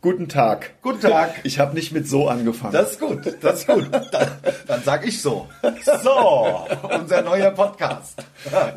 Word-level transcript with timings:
Guten 0.00 0.28
Tag. 0.28 0.74
Guten 0.80 1.00
Tag. 1.00 1.40
Ich 1.42 1.58
habe 1.58 1.74
nicht 1.74 1.90
mit 1.90 2.08
so 2.08 2.28
angefangen. 2.28 2.72
Das 2.72 2.92
ist 2.92 3.00
gut, 3.00 3.18
das 3.40 3.60
ist 3.60 3.66
gut. 3.66 3.88
Dann, 4.12 4.28
dann 4.68 4.82
sag 4.84 5.04
ich 5.04 5.20
so. 5.20 5.48
So, 6.04 6.66
unser 7.00 7.22
neuer 7.22 7.50
Podcast. 7.50 8.22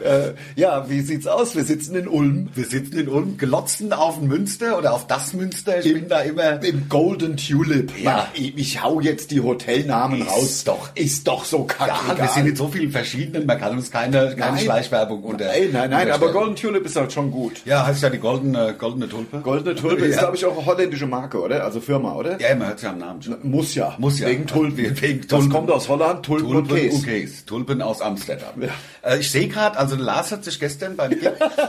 äh, 0.04 0.32
ja, 0.56 0.90
wie 0.90 1.02
sieht's 1.02 1.28
aus? 1.28 1.56
Wir 1.56 1.64
sitzen 1.64 1.96
in 1.96 2.08
Ulm. 2.08 2.50
Wir 2.56 2.66
sitzen 2.66 2.98
in 2.98 3.08
Ulm, 3.08 3.38
glotzen 3.38 3.94
auf 3.94 4.18
den 4.18 4.30
Münster 4.30 4.80
oder 4.80 4.94
auf 4.94 5.06
das 5.06 5.34
Münster. 5.34 5.80
Ich 5.80 5.86
Im- 5.86 5.94
bin 5.94 6.10
da 6.10 6.22
immer... 6.22 6.64
Im 6.64 6.90
Golden 6.90 7.38
Tulip. 7.38 7.92
Ja. 8.02 8.28
Ich, 8.34 8.58
ich 8.58 8.82
hau 8.84 9.00
jetzt 9.00 9.30
die 9.30 9.42
Hotelnamen 9.42 10.22
Ist 10.22 10.32
raus. 10.32 10.64
doch- 10.64 10.90
ist 10.96 11.28
doch 11.28 11.46
so 11.46 11.66
kacke. 11.66 11.92
Ja, 12.10 12.18
wir 12.18 12.28
sind 12.30 12.48
in 12.48 12.56
so 12.56 12.68
vielen 12.68 12.90
verschiedenen, 12.92 13.46
man 13.46 13.60
kann 13.60 13.74
uns 13.78 13.92
keine, 13.92 14.36
keine. 14.36 14.58
Schleichwerbung 14.58 15.24
unter... 15.24 15.46
Nein, 15.46 15.70
nein, 15.72 15.90
nein, 15.92 16.10
aber. 16.12 16.32
Golden 16.32 16.56
Tulip 16.56 16.84
ist 16.84 16.96
halt 16.96 17.14
schon 17.14 17.30
gut. 17.30 17.62
Ja, 17.66 17.86
heißt 17.86 18.02
ja 18.02 18.10
die 18.10 18.18
goldene, 18.18 18.74
goldene 18.74 19.08
Tulpe. 19.08 19.38
Goldene 19.42 19.76
Tulpe 19.76 20.06
ist, 20.06 20.16
Ja. 20.16 20.22
glaube 20.22 20.38
ich, 20.38 20.46
auch 20.46 20.66
holländische 20.66 21.11
Marke, 21.12 21.40
oder? 21.40 21.64
Also 21.64 21.80
Firma, 21.80 22.16
oder? 22.16 22.42
Ja, 22.42 22.56
man 22.56 22.70
hört 22.70 22.82
ja 22.82 22.90
am 22.90 22.98
Namen 22.98 23.22
schon. 23.22 23.38
Muss 23.44 23.76
ja. 23.76 23.94
Muss 24.00 24.20
ja. 24.20 24.28
Wegen 24.30 24.48
Tulpen. 24.48 25.00
Wegen 25.00 25.22
Das 25.22 25.28
Tulpen. 25.30 25.50
kommt 25.52 25.70
aus 25.70 25.88
Holland, 25.88 26.26
Tulpen, 26.26 26.48
und 26.48 26.54
Tulpen 26.70 26.76
Käse. 26.78 26.96
und 26.96 27.06
Käse. 27.06 27.46
Tulpen 27.46 27.82
aus 27.84 28.02
Amsterdam. 28.02 28.60
Ja. 28.60 28.70
Äh, 29.04 29.20
ich 29.20 29.30
sehe 29.30 29.48
gerade, 29.48 29.78
also 29.78 29.96
Lars 29.96 30.32
hat 30.32 30.44
sich 30.44 30.60
gestern 30.60 30.96
beim 30.96 31.12
Gig 31.20 31.20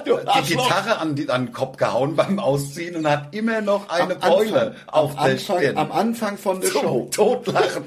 die. 0.06 0.54
Gitarre 0.54 0.98
an, 0.98 1.14
die, 1.14 1.28
an 1.28 1.46
den 1.46 1.52
Kopf 1.52 1.76
gehauen 1.76 2.16
beim 2.16 2.38
Ausziehen 2.38 2.96
und 2.96 3.06
hat 3.06 3.34
immer 3.34 3.60
noch 3.60 3.90
eine 3.90 4.14
Am 4.22 4.30
Beule 4.30 4.60
Anfang, 4.62 4.74
auf 4.86 5.10
am, 5.18 5.24
der 5.26 5.32
Anfang, 5.34 5.58
Stirn. 5.58 5.76
am 5.76 5.92
Anfang 5.92 6.38
von 6.38 6.60
der 6.62 6.68
Show. 6.68 7.08
Totlachen. 7.12 7.82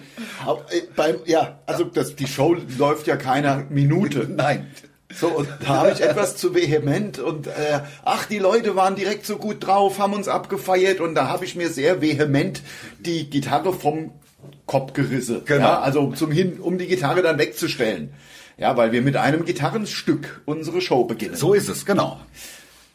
Äh, 0.70 0.82
Beim, 0.96 1.16
ja, 1.26 1.60
also 1.66 1.86
das, 1.86 2.16
die 2.16 2.28
Show 2.28 2.56
läuft 2.78 3.08
ja 3.08 3.16
keiner 3.16 3.64
Minute. 3.70 4.28
Nein. 4.30 4.68
So, 5.20 5.28
und 5.28 5.48
da 5.62 5.68
habe 5.68 5.92
ich 5.92 6.02
etwas 6.02 6.36
zu 6.36 6.54
vehement 6.54 7.20
und 7.20 7.48
äh, 7.48 7.80
ach, 8.04 8.26
die 8.26 8.40
Leute 8.40 8.76
waren 8.76 8.96
direkt 8.96 9.26
so 9.26 9.38
gut 9.38 9.66
drauf, 9.66 10.00
haben 10.00 10.14
uns 10.14 10.28
abgefeiert 10.28 11.00
und 11.00 11.16
da 11.16 11.28
habe 11.28 11.46
ich 11.46 11.56
mir 11.56 11.70
sehr 11.70 12.02
vehement 12.02 12.62
die 13.00 13.30
Gitarre 13.30 13.74
vom 13.74 14.12
Kopf 14.66 14.94
gerissen. 14.94 15.42
Genau. 15.46 15.66
Ja, 15.66 15.80
also 15.80 16.12
zum 16.12 16.32
hin, 16.32 16.60
um 16.60 16.78
die 16.78 16.88
Gitarre 16.88 17.22
dann 17.22 17.38
wegzustellen. 17.38 18.14
Ja, 18.58 18.78
weil 18.78 18.92
wir 18.92 19.02
mit 19.02 19.18
einem 19.18 19.46
Gitarrenstück 19.46 20.42
unsere 20.46 20.82
Show 20.82 21.04
beginnen. 21.04 21.36
So 21.36 21.54
ist 21.54 21.68
es, 21.68 21.86
genau. 21.86 22.20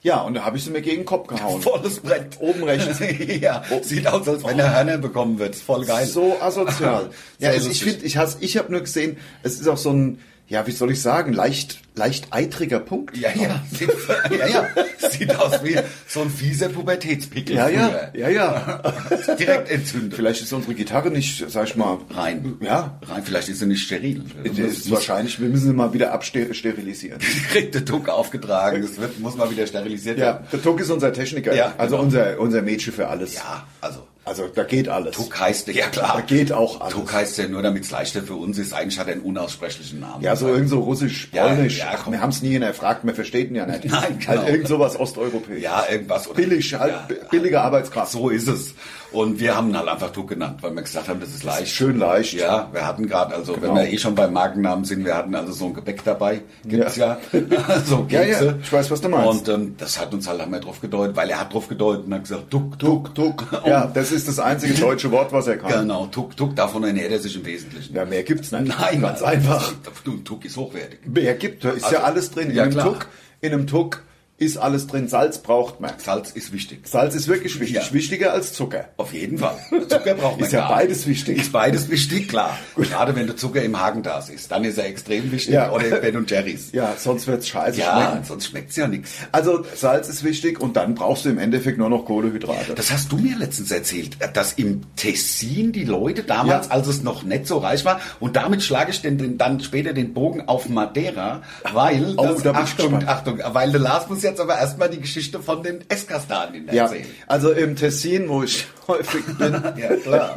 Ja, 0.03 0.23
und 0.23 0.33
da 0.33 0.45
habe 0.45 0.57
ich 0.57 0.65
sie 0.65 0.71
mir 0.71 0.81
gegen 0.81 1.03
den 1.03 1.05
Kopf 1.05 1.29
gehauen. 1.29 1.61
Volles 1.63 2.01
Brett. 2.01 2.41
Oben 2.41 2.65
rechts. 2.65 3.01
ja, 3.41 3.63
sieht 3.83 4.07
aus, 4.07 4.27
als 4.27 4.43
wenn 4.45 4.59
er 4.59 4.75
Hörner 4.75 4.99
bekommen 4.99 5.39
wird. 5.39 5.55
Voll 5.57 5.85
geil. 5.85 6.07
So 6.07 6.37
asozial. 6.41 7.11
ja, 7.39 7.51
Sehr 7.51 7.51
also 7.51 7.71
ich 7.71 7.85
finde, 7.85 8.07
ich 8.07 8.17
hasse, 8.17 8.39
ich 8.41 8.57
habe 8.57 8.73
nur 8.73 8.81
gesehen, 8.81 9.19
es 9.43 9.61
ist 9.61 9.69
auch 9.69 9.77
so 9.77 9.91
ein, 9.91 10.19
ja, 10.51 10.67
wie 10.67 10.73
soll 10.73 10.91
ich 10.91 11.01
sagen, 11.01 11.33
leicht, 11.33 11.79
leicht 11.95 12.27
eitriger 12.33 12.81
Punkt. 12.81 13.17
Ja, 13.17 13.31
ja. 13.35 13.63
Sieht, 13.73 13.89
ja, 14.37 14.47
ja. 14.49 14.67
Sieht 15.09 15.37
aus 15.37 15.63
wie 15.63 15.77
so 16.09 16.23
ein 16.23 16.29
fieser 16.29 16.69
Pubertätspickel. 16.71 17.55
Ja, 17.55 17.69
ja, 17.69 17.89
früher. 17.89 18.11
ja, 18.21 18.29
ja. 18.31 18.83
Direkt 19.39 19.71
entzündet. 19.71 20.15
Vielleicht 20.15 20.43
ist 20.43 20.53
unsere 20.53 20.75
Gitarre 20.75 21.11
nicht, 21.13 21.49
sag 21.49 21.69
ich 21.69 21.77
mal, 21.77 21.99
Rein. 22.11 22.57
Ja. 22.61 22.99
Rein, 23.07 23.23
vielleicht 23.25 23.49
ist 23.49 23.61
sie 23.61 23.67
nicht 23.67 23.83
steril. 23.85 24.25
Das 24.45 24.59
ist 24.59 24.91
wahrscheinlich, 24.91 25.41
wir 25.41 25.49
müssen 25.49 25.69
sie 25.69 25.73
mal 25.73 25.93
wieder 25.93 26.13
absterilisieren. 26.13 27.21
kriegt 27.53 27.75
der 27.77 27.83
Druck 27.83 28.09
aufgetragen. 28.09 28.83
Das 28.83 28.99
wird, 28.99 29.21
muss 29.21 29.37
mal 29.37 29.53
wieder 29.53 29.69
sterilisiert 29.69 30.19
Ja, 30.19 30.25
werden. 30.27 30.47
der 30.53 30.63
Tuck 30.63 30.81
ist 30.81 30.91
unser 30.91 31.13
Techniker, 31.13 31.55
Ja, 31.55 31.75
also 31.79 31.95
genau. 31.95 32.07
unser, 32.07 32.41
unser 32.41 32.63
Mädchen 32.63 32.93
für 32.93 33.07
alles. 33.07 33.37
Ja, 33.37 33.69
also. 33.81 34.05
Also 34.25 34.47
da 34.55 34.65
geht 34.65 34.89
alles. 34.89 35.17
Tuck 35.17 35.41
heißt, 35.41 35.69
ja 35.69 35.87
Da 35.87 35.91
klar. 35.91 36.23
geht 36.23 36.53
auch 36.53 36.81
alles. 36.83 36.93
Tuck 36.95 37.13
heißt 37.13 37.39
ja 37.39 37.49
nur, 37.49 37.63
damit 37.63 37.85
es 37.85 37.91
leichter 37.91 38.23
für 38.23 38.35
uns 38.35 38.59
ist. 38.59 38.75
Eigentlich 38.75 38.99
hat 38.99 39.07
er 39.09 39.15
einen 39.15 39.23
unaussprechlichen 39.23 39.99
Namen. 40.01 40.23
Ja, 40.23 40.37
so 40.37 40.47
irgend 40.49 40.69
so 40.69 40.81
russisch, 40.81 41.29
Ja, 41.33 41.47
polnisch. 41.49 41.79
ja, 41.79 41.87
Ach, 41.95 42.01
komm. 42.05 42.13
wir 42.13 42.21
haben 42.21 42.29
es 42.31 42.43
nie 42.43 42.55
erfragt, 42.57 43.05
wir 43.05 43.15
verstehen 43.15 43.49
ihn 43.49 43.55
ja 43.57 43.67
nicht. 43.67 43.85
Nein, 43.87 44.19
genau. 44.19 44.29
Halt 44.43 44.49
irgend 44.49 44.69
sowas 44.69 44.99
osteuropäisch. 45.01 45.63
Ja, 45.63 45.85
irgendwas. 45.91 46.27
Oder, 46.29 46.37
Billig, 46.37 46.75
halt 46.75 46.93
Ja. 46.93 47.07
bi- 47.09 47.17
billige 47.31 47.61
Arbeitskraft. 47.61 48.13
So 48.13 48.29
ist 48.29 48.47
es. 48.47 48.75
Und 49.13 49.41
wir 49.41 49.57
haben 49.57 49.71
ihn 49.71 49.77
halt 49.77 49.89
einfach 49.89 50.11
Tuck 50.13 50.29
genannt, 50.29 50.59
weil 50.63 50.73
wir 50.75 50.83
gesagt 50.83 51.09
haben, 51.09 51.19
das 51.21 51.31
ist 51.31 51.43
leicht. 51.43 51.69
schön 51.75 51.99
leicht. 51.99 52.33
Ja, 52.35 52.69
wir 52.73 52.87
hatten 52.87 53.09
gerade, 53.09 53.35
also 53.35 53.55
Genau. 53.55 53.75
wenn 53.75 53.85
wir 53.85 53.93
eh 53.93 53.99
schon 53.99 54.15
beim 54.15 54.33
Markennamen 54.33 54.85
sind, 54.85 55.05
wir 55.05 55.17
hatten 55.17 55.35
also 55.35 55.53
so 55.53 55.67
ein 55.67 55.75
Gebäck 55.75 56.05
dabei. 56.05 56.43
Gibt's 56.65 56.97
ja. 56.97 57.19
so 57.85 58.07
Ja, 58.09 58.21
ja, 58.23 58.27
Kekse. 58.39 58.59
ich 58.63 58.73
weiß, 58.73 58.91
was 58.91 59.01
du 59.01 59.09
meinst. 59.09 59.49
Und 59.49 59.55
ähm, 59.55 59.75
das 59.79 60.01
hat 60.01 60.15
uns 60.15 60.29
halt, 60.29 60.41
haben 60.41 60.53
wir 60.53 60.61
drauf 60.61 60.81
gedeutet, 60.81 61.17
weil 61.17 61.29
er 61.31 61.41
hat 61.41 61.53
drauf 61.53 61.67
gedeutet 61.69 62.07
und 62.07 62.15
hat 62.15 62.23
gesagt, 62.23 62.51
Tuck, 62.51 62.79
Tuck, 62.79 63.15
Tuck. 63.15 63.47
Ja, 63.67 63.87
das 63.93 64.13
ist 64.13 64.29
das 64.29 64.39
einzige 64.39 64.75
deutsche 64.75 65.11
Wort, 65.11 65.33
was 65.33 65.47
er 65.49 65.57
kann. 65.57 65.73
Genau, 65.73 66.07
Tuck, 66.07 66.37
Tuck, 66.37 66.55
davon 66.55 66.85
ernährt 66.85 67.11
er 67.11 67.19
sich 67.19 67.35
im 67.37 67.45
Wesentlichen. 67.45 67.95
Ja, 67.97 68.05
mehr 68.05 68.23
gibt's 68.23 68.53
nicht. 68.53 68.79
Nein, 68.79 69.01
ganz 69.01 69.23
einfach. 69.23 69.73
Du, 70.05 70.19
Tuck 70.19 70.45
ist 70.45 70.57
hochwertig. 70.57 71.01
Mehr 71.07 71.35
gibt, 71.35 71.65
da 71.65 71.71
ist 71.71 71.85
Also, 71.85 71.97
ja 71.97 72.03
alles 72.03 72.31
drin. 72.31 72.51
In 72.51 72.57
ja, 72.57 72.63
einem 72.63 72.73
klar. 72.73 72.87
Tuck, 72.93 73.07
in 73.41 73.53
einem 73.53 73.67
Tuck 73.67 74.03
ist 74.41 74.57
alles 74.57 74.87
drin. 74.89 75.07
Salz 75.07 75.39
braucht 75.39 75.81
man. 75.81 75.93
Salz 75.99 76.31
ist 76.33 76.53
wichtig. 76.53 76.89
Salz 76.89 77.15
ist 77.15 77.29
wirklich 77.29 77.61
wichtig. 77.61 77.77
Ja. 77.87 77.93
Wichtiger 77.93 78.33
als 78.33 78.53
Zucker. 78.53 78.89
Auf 78.97 79.13
jeden 79.13 79.39
Fall. 79.39 79.57
Zucker 79.89 80.15
braucht 80.15 80.39
man 80.39 80.47
Ist 80.47 80.53
ja 80.53 80.67
beides 80.69 81.07
wichtig. 81.07 81.39
Ist 81.39 81.53
beides 81.53 81.89
wichtig, 81.91 82.29
klar. 82.29 82.59
Gerade 82.77 83.15
wenn 83.15 83.27
der 83.27 83.37
Zucker 83.37 83.63
im 83.63 83.79
Hagen 83.79 84.03
da 84.03 84.19
ist, 84.19 84.51
dann 84.51 84.65
ist 84.65 84.79
er 84.79 84.87
extrem 84.87 85.31
wichtig. 85.31 85.55
Ja. 85.55 85.71
Oder 85.71 85.99
Ben 85.99 86.17
und 86.17 86.31
Jerry's. 86.31 86.71
Ja, 86.73 86.95
sonst 86.99 87.27
wird's 87.27 87.47
scheiße 87.49 87.79
Ja, 87.81 88.01
schmecken. 88.11 88.25
sonst 88.27 88.47
schmeckt's 88.47 88.77
ja 88.77 88.89
nichts. 88.89 89.11
Also 89.31 89.65
Salz 89.77 90.09
ist 90.09 90.25
wichtig 90.25 90.59
und 90.59 90.75
dann 90.77 90.95
brauchst 90.95 91.27
du 91.27 91.29
im 91.29 91.39
Endeffekt 91.39 91.79
nur 91.79 91.91
noch 91.91 92.07
Kohlehydrate. 92.07 92.75
Das 92.75 92.91
hast 92.91 93.13
du 93.13 93.19
mir 93.19 93.37
letztens 93.37 93.71
erzählt, 93.71 94.17
dass 94.35 94.55
im 94.55 94.81
Tessin 94.97 95.73
die 95.73 95.85
Leute 95.85 96.23
damals, 96.23 96.67
Ja. 96.69 96.73
als 96.73 96.87
es 96.89 97.03
noch 97.03 97.23
nicht 97.25 97.47
so 97.47 97.59
reich 97.59 97.85
war, 97.85 98.01
und 98.21 98.37
damit 98.37 98.63
schlage 98.63 98.91
ich 98.91 99.03
den, 99.03 99.37
dann 99.37 99.61
später 99.61 99.93
den 99.93 100.15
Bogen 100.15 100.49
auf 100.49 100.69
Madeira, 100.69 101.43
weil, 101.73 102.15
Oh, 102.17 102.23
das, 102.25 102.43
da 102.43 102.53
Achtung. 102.53 103.07
Achtung, 103.07 103.41
weil 103.53 103.71
der 103.71 103.81
Lars 103.81 104.09
muss 104.09 104.23
jetzt 104.31 104.41
aber 104.41 104.59
erstmal 104.59 104.89
die 104.89 105.01
Geschichte 105.01 105.41
von 105.41 105.63
den 105.63 105.85
Esskastanien 105.89 106.67
ja, 106.73 106.85
erzählen. 106.85 107.07
also 107.27 107.53
im 107.53 107.77
Tessin, 107.77 108.29
wo 108.29 108.43
ich 108.43 108.67
häufig 108.89 109.25
bin, 109.37 109.53
Ja, 109.77 109.97
klar. 109.97 110.35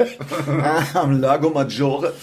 am 0.94 1.20
Lago 1.20 1.50
Maggiore, 1.50 2.14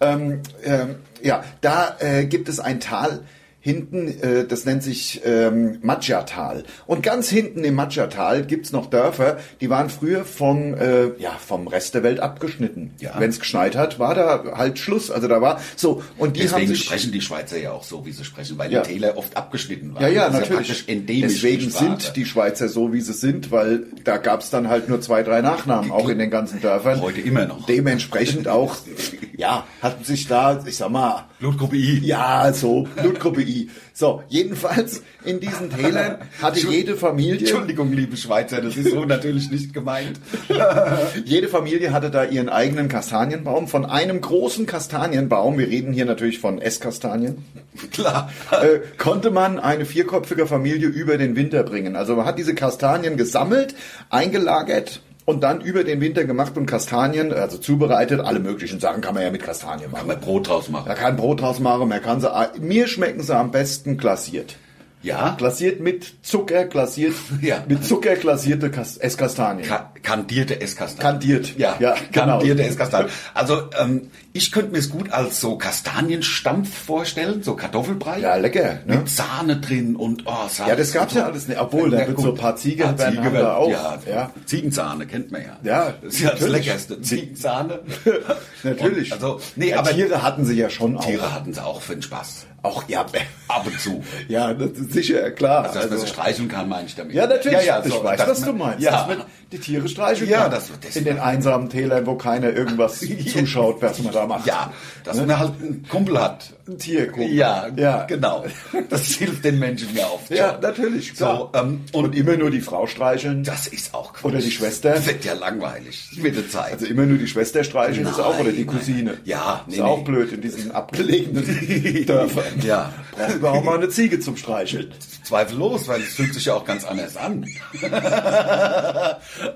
ähm, 0.00 0.40
ähm, 0.62 0.96
ja, 1.22 1.44
da 1.60 1.96
äh, 1.98 2.24
gibt 2.26 2.48
es 2.48 2.60
ein 2.60 2.80
Tal 2.80 3.20
hinten, 3.64 4.08
äh, 4.20 4.46
das 4.46 4.66
nennt 4.66 4.82
sich 4.82 5.22
ähm, 5.24 5.78
Maggiatal. 5.80 6.64
Und 6.86 7.02
ganz 7.02 7.30
hinten 7.30 7.64
im 7.64 7.74
Maggiatal 7.76 8.44
gibt's 8.44 8.72
noch 8.72 8.90
Dörfer, 8.90 9.38
die 9.62 9.70
waren 9.70 9.88
früher 9.88 10.26
vom, 10.26 10.74
äh, 10.74 11.18
ja, 11.18 11.30
vom 11.30 11.66
Rest 11.66 11.94
der 11.94 12.02
Welt 12.02 12.20
abgeschnitten. 12.20 12.90
Ja. 13.00 13.14
Wenn 13.18 13.30
es 13.30 13.40
geschneit 13.40 13.74
hat, 13.74 13.98
war 13.98 14.14
da 14.14 14.44
halt 14.58 14.78
Schluss. 14.78 15.10
Also 15.10 15.28
da 15.28 15.40
war 15.40 15.60
so 15.76 16.02
und 16.18 16.36
die 16.36 16.40
haben 16.42 16.50
Deswegen 16.50 16.68
sich 16.74 16.84
sprechen 16.84 17.10
die 17.12 17.22
Schweizer 17.22 17.56
ja 17.58 17.72
auch 17.72 17.84
so, 17.84 18.04
wie 18.04 18.12
sie 18.12 18.22
sprechen, 18.24 18.58
weil 18.58 18.70
Ja. 18.70 18.82
die 18.82 18.92
Täler 18.92 19.16
oft 19.16 19.34
abgeschnitten 19.34 19.94
waren. 19.94 20.02
Ja, 20.02 20.08
ja, 20.08 20.28
natürlich. 20.28 20.84
Deswegen 20.86 21.06
die 21.06 21.70
sind 21.70 22.16
die 22.16 22.26
Schweizer 22.26 22.68
so, 22.68 22.92
wie 22.92 23.00
sie 23.00 23.14
sind, 23.14 23.50
weil 23.50 23.84
da 24.04 24.18
gab's 24.18 24.50
dann 24.50 24.68
halt 24.68 24.90
nur 24.90 25.00
zwei, 25.00 25.22
drei 25.22 25.40
Nachnamen, 25.40 25.90
auch 25.90 26.10
in 26.10 26.18
den 26.18 26.30
ganzen 26.30 26.60
Dörfern. 26.60 27.00
Heute 27.00 27.22
immer 27.22 27.46
noch. 27.46 27.64
Dementsprechend 27.64 28.46
auch, 28.46 28.76
ja, 29.38 29.66
hatten 29.80 30.04
sich 30.04 30.28
da, 30.28 30.62
ich 30.66 30.76
sag 30.76 30.90
mal, 30.90 31.24
Blutgruppe 31.38 31.76
I. 31.76 32.00
ja, 32.04 32.52
so, 32.52 32.86
Blutgruppe 32.96 33.42
I. 33.42 33.68
So, 33.92 34.22
jedenfalls 34.28 35.02
in 35.24 35.40
diesen 35.40 35.70
Tälern 35.70 36.18
hatte 36.40 36.60
jede 36.60 36.96
Familie, 36.96 37.40
Entschuldigung, 37.40 37.92
liebe 37.92 38.16
Schweizer, 38.16 38.60
das 38.60 38.76
ist 38.76 38.90
so 38.90 39.04
natürlich 39.06 39.50
nicht 39.50 39.74
gemeint. 39.74 40.18
jede 41.24 41.48
Familie 41.48 41.92
hatte 41.92 42.10
da 42.10 42.24
ihren 42.24 42.48
eigenen 42.48 42.88
Kastanienbaum. 42.88 43.68
Von 43.68 43.84
einem 43.84 44.20
großen 44.20 44.66
Kastanienbaum, 44.66 45.58
wir 45.58 45.68
reden 45.68 45.92
hier 45.92 46.04
natürlich 46.04 46.38
von 46.38 46.60
Esskastanien, 46.60 47.44
Klar. 47.90 48.30
äh, 48.50 48.80
konnte 48.96 49.30
man 49.30 49.58
eine 49.58 49.84
vierköpfige 49.84 50.46
Familie 50.46 50.88
über 50.88 51.18
den 51.18 51.36
Winter 51.36 51.62
bringen. 51.62 51.96
Also 51.96 52.16
man 52.16 52.26
hat 52.26 52.38
diese 52.38 52.54
Kastanien 52.54 53.16
gesammelt, 53.16 53.74
eingelagert 54.10 55.00
und 55.26 55.42
dann 55.42 55.60
über 55.60 55.84
den 55.84 56.00
Winter 56.00 56.24
gemacht 56.24 56.56
und 56.56 56.66
Kastanien, 56.66 57.32
also 57.32 57.58
zubereitet. 57.58 58.20
Alle 58.20 58.40
möglichen 58.40 58.80
Sachen 58.80 59.00
kann 59.00 59.14
man 59.14 59.22
ja 59.22 59.30
mit 59.30 59.42
Kastanien 59.42 59.90
machen. 59.90 60.00
Kann 60.00 60.08
man 60.08 60.20
Brot 60.20 60.48
draus 60.48 60.68
machen. 60.68 60.88
Man 60.88 60.96
kann 60.96 61.16
Brot 61.16 61.40
draus 61.40 61.60
machen, 61.60 61.88
man 61.88 62.02
kann 62.02 62.20
sie, 62.20 62.28
mir 62.60 62.86
schmecken 62.88 63.22
sie 63.22 63.34
am 63.34 63.50
besten 63.50 63.96
glasiert. 63.96 64.56
Ja? 65.02 65.34
Glasiert 65.36 65.80
mit 65.80 66.14
Zucker, 66.22 66.64
glasiert, 66.64 67.14
Ja. 67.42 67.62
mit 67.68 67.84
Zucker 67.84 68.16
glasierte 68.16 68.70
Kas 68.70 68.96
Esskastanien. 68.96 69.68
Ka 69.68 69.92
kandierte 70.02 70.60
Esskastanien. 70.62 71.12
Kandiert. 71.12 71.58
Ja, 71.58 71.76
Ja, 71.78 71.94
genau. 72.10 72.38
kandierte 72.38 72.62
Esskastanien. 72.64 73.10
Also 73.34 73.64
ähm, 73.78 74.10
ich 74.36 74.50
könnte 74.50 74.72
mir 74.72 74.78
es 74.78 74.90
gut 74.90 75.12
als 75.12 75.40
so 75.40 75.56
Kastanienstampf 75.56 76.76
vorstellen, 76.86 77.44
so 77.44 77.54
Kartoffelbrei. 77.54 78.18
Ja, 78.18 78.34
lecker, 78.34 78.80
ne? 78.84 78.96
Mit 78.98 79.08
Sahne 79.08 79.58
drin 79.60 79.94
und 79.94 80.24
oh, 80.26 80.48
Sahne. 80.50 80.70
Ja, 80.70 80.76
das 80.76 80.92
gab's 80.92 81.14
ja 81.14 81.24
alles 81.26 81.46
nicht. 81.46 81.60
Obwohl, 81.60 81.88
da 81.90 82.06
wird 82.06 82.18
so 82.20 82.30
ein 82.32 82.34
paar 82.34 82.56
Ziege 82.56 82.82
werden 82.84 83.14
Ziege 83.16 83.32
wir 83.32 83.56
auch. 83.56 83.70
Ja, 83.70 83.98
Ja. 84.10 84.30
Ziegensahne 84.44 85.06
kennt 85.06 85.30
man 85.30 85.42
ja. 85.42 85.56
Ja, 85.62 85.94
das 86.02 86.14
ist 86.14 86.20
ja 86.20 86.30
das. 86.32 86.48
Leckerste. 86.48 87.00
Ziegensahne. 87.00 87.78
Natürlich. 88.64 89.12
Und, 89.12 89.22
also, 89.22 89.40
nee, 89.56 89.70
ja, 89.70 89.78
aber 89.78 89.90
Tiere 89.90 90.22
hatten 90.22 90.44
sie 90.44 90.54
ja 90.56 90.68
schon 90.68 90.96
auch. 90.96 91.04
Tiere 91.04 91.32
hatten 91.32 91.52
sie 91.54 91.64
auch 91.64 91.80
für 91.80 91.94
den 91.94 92.02
Spaß. 92.02 92.46
Auch 92.62 92.88
ja, 92.88 93.04
Ab 93.46 93.66
und 93.66 93.78
zu. 93.78 94.02
ja, 94.28 94.54
das 94.54 94.70
ist 94.70 94.92
sicher, 94.94 95.30
klar. 95.32 95.64
Also, 95.64 95.80
dass 95.80 95.90
man 95.90 95.98
sie 95.98 96.06
streicheln 96.06 96.48
kann, 96.48 96.66
meine 96.68 96.86
ich 96.86 96.94
damit. 96.96 97.14
ja, 97.14 97.26
natürlich. 97.26 97.58
Ja, 97.66 97.78
ja, 97.78 97.82
ich 97.84 97.92
so, 97.92 98.02
weiß, 98.02 98.18
dass 98.18 98.28
was 98.28 98.40
man- 98.40 98.48
du 98.48 98.64
meinst. 98.64 98.80
Ja. 98.80 98.90
Dass 98.92 99.06
man 99.06 99.26
die 99.52 99.58
Tiere 99.58 99.86
streicheln 99.86 100.30
Ja, 100.30 100.44
kann. 100.44 100.50
das- 100.52 100.70
das- 100.80 100.96
In 100.96 101.04
den 101.04 101.18
einsamen 101.20 101.68
Tälern, 101.68 102.06
wo 102.06 102.14
keiner 102.16 102.50
irgendwas 102.54 103.00
zuschaut, 103.32 103.82
was 103.82 103.98
man 104.02 104.14
da 104.14 104.23
macht. 104.26 104.46
Ja, 104.46 104.72
dass 105.04 105.16
man 105.18 105.38
halt 105.38 105.52
einen 105.60 105.86
Kumpel 105.88 106.20
hat. 106.20 106.50
Ein 106.66 106.78
Tierkumpel. 106.78 107.34
Ja, 107.34 107.66
ja. 107.76 108.04
genau. 108.04 108.44
Das 108.88 109.06
hilft 109.08 109.44
den 109.44 109.58
Menschen 109.58 109.94
ja 109.94 110.06
oft. 110.06 110.30
Ja, 110.30 110.52
schon. 110.52 110.60
natürlich. 110.62 111.12
So, 111.14 111.50
ähm, 111.54 111.82
und, 111.92 112.04
und 112.06 112.16
immer 112.16 112.36
nur 112.38 112.50
die 112.50 112.62
Frau 112.62 112.86
streicheln. 112.86 113.44
das 113.44 113.66
ist 113.66 113.92
auch 113.94 114.14
Quatsch. 114.14 114.24
Oder 114.24 114.38
die 114.40 114.50
Schwester. 114.50 114.92
Das 114.94 115.06
wird 115.06 115.24
ja 115.26 115.34
langweilig 115.34 116.08
mit 116.16 116.34
der 116.36 116.48
Zeit. 116.48 116.72
Also 116.72 116.86
immer 116.86 117.04
nur 117.04 117.18
die 117.18 117.26
Schwester 117.28 117.64
streicheln 117.64 118.06
ist 118.06 118.18
auch 118.18 118.38
oder 118.38 118.50
die 118.52 118.64
Nein, 118.64 118.76
Cousine. 118.78 119.02
nein. 119.10 119.20
Ja, 119.24 119.62
ist 119.68 119.76
nee, 119.76 119.82
auch 119.82 120.02
blöd 120.04 120.32
in 120.32 120.40
diesen 120.40 120.72
abgelegenen 120.74 121.44
Dörfern. 122.06 122.44
Ja. 122.62 122.92
Brauchen 123.16 123.42
wir 123.42 123.50
auch 123.52 123.62
mal 123.64 123.76
eine 123.76 123.88
Ziege 123.90 124.18
zum 124.20 124.36
Streicheln. 124.38 124.90
Zweifellos, 125.22 125.86
weil 125.88 126.00
es 126.00 126.14
fühlt 126.14 126.32
sich 126.34 126.46
ja 126.46 126.54
auch 126.54 126.64
ganz 126.64 126.84
anders 126.84 127.16
an. 127.16 127.46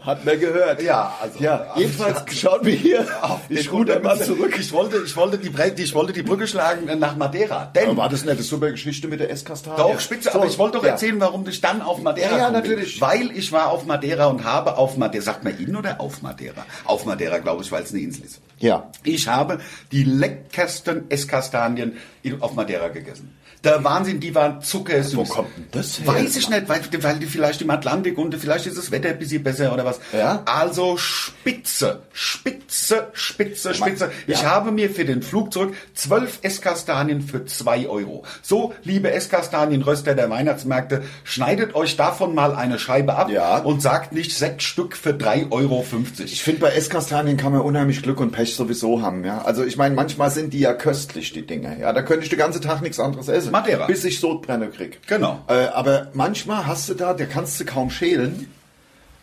Hat 0.01 0.25
man 0.25 0.41
gehört. 0.41 0.83
Ja, 0.83 1.15
also- 1.21 1.39
Ja, 1.43 1.73
jedenfalls 1.77 2.23
schauen 2.39 2.61
wir 2.65 2.75
hier 2.75 3.07
ich 3.49 3.63
Den 3.67 3.71
ruder 3.75 4.01
mal 4.01 4.19
zurück. 4.23 4.58
Ich 4.59 4.73
wollte, 4.73 5.03
ich 5.05 5.17
wollte 5.17 5.39
die, 5.39 5.51
Bre- 5.51 5.79
ich 5.79 5.95
wollte 5.95 6.13
die 6.13 6.23
Brücke 6.23 6.47
schlagen 6.47 6.99
nach 6.99 7.17
Madeira. 7.17 7.67
Denn 7.75 7.89
Aber 7.91 7.97
war 7.99 8.09
das 8.09 8.23
nicht 8.25 8.33
eine 8.33 8.43
super 8.43 8.71
Geschichte 8.71 9.09
mit 9.09 9.21
der 9.21 9.31
Esskastanie? 9.31 9.77
Doch, 9.77 10.01
spitze, 10.01 10.35
aber 10.35 10.47
ich 10.47 10.59
wollte 10.59 10.79
doch 10.79 10.85
ja. 10.85 10.91
erzählen, 10.91 11.19
warum 11.21 11.47
ich 11.49 11.61
dann 11.61 11.83
auf 11.83 12.03
Madeira 12.03 12.33
Ja, 12.33 12.39
ja, 12.39 12.51
natürlich. 12.51 13.01
Weil 13.01 13.31
ich 13.37 13.53
war 13.53 13.71
auf 13.71 13.87
Madeira 13.87 14.27
und 14.27 14.45
habe 14.45 14.77
auf 14.77 14.97
Madeira, 14.97 15.23
sagt 15.25 15.45
man 15.45 15.57
in 15.59 15.75
oder 15.77 16.01
auf 16.01 16.23
Madeira? 16.23 16.65
Auf 16.85 17.05
Madeira, 17.05 17.39
glaube 17.39 17.63
ich, 17.63 17.71
weil 17.73 17.83
es 17.83 17.93
eine 17.93 18.01
Insel 18.03 18.25
ist. 18.25 18.41
Ja. 18.59 18.91
Ich 19.05 19.29
habe 19.29 19.61
die 19.93 20.05
leckersten 20.05 21.11
Esskastanien 21.11 21.97
auf 22.41 22.55
Madeira 22.55 22.89
gegessen. 22.89 23.38
Der 23.65 23.83
Wahnsinn, 23.83 24.21
die 24.21 24.35
waren 24.35 24.63
zuckersüß. 24.63 25.17
Wo 25.17 25.25
kommt 25.25 25.49
denn 25.57 25.67
das 25.73 25.99
her? 25.99 26.07
Weiß 26.07 26.37
ich 26.37 26.49
nicht, 26.49 26.69
weil, 26.69 26.81
weil 27.03 27.19
die 27.19 27.27
vielleicht 27.27 27.61
im 27.61 27.71
Atlantik 27.71 28.17
und 28.19 28.35
vielleicht 28.37 28.67
ist 28.67 28.79
das 28.79 28.91
Wetter 28.91 29.09
ein 29.09 29.19
bisschen 29.19 29.43
besser 29.43 29.73
oder 29.73 29.85
was. 29.85 29.99
Ja. 30.13 30.43
Also 30.47 30.97
spitze, 30.97 32.03
spitze, 32.13 33.09
spitze, 33.13 33.75
spitze. 33.75 34.11
Ich 34.27 34.43
Ja. 34.43 34.51
habe 34.51 34.71
mir 34.71 34.91
für 34.91 35.05
den 35.05 35.23
Flug 35.23 35.53
zurück 35.53 35.75
zwölf 35.95 36.39
Esskastanien 36.43 37.21
für 37.23 37.45
zwei 37.47 37.89
Euro. 37.89 38.25
So, 38.43 38.75
liebe 38.85 39.11
Esskastanienröster 39.13 40.15
der 40.15 40.31
Weihnachtsmärkte, 40.31 41.03
schneidet 41.25 41.75
euch 41.75 41.97
davon 41.97 42.35
mal 42.35 42.55
eine 42.55 42.79
Scheibe 42.79 43.17
ab 43.17 43.29
Ja. 43.31 43.59
und 43.59 43.83
sagt 43.83 44.13
nicht 44.13 44.37
sechs 44.37 44.65
Stück 44.65 44.97
für 44.97 45.11
3,50 45.11 45.51
Euro. 45.53 45.85
Ich 46.25 46.43
finde, 46.43 46.61
bei 46.61 46.71
Esskastanien 46.71 47.37
kann 47.37 47.53
man 47.53 47.63
unheimlich 47.63 48.03
Glück 48.03 48.21
und 48.21 48.31
Pech 48.31 48.55
sowieso 48.55 49.03
haben. 49.03 49.25
Ja? 49.25 49.43
Also 49.43 49.65
ich 49.65 49.77
meine, 49.77 49.95
manchmal 49.95 50.31
sind 50.31 50.53
die 50.53 50.61
ja 50.61 50.75
köstlich, 50.75 51.33
die 51.33 51.47
Dinge. 51.47 51.77
Ja, 51.81 51.93
da 51.93 52.03
könnte 52.03 52.23
ich 52.25 52.31
den 52.31 52.39
ganzen 52.39 52.63
Tag 52.63 52.83
nichts 52.83 53.01
anderes 53.01 53.29
essen. 53.29 53.48
Madeira. 53.51 53.87
Bis 53.87 54.05
ich 54.05 54.21
Sodbrenner 54.21 54.69
krieg. 54.69 55.01
Genau. 55.07 55.41
Äh, 55.49 55.67
aber 55.69 56.09
manchmal 56.15 56.67
hast 56.67 56.89
du 56.89 56.95
da, 56.95 57.15
der 57.15 57.27
kannst 57.27 57.59
du 57.61 57.65
kaum 57.65 57.91
schälen. 57.91 58.49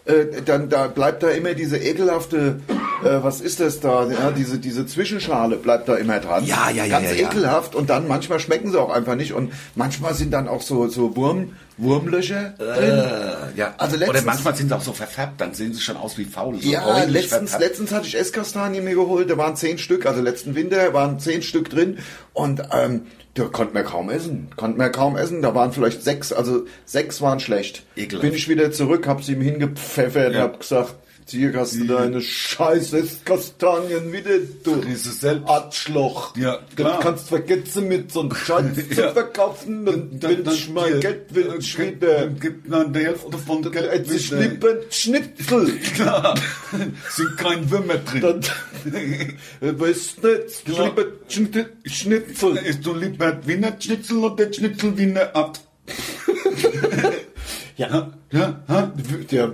Äh, 0.06 0.42
dann 0.46 0.70
da 0.70 0.88
bleibt 0.88 1.24
da 1.24 1.30
immer 1.30 1.56
diese 1.56 1.78
ekelhafte, 1.78 2.60
äh, 3.04 3.24
was 3.24 3.42
ist 3.42 3.60
das 3.60 3.80
da? 3.80 4.08
Ja, 4.08 4.30
diese 4.30 4.60
diese 4.60 4.86
Zwischenschale 4.86 5.56
bleibt 5.58 5.90
da 5.90 5.96
immer 5.96 6.20
dran. 6.20 6.46
Ja, 6.46 6.70
ja, 6.70 6.86
ja, 6.86 7.00
Ganz 7.00 7.10
ja, 7.10 7.16
ja. 7.16 7.28
ekelhaft 7.28 7.74
und 7.74 7.90
dann 7.90 8.08
manchmal 8.08 8.40
schmecken 8.40 8.72
sie 8.72 8.80
auch 8.80 8.92
einfach 8.92 9.16
nicht 9.16 9.34
und 9.34 9.52
manchmal 9.74 10.14
sind 10.14 10.32
dann 10.32 10.48
auch 10.48 10.62
so 10.62 10.88
so 10.90 11.16
Wurm 11.16 11.54
Wurmlöcher 11.78 12.54
drin. 12.58 12.90
Äh, 13.54 13.58
ja. 13.60 13.74
Also 13.78 13.96
Oder 13.98 14.06
letztens- 14.08 14.26
manchmal 14.26 14.56
sind 14.56 14.70
sie 14.70 14.76
auch 14.76 14.82
so 14.82 14.94
verfärbt, 14.94 15.42
dann 15.42 15.54
sehen 15.54 15.74
sie 15.74 15.82
schon 15.82 15.98
aus 15.98 16.18
wie 16.18 16.26
faul. 16.26 16.60
So 16.62 16.70
Ja, 16.70 17.04
letztens, 17.04 17.52
verfärbt. 17.52 17.60
letztens 17.64 17.92
hatte 17.92 18.08
ich 18.08 18.18
Esskastanien 18.18 18.84
mir 18.84 18.96
geholt, 18.96 19.30
da 19.30 19.38
waren 19.38 19.56
zehn 19.56 19.78
Stück, 19.78 20.06
also 20.06 20.22
letzten 20.22 20.56
Winter 20.56 20.94
waren 20.94 21.20
zehn 21.20 21.42
Stück 21.42 21.70
drin 21.70 21.98
und 22.34 22.62
ähm, 22.72 23.08
da 23.34 23.44
konnte 23.46 23.74
man 23.74 23.84
kaum 23.84 24.10
essen, 24.10 24.48
konnte 24.56 24.78
man 24.78 24.92
kaum 24.94 25.18
essen, 25.18 25.42
da 25.42 25.54
waren 25.54 25.74
vielleicht 25.74 26.02
sechs, 26.04 26.32
also 26.32 26.66
sechs 26.86 27.22
waren 27.22 27.42
schlecht. 27.42 27.84
Ekelhaft. 27.98 28.22
Bin 28.22 28.34
ich 28.34 28.48
wieder 28.48 28.72
zurück, 28.72 29.08
hab 29.08 29.24
sie 29.24 29.34
ihm 29.34 29.42
hingepfeffert 29.42 30.34
Ja. 30.34 30.46
und 30.46 30.52
hab 30.54 30.60
gesagt, 30.62 30.96
hier 31.28 31.54
hast 31.56 31.76
du 31.76 31.86
deine 31.86 32.22
scheiß 32.22 32.94
Esskastanien 32.94 34.12
wieder, 34.14 34.38
du 34.64 34.76
Ist 34.82 35.06
es 35.08 35.22
selbst. 35.22 35.50
Arschloch. 35.50 36.36
Ja, 36.38 36.60
Du 36.76 36.84
klar. 36.84 37.00
kannst 37.02 37.30
vergessen 37.30 37.88
mit 37.88 38.12
so 38.12 38.22
einem 38.22 38.36
Scheiß 38.36 38.76
zu 38.90 39.12
verkaufen 39.12 39.88
und 39.88 40.22
wenn 40.22 40.46
ich 40.48 40.70
mein 40.70 41.00
Geld 41.00 41.34
will, 41.34 41.56
ich 41.60 41.80
wieder. 41.80 42.28
gibt 42.28 42.68
man 42.70 42.94
die 42.94 43.00
Hälfte 43.00 43.38
von 43.38 43.62
der 43.64 43.96
Jetzt 43.96 44.12
ist 44.12 44.32
lieber 44.32 44.76
Schnitzel. 44.90 45.78
Klar, 45.96 46.36
sind 47.10 47.38
kein 47.38 47.70
Würmer 47.72 47.96
drin. 47.98 48.22
Dann, 48.22 49.80
weißt 49.80 50.18
du 50.24 50.28
nicht, 50.28 50.68
lieber 50.68 51.06
Schnitzel. 51.88 52.58
Isst 52.58 52.86
du 52.86 52.94
lieber 52.94 53.36
Wiener 53.48 53.76
Schnitzel 53.80 54.18
oder 54.18 54.52
Schnitzel 54.54 54.98
Wiener 54.98 55.36
ab? 55.36 55.58
Ja. 57.78 58.14
Ja? 58.36 58.92
Der, 59.32 59.54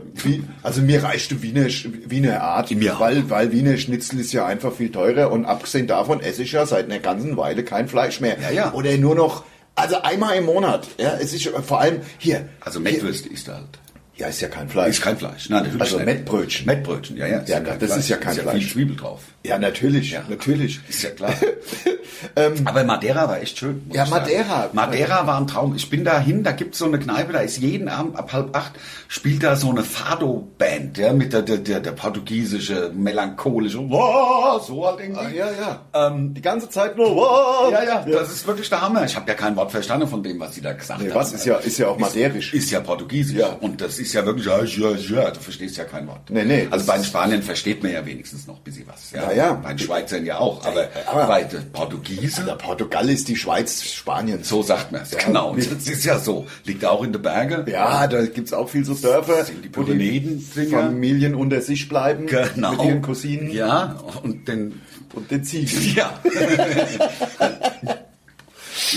also 0.63 0.81
mir 0.81 1.03
reicht 1.03 1.41
Wiener, 1.41 1.67
Wiener 2.07 2.41
Art, 2.41 2.71
auch. 2.71 2.99
weil, 2.99 3.29
weil 3.29 3.51
Wiener 3.51 3.77
Schnitzel 3.77 4.19
ist 4.19 4.33
ja 4.33 4.45
einfach 4.45 4.73
viel 4.73 4.91
teurer 4.91 5.31
und 5.31 5.45
abgesehen 5.45 5.87
davon 5.87 6.19
esse 6.19 6.43
ich 6.43 6.51
ja 6.51 6.65
seit 6.65 6.85
einer 6.85 6.99
ganzen 6.99 7.37
Weile 7.37 7.63
kein 7.63 7.87
Fleisch 7.87 8.19
mehr. 8.19 8.37
Ja, 8.41 8.49
ja. 8.49 8.73
Oder 8.73 8.97
nur 8.97 9.15
noch, 9.15 9.43
also 9.75 10.01
einmal 10.01 10.35
im 10.37 10.45
Monat. 10.45 10.87
Ja, 10.97 11.15
es 11.21 11.33
ist 11.33 11.47
vor 11.47 11.79
allem 11.79 12.01
hier. 12.17 12.49
Also 12.59 12.79
Mettwürste 12.79 13.29
ist 13.29 13.47
halt. 13.47 13.79
Ja, 14.21 14.27
ist 14.27 14.39
ja 14.39 14.49
kein 14.49 14.69
Fleisch. 14.69 14.89
Ist 14.97 15.01
kein 15.01 15.17
Fleisch. 15.17 15.49
Nein, 15.49 15.63
natürlich 15.63 15.81
Also 15.81 15.97
nicht. 15.97 16.05
Mettbrötchen. 16.05 16.65
Mettbrötchen, 16.67 17.17
ja, 17.17 17.25
ja. 17.25 17.41
Ja, 17.47 17.59
das 17.59 17.97
ist 17.97 18.07
ja 18.07 18.17
kein 18.17 18.31
ist 18.33 18.37
ja 18.37 18.43
Fleisch. 18.43 18.63
viel 18.65 18.71
Zwiebel 18.71 18.95
drauf. 18.95 19.21
Ja, 19.43 19.57
natürlich, 19.57 20.11
Ja. 20.11 20.23
natürlich. 20.29 20.79
Ist 20.87 21.01
ja 21.01 21.09
klar. 21.09 21.33
Aber 22.65 22.83
Madeira 22.83 23.27
war 23.27 23.41
echt 23.41 23.57
schön. 23.57 23.89
Ja. 23.91 24.05
Madeira. 24.05 24.69
Madeira 24.73 25.25
war 25.25 25.37
ein 25.39 25.47
Traum. 25.47 25.75
Ich 25.75 25.89
bin 25.89 26.03
dahin, 26.03 26.43
da 26.43 26.51
gibt's 26.51 26.77
so 26.77 26.85
eine 26.85 26.99
Kneipe, 26.99 27.33
da 27.33 27.39
ist 27.39 27.57
jeden 27.57 27.89
Abend 27.89 28.15
ab 28.15 28.31
halb 28.31 28.55
acht 28.55 28.73
spielt 29.07 29.43
da 29.43 29.55
so 29.55 29.69
eine 29.71 29.83
Fado-Band, 29.83 30.97
ja, 30.97 31.11
mit 31.13 31.33
der, 31.33 31.41
der, 31.41 31.57
der, 31.57 31.79
der 31.81 31.91
portugiesische, 31.91 32.91
melancholische, 32.95 33.79
wow, 33.89 34.63
so 34.65 34.85
halt 34.87 34.99
irgendwie. 35.01 35.19
Ah, 35.19 35.29
ja, 35.29 35.49
ja. 35.93 36.07
Ähm, 36.07 36.33
Die 36.33 36.41
ganze 36.41 36.69
Zeit 36.69 36.95
nur, 36.95 37.13
wow. 37.15 37.71
ja, 37.71 37.83
ja, 37.83 38.05
das 38.05 38.31
ist 38.31 38.47
wirklich 38.47 38.69
der 38.69 38.81
Hammer. 38.81 39.03
Ich 39.03 39.15
habe 39.15 39.27
ja 39.27 39.33
kein 39.35 39.55
Wort 39.57 39.71
verstanden 39.71 40.07
von 40.07 40.23
dem, 40.23 40.39
was 40.39 40.55
sie 40.55 40.61
da 40.61 40.71
gesagt 40.73 41.01
Nee, 41.01 41.09
haben. 41.09 41.15
was? 41.15 41.33
Ist 41.33 41.45
ja- 41.45 41.57
ist 41.57 41.77
ja 41.79 41.87
auch 41.89 41.97
maderisch. 41.97 42.53
Ist, 42.53 42.65
ist 42.65 42.71
ja 42.71 42.79
portugiesisch. 42.79 43.37
Ja. 43.37 43.47
Und 43.59 43.81
das 43.81 43.99
ist 43.99 44.10
ja 44.13 44.25
wirklich, 44.25 44.45
ja, 44.45 44.63
ja, 44.63 44.91
ja, 44.95 45.31
du 45.31 45.39
verstehst 45.39 45.77
ja 45.77 45.83
kein 45.83 46.07
Wort. 46.07 46.29
Nee, 46.29 46.43
nee, 46.45 46.67
Also 46.69 46.85
bei 46.85 46.93
den 46.93 47.01
ist- 47.01 47.07
Spaniern 47.07 47.41
versteht 47.41 47.83
man 47.83 47.91
ja 47.91 48.05
wenigstens 48.05 48.47
noch 48.47 48.57
ein 48.57 48.63
bisschen 48.63 48.87
was. 48.87 49.11
Ja, 49.11 49.31
ja. 49.31 49.53
Bei 49.53 49.69
den 49.73 49.79
Schweizern 49.79 50.25
ja 50.25 50.37
auch. 50.39 50.65
Aber, 50.65 50.87
aber- 51.05 51.27
bei 51.27 51.43
den 51.43 51.71
Portugiesen, 51.71 52.45
Der 52.45 52.55
Portugal 52.55 53.09
ist 53.09 53.27
die 53.27 53.35
Schweiz 53.35 53.83
Spaniens. 53.83 54.47
so 54.49 54.61
sagt 54.63 54.91
man 54.91 55.01
es. 55.01 55.11
Ja. 55.11 55.19
Genau. 55.25 55.55
Das 55.55 55.65
ist 55.67 56.05
ja 56.05 56.19
so. 56.19 56.47
Liegt 56.65 56.83
auch 56.85 57.03
in 57.03 57.13
den 57.13 57.21
Bergen. 57.21 57.69
Ja, 57.69 58.07
da 58.07 58.25
gibt's 58.25 58.53
auch 58.53 58.69
viel 58.69 58.85
so 58.85 58.93
Dörfer, 58.93 59.45
Sind 59.45 59.63
die 59.65 59.69
wo 59.75 59.83
die. 59.83 60.41
Familien 60.69 61.35
unter 61.35 61.61
sich 61.61 61.87
bleiben 61.89 62.25
Genau. 62.27 62.71
mit 62.71 62.83
ihren 62.85 63.01
Cousinen 63.01 63.51
Ja, 63.51 63.97
und 64.23 64.47
den, 64.47 64.81
und 65.13 65.29
den 65.31 65.43
Ziegen. 65.43 65.93
ja. 65.95 66.19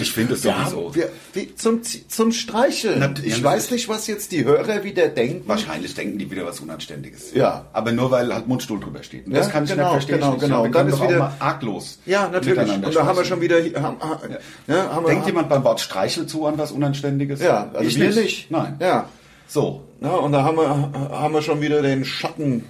ich 0.01 0.13
finde 0.13 0.35
es 0.35 0.45
Ja, 0.45 0.67
sowieso. 0.69 0.95
wir, 0.95 1.09
wie, 1.33 1.55
zum, 1.55 1.81
zum 1.83 2.33
Streicheln. 2.33 2.99
Na, 3.01 3.15
ich 3.23 3.39
ja, 3.39 3.45
weiß 3.45 3.71
nicht, 3.71 3.89
was 3.89 4.07
jetzt 4.07 4.33
die 4.33 4.45
Hörer 4.45 4.85
wieder 4.85 5.09
denken. 5.09 5.47
Wahrscheinlich 5.49 5.95
denken 5.95 6.19
die 6.19 6.31
wieder 6.31 6.45
was 6.47 6.61
Unanständiges. 6.61 7.33
Ja. 7.35 7.67
Aber 7.73 7.93
nur 7.93 8.11
weil 8.11 8.33
halt 8.33 8.47
Mundstuhl 8.49 8.81
drüber 8.81 9.03
steht. 9.03 9.27
Und 9.27 9.33
Ja, 9.33 9.39
das 9.41 9.51
kann 9.51 9.65
ich 9.65 9.71
genau, 9.71 9.83
nicht 9.95 10.05
verstehen. 10.07 10.17
genau, 10.19 10.37
genau. 10.37 10.63
Und 10.65 10.75
dann 10.75 10.89
ist 10.89 11.01
wieder- 11.03 11.35
arglos. 11.39 11.99
Ja, 12.07 12.29
natürlich. 12.29 12.71
Und 12.71 12.95
da 12.95 13.07
haben 13.07 13.17
wir 13.19 13.25
schon 13.25 13.41
wieder. 13.41 13.57
Haben, 13.57 13.97
ha- 14.01 14.21
ja. 14.67 14.91
haben 14.91 15.05
wir, 15.05 15.11
Denkt 15.11 15.27
jemand 15.27 15.49
beim 15.49 15.65
Wort 15.65 15.81
Streichel 15.81 16.27
zu 16.27 16.47
an 16.47 16.59
was 16.59 16.73
Unanständiges? 16.73 17.41
Ja, 17.41 17.71
also 17.73 17.87
ich 17.89 17.99
wir 17.99 18.11
nicht. 18.15 18.51
Nein. 18.51 18.77
Ja. 18.81 19.09
So. 19.47 19.85
ja. 20.01 20.09
Und 20.17 20.33
da 20.33 20.43
haben 20.43 20.57
wir, 20.57 20.69
haben 20.69 21.35
wir 21.35 21.43
schon 21.43 21.61
wieder 21.61 21.83
den 21.83 22.05
Schatten, 22.05 22.65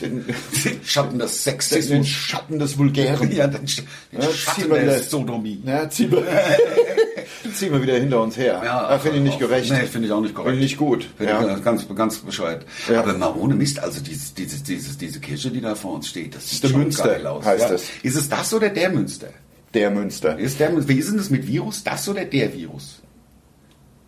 den, 0.00 0.24
Schatten 0.84 1.18
des 1.18 1.32
den 1.44 1.52
Sexismus. 1.52 2.06
Schatten 2.08 2.58
des 2.58 2.78
Vulgären. 2.78 3.32
Ja, 3.32 3.46
den, 3.46 3.66
Sch- 3.66 3.82
den 4.12 4.20
Ja, 4.22 4.30
Schatten 4.30 4.68
der 4.70 4.82
wieder- 4.82 4.98
Sodomie. 5.02 5.62
Ja, 5.64 5.88
ziehen 5.88 6.10
wir, 6.12 6.24
ziehen 7.54 7.72
wir 7.72 7.82
wieder 7.82 7.94
hinter 7.94 8.22
uns 8.22 8.36
her. 8.36 8.60
Ja, 8.64 8.90
Ja, 8.92 8.98
finde 8.98 9.18
ich 9.18 9.24
nicht 9.24 9.38
gerecht. 9.38 9.70
Nee, 9.72 9.86
finde 9.86 10.06
ich 10.08 10.12
auch 10.12 10.20
nicht 10.20 10.34
korrekt. 10.34 10.50
Finde 10.52 10.66
ich 10.66 10.76
gut. 10.76 11.06
Finde 11.16 11.32
Ja. 11.32 11.56
ich 11.56 11.64
ganz, 11.64 11.86
ganz 11.94 12.18
bescheuert. 12.18 12.64
Ja. 12.88 13.00
Aber 13.00 13.14
mal 13.16 13.34
ohne 13.36 13.54
Mist, 13.54 13.80
also 13.80 14.00
dieses, 14.00 14.34
dieses, 14.34 14.62
dieses, 14.62 14.98
diese 14.98 15.20
Kirche, 15.20 15.50
die 15.50 15.60
da 15.60 15.74
vor 15.74 15.94
uns 15.94 16.08
steht, 16.08 16.34
das 16.36 16.48
sieht 16.50 16.62
der 16.62 16.68
schon 16.68 16.80
Münster, 16.80 17.08
geil 17.08 17.26
aus. 17.26 17.44
heißt 17.44 17.68
ja. 17.70 17.74
es. 17.74 17.84
Ist 18.02 18.16
es 18.16 18.28
das 18.28 18.52
oder 18.54 18.68
der 18.68 18.90
Münster? 18.90 19.28
Der 19.74 19.90
Münster. 19.90 20.38
Ist 20.38 20.60
der, 20.60 20.88
wie 20.88 20.94
ist 20.98 21.10
denn 21.10 21.18
das 21.18 21.30
mit 21.30 21.46
Virus? 21.46 21.82
Das 21.84 22.08
oder 22.08 22.24
der 22.24 22.52
Virus? 22.54 23.00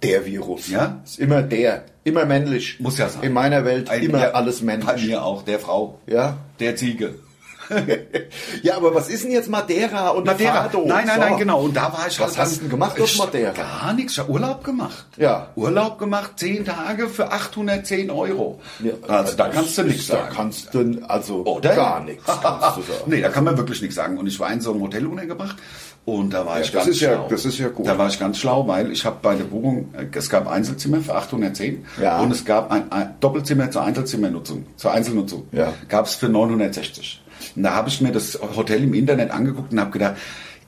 Der 0.02 0.24
Virus. 0.24 0.68
Ja? 0.68 1.00
Ist 1.04 1.18
immer 1.18 1.42
der. 1.42 1.84
Immer 2.04 2.24
männlich. 2.24 2.78
Muss 2.80 2.96
ja 2.98 3.08
sein. 3.08 3.22
In 3.22 3.32
meiner 3.34 3.64
Welt 3.64 3.90
Ein- 3.90 4.02
immer 4.02 4.18
ja, 4.20 4.30
alles 4.30 4.60
Bei 4.60 4.66
männlich. 4.66 5.06
mir 5.06 5.22
auch, 5.22 5.42
der 5.42 5.58
Frau. 5.58 5.98
Ja? 6.06 6.38
Der 6.58 6.76
Ziege. 6.76 7.16
ja, 8.62 8.76
aber 8.76 8.92
was 8.94 9.08
ist 9.08 9.22
denn 9.22 9.30
jetzt 9.30 9.48
Madeira 9.48 10.08
und 10.08 10.26
Madeira. 10.26 10.62
Fado? 10.64 10.84
Nein, 10.86 11.06
nein, 11.06 11.14
So. 11.14 11.20
nein, 11.20 11.36
genau. 11.38 11.60
Und 11.62 11.76
da 11.76 11.82
war 11.92 12.06
ich 12.08 12.18
Was 12.18 12.30
halt 12.36 12.38
hast 12.38 12.56
du 12.56 12.60
denn 12.62 12.70
gemacht 12.70 13.00
auf 13.00 13.16
Madeira? 13.18 13.52
Gar 13.52 13.92
nichts. 13.92 14.18
Ich 14.18 14.28
Urlaub 14.28 14.64
gemacht. 14.64 15.06
Ja. 15.16 15.50
Urlaub 15.54 15.98
gemacht, 15.98 16.32
zehn 16.36 16.64
Tage 16.64 17.08
für 17.08 17.30
810 17.30 18.10
Euro. 18.10 18.60
Ja, 18.82 18.92
also 19.06 19.36
da 19.36 19.48
kannst 19.50 19.78
du 19.78 19.82
nichts 19.84 20.08
Da 20.08 20.14
sagen. 20.16 20.34
kannst 20.34 20.74
du 20.74 21.00
also 21.06 21.44
Oder? 21.44 21.76
gar 21.76 22.02
nichts 22.02 22.24
kannst 22.26 22.76
du 22.78 22.82
sagen. 22.92 23.04
nee, 23.06 23.20
da 23.20 23.28
kann 23.28 23.44
man 23.44 23.56
wirklich 23.56 23.80
nichts 23.82 23.94
sagen. 23.94 24.18
Und 24.18 24.26
ich 24.26 24.40
war 24.40 24.52
in 24.52 24.60
so 24.60 24.72
einem 24.72 24.80
Hotel 24.80 25.06
untergebracht 25.06 25.56
und 26.16 26.32
da 26.32 26.44
war 26.46 26.56
Ja, 26.56 26.62
ich 26.64 26.70
das 26.72 26.84
ganz 26.84 26.96
ist 26.96 27.00
ja- 27.00 27.14
schlau. 27.14 27.28
das 27.28 27.44
ist 27.44 27.58
ja 27.58 27.68
gut. 27.68 27.86
Da 27.86 27.96
war 27.98 28.08
ich 28.08 28.18
ganz 28.18 28.38
schlau, 28.38 28.66
weil 28.68 28.90
ich 28.92 29.04
habe 29.04 29.16
bei 29.22 29.34
der 29.34 29.44
Buchung, 29.44 29.88
äh, 29.94 30.06
es 30.16 30.28
gab 30.30 30.46
Einzelzimmer 30.48 31.00
für 31.00 31.14
810 31.14 31.84
Ja. 32.00 32.20
und 32.20 32.30
es 32.32 32.44
gab 32.44 32.70
ein, 32.70 32.90
ein 32.92 33.14
Doppelzimmer 33.20 33.70
zur 33.70 33.82
Einzelzimmernutzung, 33.82 34.66
zur 34.76 34.92
Einzelnutzung. 34.92 35.44
Ja. 35.52 35.72
Gab 35.88 36.06
es 36.06 36.14
für 36.14 36.28
960. 36.28 37.22
Und 37.56 37.62
da 37.62 37.74
habe 37.74 37.88
ich 37.88 38.00
mir 38.00 38.12
das 38.12 38.38
Hotel 38.56 38.84
im 38.84 38.94
Internet 38.94 39.30
angeguckt 39.30 39.72
und 39.72 39.80
habe 39.80 39.90
gedacht, 39.90 40.16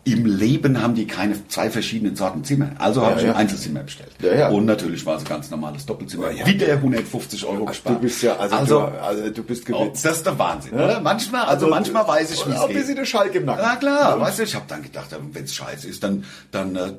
im 0.05 0.27
Leben 0.27 0.83
haben 0.83 0.95
die 0.97 1.07
keine 1.07 1.47
zwei 1.47 1.71
verschiedenen 1.71 2.17
Sorten 2.17 2.43
Zimmer. 2.43 2.71
Also 2.79 3.03
habe 3.03 3.13
Ja, 3.13 3.17
ich 3.19 3.23
ja. 3.25 3.31
ein 3.31 3.37
Einzelzimmer 3.37 3.85
bestellt. 3.85 4.11
Ja, 4.21 4.35
ja. 4.35 4.49
Und 4.49 4.65
natürlich 4.67 5.07
war 5.07 5.15
es 5.17 5.23
ein 5.23 5.29
ganz 5.29 5.49
normales 5.51 5.87
Doppelzimmer. 5.87 6.33
Ja. 6.33 6.45
Wieder 6.45 6.67
150 6.73 7.45
Euro 7.47 7.59
Du 7.59 7.65
gespart. 7.67 8.01
bist 8.01 8.21
ja, 8.23 8.37
also, 8.37 8.57
also 8.57 8.81
du, 8.81 9.01
also 9.01 9.31
du 9.31 9.43
bist 9.45 9.65
Oh, 9.73 9.85
gewitzt. 9.85 10.05
das 10.05 10.17
ist 10.17 10.27
der 10.27 10.37
Wahnsinn, 10.39 10.73
oder? 10.75 11.01
Manchmal, 11.01 11.45
also, 11.45 11.69
manchmal 11.69 12.09
weiß 12.09 12.33
ich, 12.33 12.47
wie 12.47 12.51
es 12.51 12.61
Ein 12.61 12.69
bisschen 12.69 12.87
geht. 12.89 12.99
der 12.99 13.05
Schalk 13.05 13.35
im 13.37 13.45
Nacken. 13.45 13.65
Na 13.65 13.77
klar, 13.77 14.21
weißt 14.21 14.41
du, 14.41 14.43
ich 14.43 14.55
habe 14.57 14.65
dann 14.67 14.83
gedacht, 14.83 15.07
wenn 15.33 15.45
es 15.45 15.55
scheiße 15.55 15.87
ist, 15.87 16.03
dann, 16.03 16.25
dann 16.51 16.75
äh, 16.75 16.93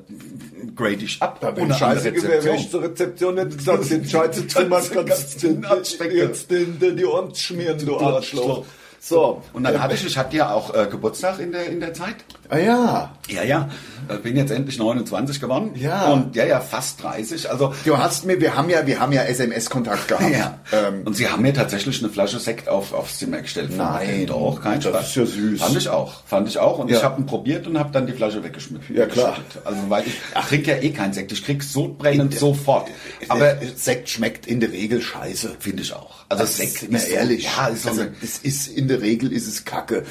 grade 0.74 0.94
ich 1.04 1.20
ab. 1.20 1.38
Da 1.42 1.54
wenn 1.54 1.64
Ohne 1.64 1.74
scheiße 1.74 2.04
wäre 2.04 2.16
ich 2.16 2.24
Rezeption. 2.24 2.70
zur 2.70 2.82
Rezeption 2.84 3.34
nicht 3.34 3.58
gesagt, 3.58 3.90
den 3.90 4.08
scheiße 4.08 4.46
Zimmer 4.48 4.80
kannst 4.80 6.00
du 6.00 6.04
jetzt 6.10 6.50
den, 6.50 6.78
den, 6.78 6.96
die 6.96 7.04
Ohren 7.04 7.34
schmieren, 7.34 7.78
du 7.78 7.84
Du 7.84 7.98
Arschloch. 7.98 8.48
Arschloch. 8.48 8.64
So. 9.00 9.42
Und 9.52 9.64
dann 9.64 9.82
hatte 9.82 9.92
ich, 9.96 10.06
ich 10.06 10.16
hatte 10.16 10.34
ja 10.34 10.50
auch 10.54 10.74
äh, 10.74 10.86
Geburtstag 10.90 11.38
in 11.38 11.52
der, 11.52 11.66
in 11.66 11.78
der 11.78 11.92
Zeit. 11.92 12.14
Ah 12.48 12.58
ja. 12.58 13.10
Ja, 13.28 13.42
ja. 13.42 13.70
Äh, 14.08 14.18
Bin 14.18 14.36
jetzt 14.36 14.50
endlich 14.50 14.78
29 14.78 15.40
geworden. 15.40 15.70
Ja. 15.76 16.12
Und 16.12 16.36
ja, 16.36 16.44
ja, 16.44 16.60
fast 16.60 17.02
30. 17.02 17.50
Also 17.50 17.72
Du 17.86 17.96
hast 17.96 18.26
mir, 18.26 18.38
wir 18.40 18.54
haben 18.54 18.68
ja, 18.68 18.86
wir 18.86 19.00
haben 19.00 19.12
ja 19.12 19.22
SMS-Kontakt 19.22 20.08
gehabt. 20.08 20.30
Ja. 20.30 20.58
Ähm, 20.72 21.02
und 21.06 21.14
sie 21.16 21.28
haben 21.28 21.40
mir 21.40 21.54
tatsächlich 21.54 22.00
eine 22.02 22.12
Flasche 22.12 22.38
Sekt 22.38 22.68
auf, 22.68 22.92
aufs 22.92 23.18
Zimmer 23.18 23.40
gestellt. 23.40 23.70
Nein. 23.74 24.26
doch, 24.26 24.60
kein 24.62 24.80
Das 24.80 24.84
Spaß. 24.90 25.06
ist 25.08 25.14
ja 25.16 25.24
süß. 25.26 25.60
Fand 25.62 25.76
ich 25.78 25.88
auch, 25.88 26.22
fand 26.26 26.48
ich 26.48 26.58
auch. 26.58 26.78
Und 26.80 26.90
Ja. 26.90 26.98
ich 26.98 27.02
habe 27.02 27.20
ihn 27.22 27.26
probiert 27.26 27.66
und 27.66 27.78
habe 27.78 27.90
dann 27.92 28.06
die 28.06 28.12
Flasche 28.12 28.44
weggeschmissen. 28.44 28.94
Ja, 28.94 29.06
klar. 29.06 29.38
Also 29.64 29.78
weil 29.88 30.04
ich 30.06 30.14
trinke 30.48 30.72
ja 30.72 30.76
eh 30.82 30.90
keinen 30.90 31.14
Sekt. 31.14 31.32
Ich 31.32 31.42
krieg 31.42 31.62
sodbrennend 31.62 32.34
sofort. 32.38 32.88
Aber 33.30 33.56
Sekt 33.74 34.10
schmeckt 34.10 34.46
in 34.46 34.60
der 34.60 34.70
Regel 34.70 35.00
scheiße. 35.00 35.56
finde 35.60 35.82
ich 35.82 35.94
auch. 35.94 36.24
Also 36.28 36.44
Sekt 36.44 36.78
Sekt, 36.78 36.92
ist 36.92 37.06
so- 37.08 37.14
ehrlich. 37.14 37.44
Ja, 37.44 37.68
ist 37.68 37.84
so 37.84 37.88
also, 37.88 38.02
eine- 38.02 38.12
das 38.20 38.36
ist 38.38 38.66
in 38.68 38.86
der 38.88 39.00
Regel 39.00 39.32
ist 39.32 39.46
es 39.48 39.64
Kacke. 39.64 40.04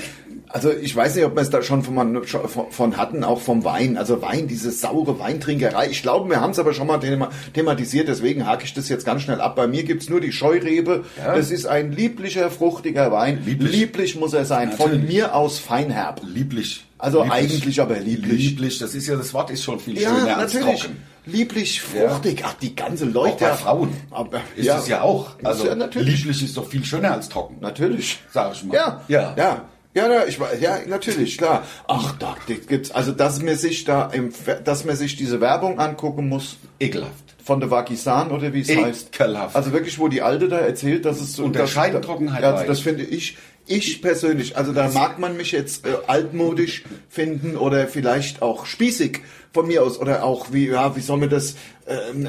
Also 0.54 0.72
ich 0.72 0.96
weiß 0.96 1.16
nicht, 1.16 1.26
ob 1.26 1.34
wir 1.36 1.42
es 1.42 1.50
da 1.50 1.64
schon 1.64 1.82
von, 1.82 2.22
von 2.70 2.96
hatten, 2.98 3.24
auch 3.24 3.42
vom 3.42 3.64
Wein. 3.64 3.98
Also 3.98 4.22
Wein, 4.22 4.48
diese 4.48 4.70
saure 4.72 5.18
Weintrinkerei. 5.18 5.88
Ich 5.90 6.04
glaube, 6.04 6.30
wir 6.30 6.42
haben 6.42 6.52
es 6.52 6.60
aber 6.60 6.76
schon 6.76 6.86
mal 6.86 7.00
thema- 7.00 7.30
thematisiert, 7.56 8.08
deswegen 8.08 8.46
hake 8.46 8.64
ich 8.64 8.76
das 8.76 8.88
jetzt 8.88 9.04
ganz 9.04 9.24
schnell 9.24 9.42
ab. 9.42 9.56
Bei 9.56 9.66
mir 9.66 9.82
gibt's 9.84 10.10
nur 10.10 10.22
die 10.22 10.32
Scheurebe. 10.32 11.06
Ja. 11.18 11.36
Das 11.36 11.50
ist 11.50 11.66
ein 11.66 11.92
lieblicher, 11.92 12.52
fruchtiger 12.52 13.12
Wein. 13.12 13.42
Lieblich. 13.44 13.72
Lieblich 13.72 14.16
muss 14.16 14.34
er 14.34 14.46
sein. 14.46 14.72
Von 14.74 14.92
Natürlich. 14.92 15.12
mir 15.16 15.36
aus 15.36 15.58
feinherb. 15.58 16.22
lieblich. 16.24 16.86
Also 17.00 17.24
lieblich. 17.24 17.34
eigentlich 17.34 17.82
aber 17.82 17.98
lieblich. 18.00 18.50
Lieblich, 18.52 18.78
das 18.78 18.94
ist 18.94 19.08
ja, 19.08 19.16
das 19.16 19.34
Wort 19.34 19.50
ist 19.50 19.64
schon 19.64 19.80
viel 19.80 20.00
Ja, 20.00 20.10
schöner 20.16 20.38
als 20.38 20.54
natürlich. 20.54 20.82
trocken. 20.82 20.98
Lieblich, 21.26 21.82
fruchtig. 21.82 22.44
Ach, 22.46 22.54
die 22.62 22.76
ganze 22.76 23.06
Leute. 23.06 23.34
Auch 23.34 23.40
bei 23.40 23.54
Frauen 23.54 23.90
Aber, 24.12 24.42
ist 24.56 24.68
es 24.70 24.88
ja 24.88 25.02
auch. 25.02 25.32
Also 25.42 25.66
ja, 25.66 25.74
natürlich. 25.74 26.18
lieblich 26.20 26.44
ist 26.44 26.56
doch 26.58 26.68
viel 26.68 26.84
schöner 26.86 27.12
als 27.14 27.28
trocken. 27.30 27.58
Natürlich. 27.60 28.20
Sag 28.32 28.54
ich 28.54 28.64
mal. 28.66 28.76
Ja, 28.76 29.02
Ja. 29.08 29.34
ja. 29.36 29.62
Ja, 29.94 30.12
ja, 30.12 30.26
ich 30.26 30.40
weiß, 30.40 30.60
ja, 30.60 30.80
natürlich, 30.88 31.38
klar. 31.38 31.64
Ach, 31.88 32.16
da 32.18 32.36
gibt's, 32.48 32.92
also, 32.92 33.12
dass 33.12 33.42
man 33.42 33.56
sich 33.56 33.84
da 33.84 34.08
im, 34.08 34.34
dass 34.64 34.86
man 34.86 34.96
sich 34.96 35.16
diese 35.16 35.40
Werbung 35.40 35.80
angucken 35.80 36.28
muss, 36.30 36.58
Ekelhaft. 36.80 37.36
von 37.44 37.60
der 37.60 37.70
Wakisan 37.70 38.32
oder 38.32 38.54
wie 38.54 38.62
es 38.62 38.76
heißt. 38.76 39.16
Ekelhaft. 39.16 39.56
Also 39.56 39.72
wirklich, 39.72 40.00
wo 40.00 40.08
die 40.08 40.24
Alte 40.24 40.48
da 40.48 40.58
erzählt, 40.58 41.06
dass 41.06 41.22
es 41.22 41.34
so 41.34 41.44
Unterscheiden 41.44 42.02
Trockenheit 42.02 42.42
Ja, 42.42 42.54
also 42.54 42.66
das 42.66 42.80
finde 42.80 43.04
ich, 43.04 43.38
ich 43.68 44.02
persönlich, 44.02 44.58
also 44.58 44.74
da 44.74 44.90
mag 44.90 45.20
man 45.20 45.38
mich 45.38 45.52
jetzt 45.52 45.86
äh, 45.86 45.92
altmodisch 46.08 46.84
finden 47.08 47.56
oder 47.56 47.88
vielleicht 47.88 48.42
auch 48.42 48.66
spießig 48.66 49.22
von 49.54 49.68
mir 49.68 49.84
aus 49.84 50.00
oder 50.00 50.24
auch 50.24 50.52
wie, 50.52 50.70
ja, 50.70 50.96
wie 50.96 51.02
soll 51.02 51.18
man 51.18 51.30
das, 51.30 51.56
ähm, 51.88 52.28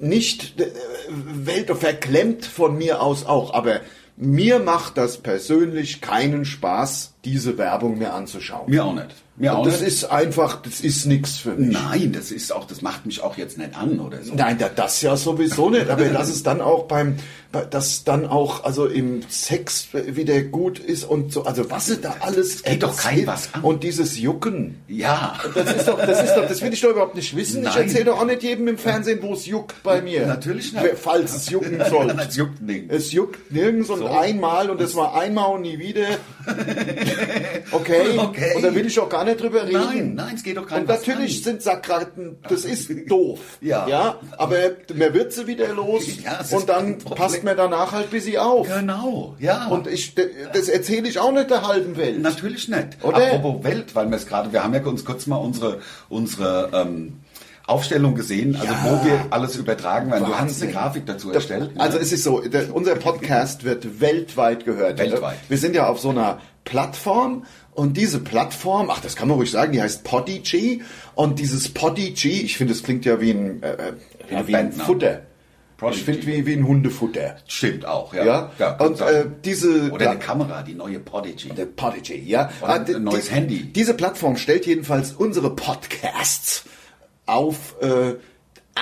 nicht 0.00 0.60
äh, 0.60 0.70
Welt 1.08 1.70
verklemmt 1.76 2.46
von 2.46 2.78
mir 2.78 3.02
aus 3.02 3.26
auch, 3.26 3.52
aber 3.52 3.80
mir 4.18 4.58
macht 4.58 4.98
das 4.98 5.18
persönlich 5.18 6.00
keinen 6.00 6.44
Spaß, 6.44 7.14
diese 7.24 7.56
Werbung 7.56 7.98
mir 7.98 8.12
anzuschauen. 8.14 8.70
Mir 8.70 8.84
auch 8.84 8.94
nicht. 8.94 9.14
Mir 9.38 9.56
auch 9.56 9.64
das 9.64 9.80
nicht. 9.80 9.88
ist 9.88 10.04
einfach, 10.06 10.62
das 10.62 10.80
ist 10.80 11.06
nichts 11.06 11.36
für 11.38 11.52
mich. 11.52 11.72
Nein, 11.72 12.12
das 12.12 12.30
ist 12.30 12.52
auch, 12.52 12.66
das 12.66 12.82
macht 12.82 13.06
mich 13.06 13.22
auch 13.22 13.36
jetzt 13.36 13.56
nicht 13.58 13.76
an 13.76 14.00
oder 14.00 14.22
so. 14.22 14.34
Nein, 14.34 14.58
da- 14.58 14.68
das 14.68 15.00
ja 15.02 15.16
sowieso 15.16 15.70
nicht. 15.70 15.88
Aber 15.90 16.04
dass 16.06 16.28
es 16.28 16.42
dann 16.42 16.60
auch 16.60 16.84
beim, 16.86 17.16
bei- 17.52 17.64
dass 17.64 18.02
dann 18.04 18.26
auch 18.26 18.64
also 18.64 18.86
im 18.86 19.20
Sex 19.28 19.88
wieder 19.92 20.42
gut 20.42 20.78
ist 20.80 21.04
und 21.04 21.32
so, 21.32 21.44
also 21.44 21.70
was 21.70 21.86
sie 21.86 21.98
da 21.98 22.16
alles 22.20 22.62
geht 22.64 22.82
doch 22.82 22.96
erzählt. 23.04 23.26
was 23.28 23.54
an. 23.54 23.62
Und 23.62 23.84
dieses 23.84 24.18
Jucken. 24.18 24.82
Ja. 24.88 25.38
Das 25.54 25.72
ist 25.72 25.86
doch, 25.88 25.98
das 26.04 26.24
ist 26.24 26.34
doch, 26.34 26.48
das 26.48 26.60
will 26.60 26.72
ich 26.72 26.80
doch 26.80 26.90
überhaupt 26.90 27.14
nicht 27.14 27.36
wissen. 27.36 27.58
Ich 27.62 27.68
Nein. 27.74 27.82
erzähle 27.84 28.04
doch 28.06 28.20
auch 28.20 28.26
nicht 28.26 28.42
jedem 28.42 28.66
im 28.68 28.76
Fernsehen, 28.78 29.20
wo 29.22 29.34
es 29.34 29.46
juckt 29.46 29.82
bei 29.84 30.02
mir. 30.02 30.26
Natürlich 30.26 30.72
nicht. 30.72 30.84
Falls 30.96 31.34
es 31.36 31.48
jucken 31.48 31.80
soll. 31.90 32.08
Das 32.14 32.34
juckt 32.36 32.60
nicht. 32.60 32.90
Es 32.90 33.12
juckt 33.12 33.52
nirgends 33.52 33.88
und 33.88 34.00
So. 34.00 34.08
einmal 34.08 34.68
und 34.68 34.80
es 34.80 34.96
war 34.96 35.14
einmal 35.18 35.54
und 35.54 35.62
nie 35.62 35.78
wieder. 35.78 36.06
Okay. 37.70 38.18
Okay. 38.18 38.52
Und 38.56 38.62
da 38.62 38.74
will 38.74 38.86
ich 38.86 38.98
auch 38.98 39.08
gar 39.08 39.24
nicht 39.24 39.27
drüber 39.34 39.66
reden. 39.66 39.72
Nein, 39.84 40.14
nein, 40.14 40.34
es 40.36 40.42
geht 40.42 40.56
doch 40.56 40.66
keinem 40.66 40.82
Und 40.82 40.88
was 40.88 41.06
natürlich 41.06 41.38
an. 41.38 41.44
sind 41.44 41.62
Sakraten, 41.62 42.38
das 42.48 42.64
ist 42.64 42.90
doof. 43.08 43.40
Ja. 43.60 43.86
Ja, 43.88 44.16
aber 44.36 44.56
man 44.94 45.14
wird 45.14 45.32
sie 45.32 45.46
wieder 45.46 45.72
los 45.74 46.04
Ja, 46.24 46.40
und 46.56 46.68
dann 46.68 46.98
passt 46.98 47.42
man 47.44 47.56
danach 47.56 47.92
halt 47.92 48.10
bis 48.10 48.24
sie 48.24 48.38
auf. 48.38 48.66
Genau, 48.68 49.34
ja. 49.38 49.66
Und 49.68 49.86
ich, 49.86 50.14
das 50.52 50.68
erzähle 50.68 51.08
ich 51.08 51.18
auch 51.18 51.32
nicht 51.32 51.50
der 51.50 51.66
halben 51.66 51.96
Welt. 51.96 52.20
Natürlich 52.22 52.68
nicht. 52.68 53.02
Oder? 53.02 53.16
Apropos 53.32 53.64
Welt, 53.64 53.94
weil 53.94 54.08
wir 54.10 54.16
es 54.16 54.26
gerade, 54.26 54.52
wir 54.52 54.62
haben 54.64 54.74
ja 54.74 54.82
uns 54.84 55.04
kurz 55.04 55.26
mal 55.26 55.36
unsere, 55.36 55.80
unsere 56.08 56.70
ähm, 56.72 57.20
Aufstellung 57.66 58.14
gesehen, 58.14 58.56
also 58.56 58.66
Ja. 58.72 58.78
wo 58.84 59.04
wir 59.04 59.26
alles 59.30 59.56
übertragen 59.56 60.10
werden. 60.10 60.24
Du 60.26 60.34
hast 60.38 60.62
eine 60.62 60.72
Grafik 60.72 61.04
dazu 61.04 61.30
erstellt. 61.32 61.74
ne? 61.74 61.80
Also 61.80 61.98
es 61.98 62.12
ist 62.12 62.24
so, 62.24 62.40
der, 62.40 62.74
unser 62.74 62.94
Podcast 62.94 63.64
wird 63.64 64.00
weltweit 64.00 64.64
gehört. 64.64 64.98
Weltweit. 64.98 65.36
Wir 65.48 65.58
sind 65.58 65.74
ja 65.74 65.86
auf 65.88 66.00
so 66.00 66.08
einer 66.10 66.38
Plattform 66.68 67.46
und 67.72 67.96
diese 67.96 68.18
Plattform, 68.20 68.90
ach 68.90 69.00
das 69.00 69.16
kann 69.16 69.28
man 69.28 69.38
ruhig 69.38 69.50
sagen, 69.50 69.72
die 69.72 69.80
heißt 69.80 70.04
Podigy 70.04 70.82
und 71.14 71.38
dieses 71.38 71.72
Podigy, 71.72 72.42
ich 72.42 72.58
finde 72.58 72.74
es 72.74 72.82
klingt 72.82 73.06
ja 73.06 73.20
wie 73.22 73.30
ein, 73.30 73.62
äh, 73.62 73.72
äh, 73.72 73.92
ja, 74.30 74.38
ein 74.40 74.46
wie 74.46 74.54
ein. 74.54 74.72
Futter. 74.72 75.22
Prodigy. 75.78 75.98
Ich 76.00 76.04
finde 76.04 76.26
wie, 76.26 76.44
wie 76.44 76.52
ein 76.54 76.66
Hundefutter. 76.66 77.36
Stimmt 77.46 77.86
auch, 77.86 78.12
ja. 78.12 78.24
Ja, 78.24 78.50
kann 78.58 78.88
und 78.88 79.00
äh, 79.00 79.24
diese 79.44 79.90
Oder 79.92 80.10
eine 80.10 80.18
Kamera, 80.18 80.62
die 80.62 80.74
neue 80.74 80.98
Prodigy. 80.98 81.50
Der 81.50 81.66
Podigy, 81.66 82.18
ja. 82.26 82.50
Oder 82.60 82.74
ein 82.74 82.84
die- 82.84 82.98
neues 82.98 83.26
die, 83.28 83.32
Handy. 83.34 83.62
Diese 83.72 83.94
Plattform 83.94 84.36
stellt 84.36 84.66
jedenfalls 84.66 85.12
unsere 85.12 85.54
Podcasts 85.54 86.64
auf 87.26 87.76
äh, 87.80 88.14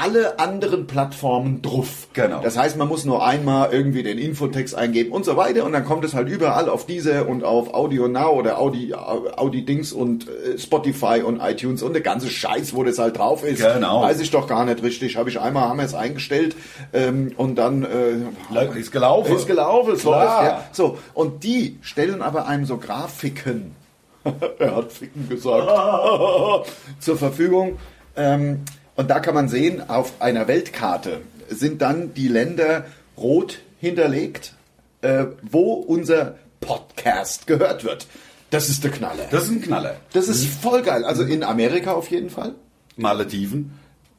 alle 0.02 0.38
anderen 0.38 0.86
Plattformen 0.86 1.62
drauf. 1.62 2.08
Genau. 2.12 2.40
Das 2.42 2.56
heißt, 2.56 2.76
man 2.76 2.88
muss 2.88 3.04
nur 3.04 3.26
einmal 3.26 3.72
irgendwie 3.72 4.02
den 4.02 4.18
Infotext 4.18 4.74
eingeben 4.74 5.12
und 5.12 5.24
so 5.24 5.36
weiter 5.36 5.64
und 5.64 5.72
dann 5.72 5.84
kommt 5.84 6.04
es 6.04 6.14
halt 6.14 6.28
überall 6.28 6.68
auf 6.68 6.86
diese 6.86 7.24
und 7.24 7.44
auf 7.44 7.72
Audio 7.74 8.08
Now 8.08 8.30
oder 8.30 8.58
Audi, 8.58 8.94
Audi 8.94 9.64
Dings 9.64 9.92
und 9.92 10.28
äh, 10.28 10.58
Spotify 10.58 11.22
und 11.24 11.40
iTunes 11.40 11.82
und 11.82 11.92
der 11.92 12.02
ganze 12.02 12.28
Scheiß, 12.28 12.74
wo 12.74 12.82
das 12.84 12.98
halt 12.98 13.18
drauf 13.18 13.44
ist. 13.44 13.62
Genau. 13.62 14.02
Weiß 14.02 14.20
ich 14.20 14.30
doch 14.30 14.46
gar 14.46 14.64
nicht 14.64 14.82
richtig. 14.82 15.16
Habe 15.16 15.30
ich 15.30 15.40
einmal, 15.40 15.68
haben 15.68 15.78
wir 15.78 15.84
es 15.86 15.94
eingestellt 15.94 16.56
ähm, 16.92 17.32
und 17.36 17.56
dann 17.56 17.84
äh, 17.84 18.78
Ist 18.78 18.92
gelaufen. 18.92 19.34
ist 19.34 19.46
gelaufen, 19.46 19.94
es 19.94 20.02
Klar. 20.02 20.42
läuft, 20.42 20.50
ja. 20.52 20.64
So, 20.72 20.98
und 21.14 21.44
die 21.44 21.78
stellen 21.82 22.22
aber 22.22 22.46
einem 22.46 22.64
so 22.66 22.76
Grafiken, 22.76 23.74
er 24.58 24.76
hat 24.76 24.92
Ficken 24.92 25.28
gesagt, 25.28 25.68
zur 27.00 27.16
Verfügung. 27.16 27.78
Ähm, 28.16 28.62
und 28.96 29.08
da 29.10 29.20
kann 29.20 29.34
man 29.34 29.48
sehen, 29.48 29.88
auf 29.88 30.20
einer 30.20 30.48
Weltkarte 30.48 31.20
sind 31.48 31.82
dann 31.82 32.14
die 32.14 32.28
Länder 32.28 32.86
rot 33.16 33.58
hinterlegt, 33.78 34.54
äh, 35.02 35.26
wo 35.42 35.72
unser 35.74 36.36
Podcast 36.60 37.46
gehört 37.46 37.84
wird. 37.84 38.06
Das 38.50 38.68
ist 38.68 38.84
der 38.84 38.90
Knaller. 38.90 39.24
Das 39.30 39.44
ist 39.44 39.50
ein 39.50 39.60
Knaller. 39.62 39.96
Das 40.12 40.28
ist 40.28 40.46
voll 40.46 40.82
geil. 40.82 41.04
Also 41.04 41.24
in 41.24 41.42
Amerika 41.42 41.92
auf 41.92 42.10
jeden 42.10 42.30
Fall. 42.30 42.54
Malediven. 42.96 43.78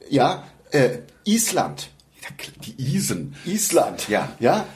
Ja, 0.09 0.43
äh, 0.71 0.99
Island. 1.23 1.89
Die 2.65 2.95
Isen. 2.95 3.35
Island. 3.45 4.07
Ja. 4.09 4.29
Ja. 4.39 4.65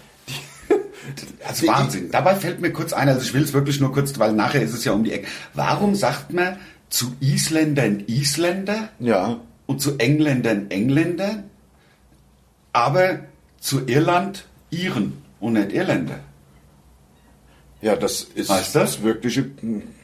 Also 1.44 1.66
Wahnsinn. 1.66 2.12
Dabei 2.12 2.36
fällt 2.36 2.62
mir 2.62 2.72
kurz 2.72 2.94
ein, 2.94 3.10
also 3.10 3.22
ich 3.22 3.34
will 3.34 3.42
es 3.42 3.54
wirklich 3.54 3.80
nur 3.80 3.92
kurz, 3.92 4.18
weil 4.20 4.34
nachher 4.34 4.62
ist 4.62 4.74
es 4.74 4.86
ja 4.86 4.92
um 4.92 5.04
die 5.04 5.12
Ecke. 5.12 5.28
Warum 5.56 5.96
sagt 5.96 6.32
man 6.32 6.60
zu 6.90 7.16
Isländern 7.20 8.04
Isländer 8.08 8.90
Ja. 9.00 9.40
Und 9.72 9.80
zu 9.80 9.98
Engländern 9.98 10.70
Engländer, 10.70 11.44
aber 12.74 13.22
zu 13.60 13.88
Irland 13.88 14.46
Iren 14.70 15.24
und 15.40 15.54
nicht 15.54 15.72
Irländer? 15.72 16.20
Ja, 17.82 17.96
das 17.96 18.28
ist 18.36 18.50
Weißt 18.50 18.76
du? 18.76 18.80
das 18.80 19.02
wirkliche. 19.02 19.50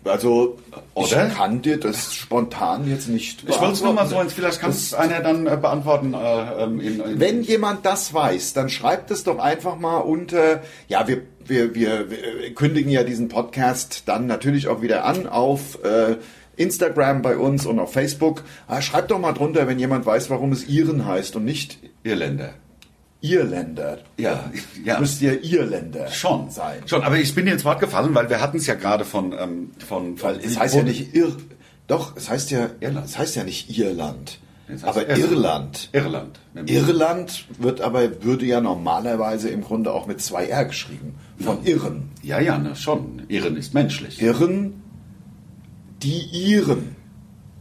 Also, 0.04 0.58
Oder? 0.96 1.28
ich 1.28 1.36
kann 1.36 1.62
dir 1.62 1.80
das 1.80 2.14
spontan 2.14 2.90
jetzt 2.90 3.08
nicht. 3.08 3.44
Ich 3.44 3.60
wollte 3.60 3.74
es 3.74 3.84
nur 3.84 3.94
mal 3.94 4.06
so, 4.06 4.16
beantworten. 4.16 4.30
vielleicht 4.30 4.62
kann 4.62 4.72
es 4.72 4.94
einer 4.94 5.20
dann 5.20 5.46
äh, 5.46 5.58
beantworten. 5.58 6.14
Äh, 6.14 6.64
ähm, 6.64 6.80
in, 6.80 7.02
in, 7.02 7.20
Wenn 7.20 7.44
jemand 7.44 7.86
das 7.86 8.14
weiß, 8.14 8.54
dann 8.54 8.70
schreibt 8.70 9.12
es 9.12 9.26
doch 9.26 9.38
einfach 9.38 9.78
mal 9.78 9.98
unter. 9.98 10.64
Ja, 10.88 11.08
wir, 11.08 11.22
wir, 11.46 11.76
wir, 11.76 12.10
wir 12.10 12.56
kündigen 12.56 12.90
ja 12.90 13.04
diesen 13.04 13.28
Podcast 13.28 14.04
dann 14.08 14.26
natürlich 14.28 14.70
auch 14.70 14.82
wieder 14.82 15.06
an 15.06 15.28
auf 15.28 15.84
äh, 15.84 16.16
Instagram 16.58 17.22
bei 17.22 17.38
uns 17.38 17.66
und 17.66 17.80
auf 17.80 17.94
Facebook. 17.94 18.44
Ah, 18.68 18.82
schreibt 18.82 19.12
doch 19.12 19.20
mal 19.20 19.34
drunter, 19.34 19.68
wenn 19.68 19.80
jemand 19.80 20.06
weiß, 20.06 20.30
warum 20.30 20.52
es 20.52 20.68
Iren 20.68 21.06
heißt 21.06 21.36
und 21.36 21.46
nicht 21.46 21.80
Irländer. 22.04 22.54
Irländer. 23.22 24.00
Ja, 24.18 24.52
ja. 24.84 25.00
Müsst 25.00 25.22
ihr 25.22 25.44
Irländer 25.44 26.08
Schon 26.10 26.52
sein. 26.52 26.84
Schon, 26.86 27.04
aber 27.04 27.18
ich 27.18 27.34
bin 27.34 27.46
dir 27.46 27.54
ins 27.54 27.66
Wort 27.66 27.80
gefallen, 27.80 28.14
weil 28.14 28.30
wir 28.30 28.42
hatten 28.42 28.58
es 28.58 28.68
ja 28.68 28.76
gerade 28.76 29.06
von, 29.06 29.34
ähm, 29.34 29.72
von, 29.86 30.18
von 30.18 30.30
Weil 30.30 30.40
es 30.44 30.58
heißt 30.58 30.76
ja 30.76 30.84
nicht 30.84 31.16
Ir. 31.16 31.36
Doch, 31.88 32.16
es 32.16 32.30
heißt 32.30 32.52
ja, 32.52 32.70
Irland. 32.80 33.06
es 33.06 33.18
heißt 33.18 33.36
ja 33.36 33.44
nicht 33.44 33.78
Irland. 33.78 34.40
Es 34.68 34.84
heißt 34.84 34.98
aber 34.98 35.18
Irland. 35.18 35.90
Irland. 35.94 36.40
Irland. 36.54 36.70
Irland 36.70 37.46
wird 37.58 37.82
aber, 37.82 38.24
würde 38.24 38.46
ja 38.46 38.60
normalerweise 38.60 39.50
im 39.50 39.64
Grunde 39.64 39.94
auch 39.94 40.06
mit 40.06 40.22
zwei 40.22 40.48
R 40.48 40.66
geschrieben. 40.66 41.16
Von 41.40 41.64
Irren. 41.66 42.10
Ja, 42.22 42.40
ja, 42.40 42.58
ne, 42.58 42.76
schon. 42.76 43.24
Irren 43.30 43.56
ist 43.56 43.74
menschlich. 43.74 44.22
Irren, 44.22 44.84
die 46.04 46.22
Iren. 46.52 46.96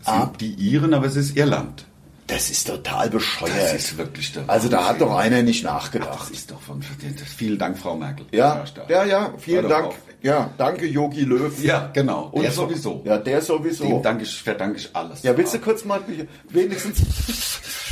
Ah, 0.04 0.26
die 0.40 0.52
Iren, 0.54 0.94
aber 0.94 1.06
es 1.06 1.16
ist 1.16 1.36
Irland. 1.36 1.84
Das 2.28 2.50
ist 2.50 2.66
total 2.66 3.08
bescheuert. 3.08 3.56
Das 3.56 3.74
ist 3.74 3.96
wirklich 3.98 4.32
der 4.32 4.48
also 4.50 4.68
da 4.68 4.88
hat 4.88 5.00
doch 5.00 5.14
einer 5.16 5.42
nicht 5.42 5.64
Das 5.64 5.72
nachgedacht. 5.72 6.30
ist 6.32 6.50
doch 6.50 6.60
von, 6.60 6.82
vielen 6.82 7.58
Dank, 7.58 7.78
Frau 7.78 7.96
Merkel. 7.96 8.26
Ja, 8.32 8.64
ja, 8.88 9.04
ja, 9.04 9.34
vielen 9.38 9.68
Dank. 9.68 9.86
auf. 9.86 9.94
Ja, 10.22 10.50
danke 10.58 10.86
Yogi 10.86 11.20
Löw. 11.22 11.52
Ja, 11.62 11.88
genau. 11.92 12.28
Und 12.32 12.42
der 12.42 12.50
so- 12.50 12.62
sowieso. 12.62 13.02
Ja, 13.04 13.18
der 13.18 13.40
sowieso. 13.42 13.84
Dem 13.84 14.02
danke 14.02 14.24
ich, 14.24 14.34
verdanke 14.42 14.78
ich 14.78 14.90
alles. 14.92 15.22
Ja, 15.22 15.36
willst 15.36 15.54
du 15.54 15.60
kurz 15.60 15.84
mal 15.84 16.00
wenigstens 16.48 16.98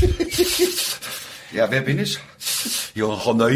Ja, 1.52 1.70
wer 1.70 1.82
bin 1.82 2.00
ich? 2.00 2.18
Johanna. 2.96 3.48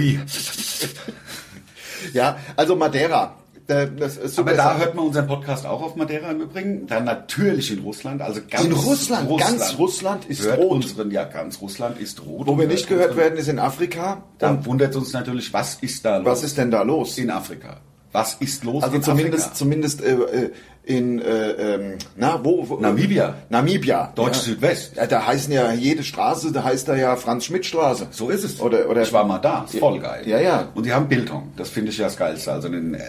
Ja, 2.13 2.39
also 2.57 2.77
Madeira. 2.77 3.35
Super 3.69 4.41
Aber 4.41 4.55
da 4.55 4.79
hört 4.79 4.95
man 4.95 5.07
unseren 5.07 5.27
Podcast 5.27 5.67
auch 5.67 5.83
auf 5.83 5.95
Madeira 5.95 6.31
im 6.31 6.41
Übrigen. 6.41 6.87
Dann 6.87 7.05
natürlich 7.05 7.71
in 7.71 7.81
Russland. 7.81 8.23
Also 8.23 8.41
ganz 8.49 8.65
In 8.65 8.73
Russland, 8.73 9.39
ganz 9.39 9.77
Russland 9.79 10.25
ist 10.25 10.43
hört 10.43 10.59
rot. 10.59 10.85
Unseren, 10.85 11.11
ja, 11.11 11.25
ganz 11.25 11.61
Russland 11.61 12.01
ist 12.01 12.25
rot. 12.25 12.47
Wo 12.47 12.59
wir 12.59 12.67
nicht 12.67 12.89
hört 12.89 12.99
gehört 13.01 13.17
werden, 13.19 13.39
ist 13.39 13.49
in 13.49 13.59
Afrika. 13.59 14.23
Da 14.39 14.51
Und 14.51 14.65
wundert 14.65 14.97
uns 14.97 15.13
natürlich, 15.13 15.53
was 15.53 15.75
ist 15.83 16.03
da 16.07 16.17
los? 16.17 16.27
was 16.27 16.43
ist 16.45 16.57
denn 16.57 16.71
da 16.71 16.81
los? 16.81 17.19
in 17.19 17.31
Afrika? 17.31 17.83
Was 18.13 18.35
ist 18.41 18.65
los 18.65 18.83
Also 18.83 18.97
in 18.97 19.03
zumindest, 19.03 19.45
Afrika? 19.45 19.55
zumindest 19.55 20.03
äh, 20.03 20.13
äh, 20.15 20.51
in 20.85 21.19
äh, 21.21 21.51
ähm, 21.51 21.99
na 22.17 22.41
wo, 22.43 22.67
wo 22.67 22.77
Namibia. 22.79 23.35
Namibia. 23.51 24.11
Deutsch 24.15 24.37
ja. 24.37 24.43
Südwest. 24.43 24.97
Ja, 24.97 25.07
da 25.07 25.27
heißen 25.27 25.53
ja 25.53 25.71
jede 25.73 26.03
Straße, 26.03 26.51
da 26.51 26.65
heißt 26.65 26.89
da 26.89 26.97
ja 26.97 27.17
Franz 27.17 27.45
Schmidt 27.45 27.67
Straße. 27.67 28.07
So 28.11 28.31
ist 28.31 28.43
es. 28.43 28.59
Oder 28.61 28.89
oder 28.89 29.03
ich 29.03 29.13
war 29.13 29.25
mal 29.25 29.39
da, 29.39 29.67
ist 29.71 29.79
voll 29.79 30.01
geil. 30.01 30.23
Ja, 30.27 30.41
ja. 30.41 30.69
Und 30.75 30.87
die 30.87 30.93
haben 30.95 31.07
Biltong, 31.09 31.53
das 31.57 31.69
finde 31.69 31.91
ich 31.91 31.99
ja 31.99 32.07
das 32.07 32.17
Geilste, 32.17 32.53
also 32.53 32.71
den 32.71 32.95
äh, 32.95 33.01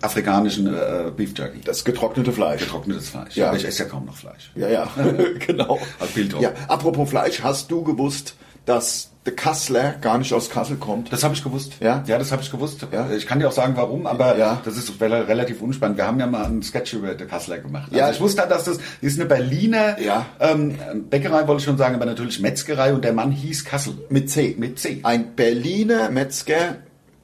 afrikanischen 0.00 0.68
äh, 0.68 1.10
Beef 1.14 1.36
Jerky. 1.36 1.60
das 1.62 1.84
getrocknete 1.84 2.32
Fleisch. 2.32 2.62
Getrocknetes 2.62 3.10
Fleisch. 3.10 3.36
Ja. 3.36 3.48
Aber 3.48 3.58
ich 3.58 3.66
esse 3.66 3.82
ja 3.82 3.88
kaum 3.90 4.06
noch 4.06 4.16
Fleisch. 4.16 4.50
Ja, 4.54 4.68
ja, 4.68 4.88
genau. 5.46 5.78
Als 6.00 6.12
Biltong. 6.12 6.40
Ja, 6.40 6.52
apropos 6.68 7.10
Fleisch, 7.10 7.42
hast 7.42 7.70
du 7.70 7.82
gewusst, 7.84 8.36
dass 8.64 9.10
der 9.28 9.36
Kassler 9.36 9.94
gar 10.00 10.16
nicht 10.16 10.32
aus 10.32 10.48
Kassel 10.48 10.76
kommt? 10.76 11.12
Das 11.12 11.22
habe 11.22 11.34
ich 11.34 11.44
gewusst. 11.44 11.74
Ja? 11.80 12.02
Ja, 12.06 12.18
das 12.18 12.32
habe 12.32 12.40
ich 12.42 12.50
gewusst. 12.50 12.86
Ja. 12.90 13.10
Ich 13.10 13.26
kann 13.26 13.38
dir 13.40 13.48
auch 13.48 13.52
sagen, 13.52 13.74
warum, 13.76 14.06
aber 14.06 14.38
Ja. 14.38 14.60
das 14.64 14.76
ist 14.78 14.98
rel- 15.00 15.12
relativ 15.12 15.60
unspannend. 15.60 15.98
Wir 15.98 16.06
haben 16.06 16.18
ja 16.18 16.26
mal 16.26 16.46
einen 16.46 16.62
Sketch 16.62 16.94
über 16.94 17.14
den 17.14 17.28
Kassler 17.28 17.58
gemacht. 17.58 17.92
Ja. 17.92 18.06
Also 18.06 18.16
ich 18.16 18.20
wusste, 18.22 18.46
dass 18.48 18.64
das 18.64 18.78
ist 19.02 19.18
eine 19.20 19.28
Berliner 19.28 20.00
Ja. 20.00 20.24
ähm, 20.40 20.78
Bäckerei, 21.10 21.46
wollte 21.46 21.60
ich 21.60 21.64
schon 21.66 21.76
sagen, 21.76 21.94
aber 21.94 22.06
natürlich 22.06 22.40
Metzgerei 22.40 22.94
und 22.94 23.04
der 23.04 23.12
Mann 23.12 23.30
hieß 23.30 23.64
Kassel. 23.66 23.94
Mit 24.08 24.30
C. 24.30 24.54
Mit 24.58 24.78
C. 24.78 25.00
Ein 25.02 25.34
Berliner 25.36 26.10
Metzger 26.10 26.76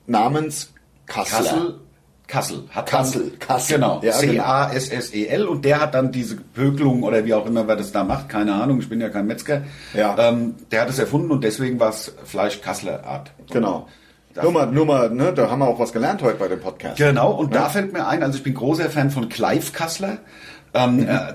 namens 0.06 0.72
Kassler. 1.06 1.38
Kassel. 1.38 1.80
Kassel. 2.26 2.64
Hat 2.70 2.86
Kassel, 2.86 3.30
Dann, 3.30 3.38
Kassel. 3.38 3.76
Genau. 3.76 4.00
Ja, 4.02 4.18
genau. 4.20 4.32
C-A-S-S-E-L. 4.42 5.42
E 5.42 5.46
Und 5.46 5.64
der 5.64 5.80
hat 5.80 5.94
dann 5.94 6.10
diese 6.10 6.36
Pökelung 6.36 7.02
oder 7.02 7.24
wie 7.24 7.34
auch 7.34 7.46
immer 7.46 7.68
wer 7.68 7.76
das 7.76 7.92
da 7.92 8.02
macht, 8.04 8.28
keine 8.28 8.54
Ahnung, 8.54 8.78
ich 8.80 8.88
bin 8.88 9.00
ja 9.00 9.08
kein 9.10 9.26
Metzger. 9.26 9.62
Ja. 9.92 10.16
Ähm, 10.18 10.54
der 10.70 10.82
hat 10.82 10.88
es 10.88 10.98
erfunden 10.98 11.30
und 11.30 11.44
deswegen 11.44 11.78
war 11.78 11.90
es 11.90 12.14
Fleisch 12.24 12.60
Kasseler 12.60 13.04
Art. 13.04 13.30
Genau. 13.50 13.88
Nur 14.42 14.50
mal, 14.50 14.66
nur 14.66 14.84
mal, 14.86 15.10
ne, 15.10 15.32
da 15.32 15.48
haben 15.48 15.60
wir 15.60 15.68
auch 15.68 15.78
was 15.78 15.92
gelernt 15.92 16.20
heute 16.22 16.38
bei 16.38 16.48
dem 16.48 16.60
Podcast. 16.60 16.96
Genau, 16.96 17.30
und 17.32 17.54
da 17.54 17.68
fällt 17.68 17.92
mir 17.92 18.06
ein, 18.06 18.22
also 18.22 18.36
ich 18.38 18.42
bin 18.42 18.54
großer 18.54 18.90
Fan 18.90 19.10
von 19.10 19.28
Clive 19.28 19.70
Kassler, 19.72 20.18
ähm, 20.72 20.96
Mhm. 20.96 21.08
äh, 21.08 21.34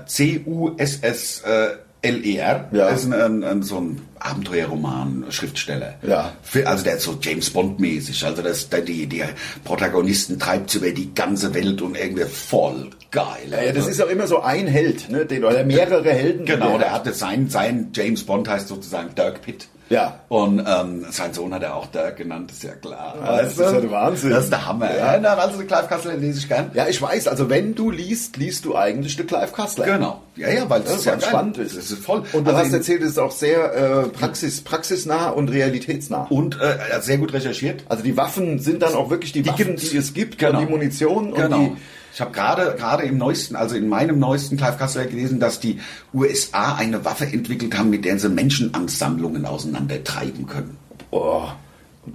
C-U-S-S-L-E-R. 2.02 2.68
Ja. 2.72 2.90
Das 2.90 3.04
ist 3.04 3.12
ein, 3.12 3.44
ein, 3.44 3.62
so 3.62 3.80
ein 3.80 4.02
Abenteuerroman-Schriftsteller. 4.18 5.94
Ja. 6.02 6.32
Für, 6.42 6.66
also 6.66 6.84
der 6.84 6.96
ist 6.96 7.04
so 7.04 7.18
James 7.20 7.50
Bond-mäßig. 7.50 8.24
Also 8.24 8.42
das, 8.42 8.68
der, 8.68 8.82
die, 8.82 9.06
die 9.06 9.22
Protagonisten 9.64 10.38
treibt 10.38 10.74
über 10.74 10.90
die 10.90 11.14
ganze 11.14 11.54
Welt 11.54 11.80
und 11.82 11.96
irgendwie 11.96 12.24
voll 12.24 12.90
geil. 13.10 13.48
Ja, 13.50 13.62
ja, 13.62 13.72
das 13.72 13.86
ist 13.86 14.02
auch 14.02 14.08
immer 14.08 14.26
so 14.26 14.40
ein 14.40 14.66
Held, 14.66 15.10
ne, 15.10 15.26
den, 15.26 15.44
oder 15.44 15.64
mehrere 15.64 16.10
Helden. 16.10 16.44
Genau, 16.46 16.70
der 16.70 16.78
der 16.78 16.92
hatte 16.92 17.12
sein, 17.12 17.48
sein 17.48 17.90
James 17.94 18.24
Bond 18.24 18.48
heißt 18.48 18.68
sozusagen 18.68 19.14
Dirk 19.14 19.42
Pitt. 19.42 19.68
Ja. 19.90 20.20
Und 20.28 20.64
ähm, 20.66 21.04
sein 21.10 21.34
Sohn 21.34 21.52
hat 21.52 21.62
er 21.64 21.74
auch 21.74 21.86
Dirk 21.88 22.16
genannt, 22.16 22.52
ist 22.52 22.62
ja 22.62 22.74
klar. 22.74 23.16
Ja, 23.22 23.42
das 23.42 23.52
ist 23.54 23.58
ja 23.60 23.72
der 23.72 23.90
Wahnsinn. 23.90 24.30
Das 24.30 24.44
ist 24.44 24.50
der 24.52 24.64
Hammer. 24.66 24.88
Ja. 24.90 25.14
Ja, 25.14 25.18
na, 25.20 25.34
also 25.34 25.58
Clive 25.58 25.86
Kassler 25.88 26.14
lese 26.16 26.38
ich 26.38 26.48
gern. 26.48 26.70
Ja, 26.74 26.86
ich 26.88 27.02
weiß, 27.02 27.26
also 27.26 27.50
wenn 27.50 27.74
du 27.74 27.90
liest, 27.90 28.36
liest 28.36 28.64
du 28.64 28.76
eigentlich 28.76 29.16
den 29.16 29.26
Clive 29.26 29.50
Kassler. 29.52 29.84
Genau. 29.86 30.22
Ja, 30.36 30.48
ja, 30.48 30.70
weil 30.70 30.80
Das 30.82 30.90
das 30.92 30.98
ist 31.00 31.04
ja 31.06 31.16
geil. 31.16 31.28
spannend 31.28 31.58
ist. 31.58 31.76
Das 31.76 31.90
ist 31.90 32.04
voll. 32.04 32.22
Und 32.32 32.46
du 32.46 32.50
Also 32.52 32.64
hast 32.64 32.72
erzählt, 32.72 33.02
es 33.02 33.10
ist 33.10 33.18
auch 33.18 33.32
sehr 33.32 33.74
äh, 33.74 34.08
praxis, 34.10 34.60
praxisnah 34.62 35.30
und 35.30 35.50
realitätsnah. 35.50 36.28
und 36.30 36.60
äh, 36.60 36.76
er 36.88 36.96
hat 36.96 37.04
sehr 37.04 37.18
gut 37.18 37.32
recherchiert. 37.32 37.82
Also 37.88 38.04
die 38.04 38.16
Waffen 38.16 38.60
sind 38.60 38.82
dann 38.82 38.94
auch 38.94 39.10
wirklich 39.10 39.32
die, 39.32 39.44
Waffen, 39.44 39.66
gibt's. 39.74 39.90
die 39.90 39.96
es 39.96 40.14
gibt 40.14 40.38
Genau. 40.38 40.60
und 40.60 40.66
die 40.66 40.70
Munition 40.72 41.34
Genau. 41.34 41.58
und 41.58 41.64
die 41.76 41.76
Ich 42.12 42.20
habe 42.20 42.32
gerade 42.32 42.74
gerade 42.76 43.04
im 43.04 43.18
neuesten, 43.18 43.56
also 43.56 43.76
in 43.76 43.88
meinem 43.88 44.18
neuesten 44.18 44.56
Clive 44.56 44.76
Kassler 44.78 45.06
gelesen, 45.06 45.40
dass 45.40 45.60
die 45.60 45.78
USA 46.12 46.74
eine 46.76 47.04
Waffe 47.04 47.24
entwickelt 47.26 47.76
haben, 47.78 47.90
mit 47.90 48.04
der 48.04 48.18
sie 48.18 48.28
Menschenansammlungen 48.28 49.44
auseinandertreiben 49.46 50.46
können. 50.46 50.76
oh, 51.10 51.44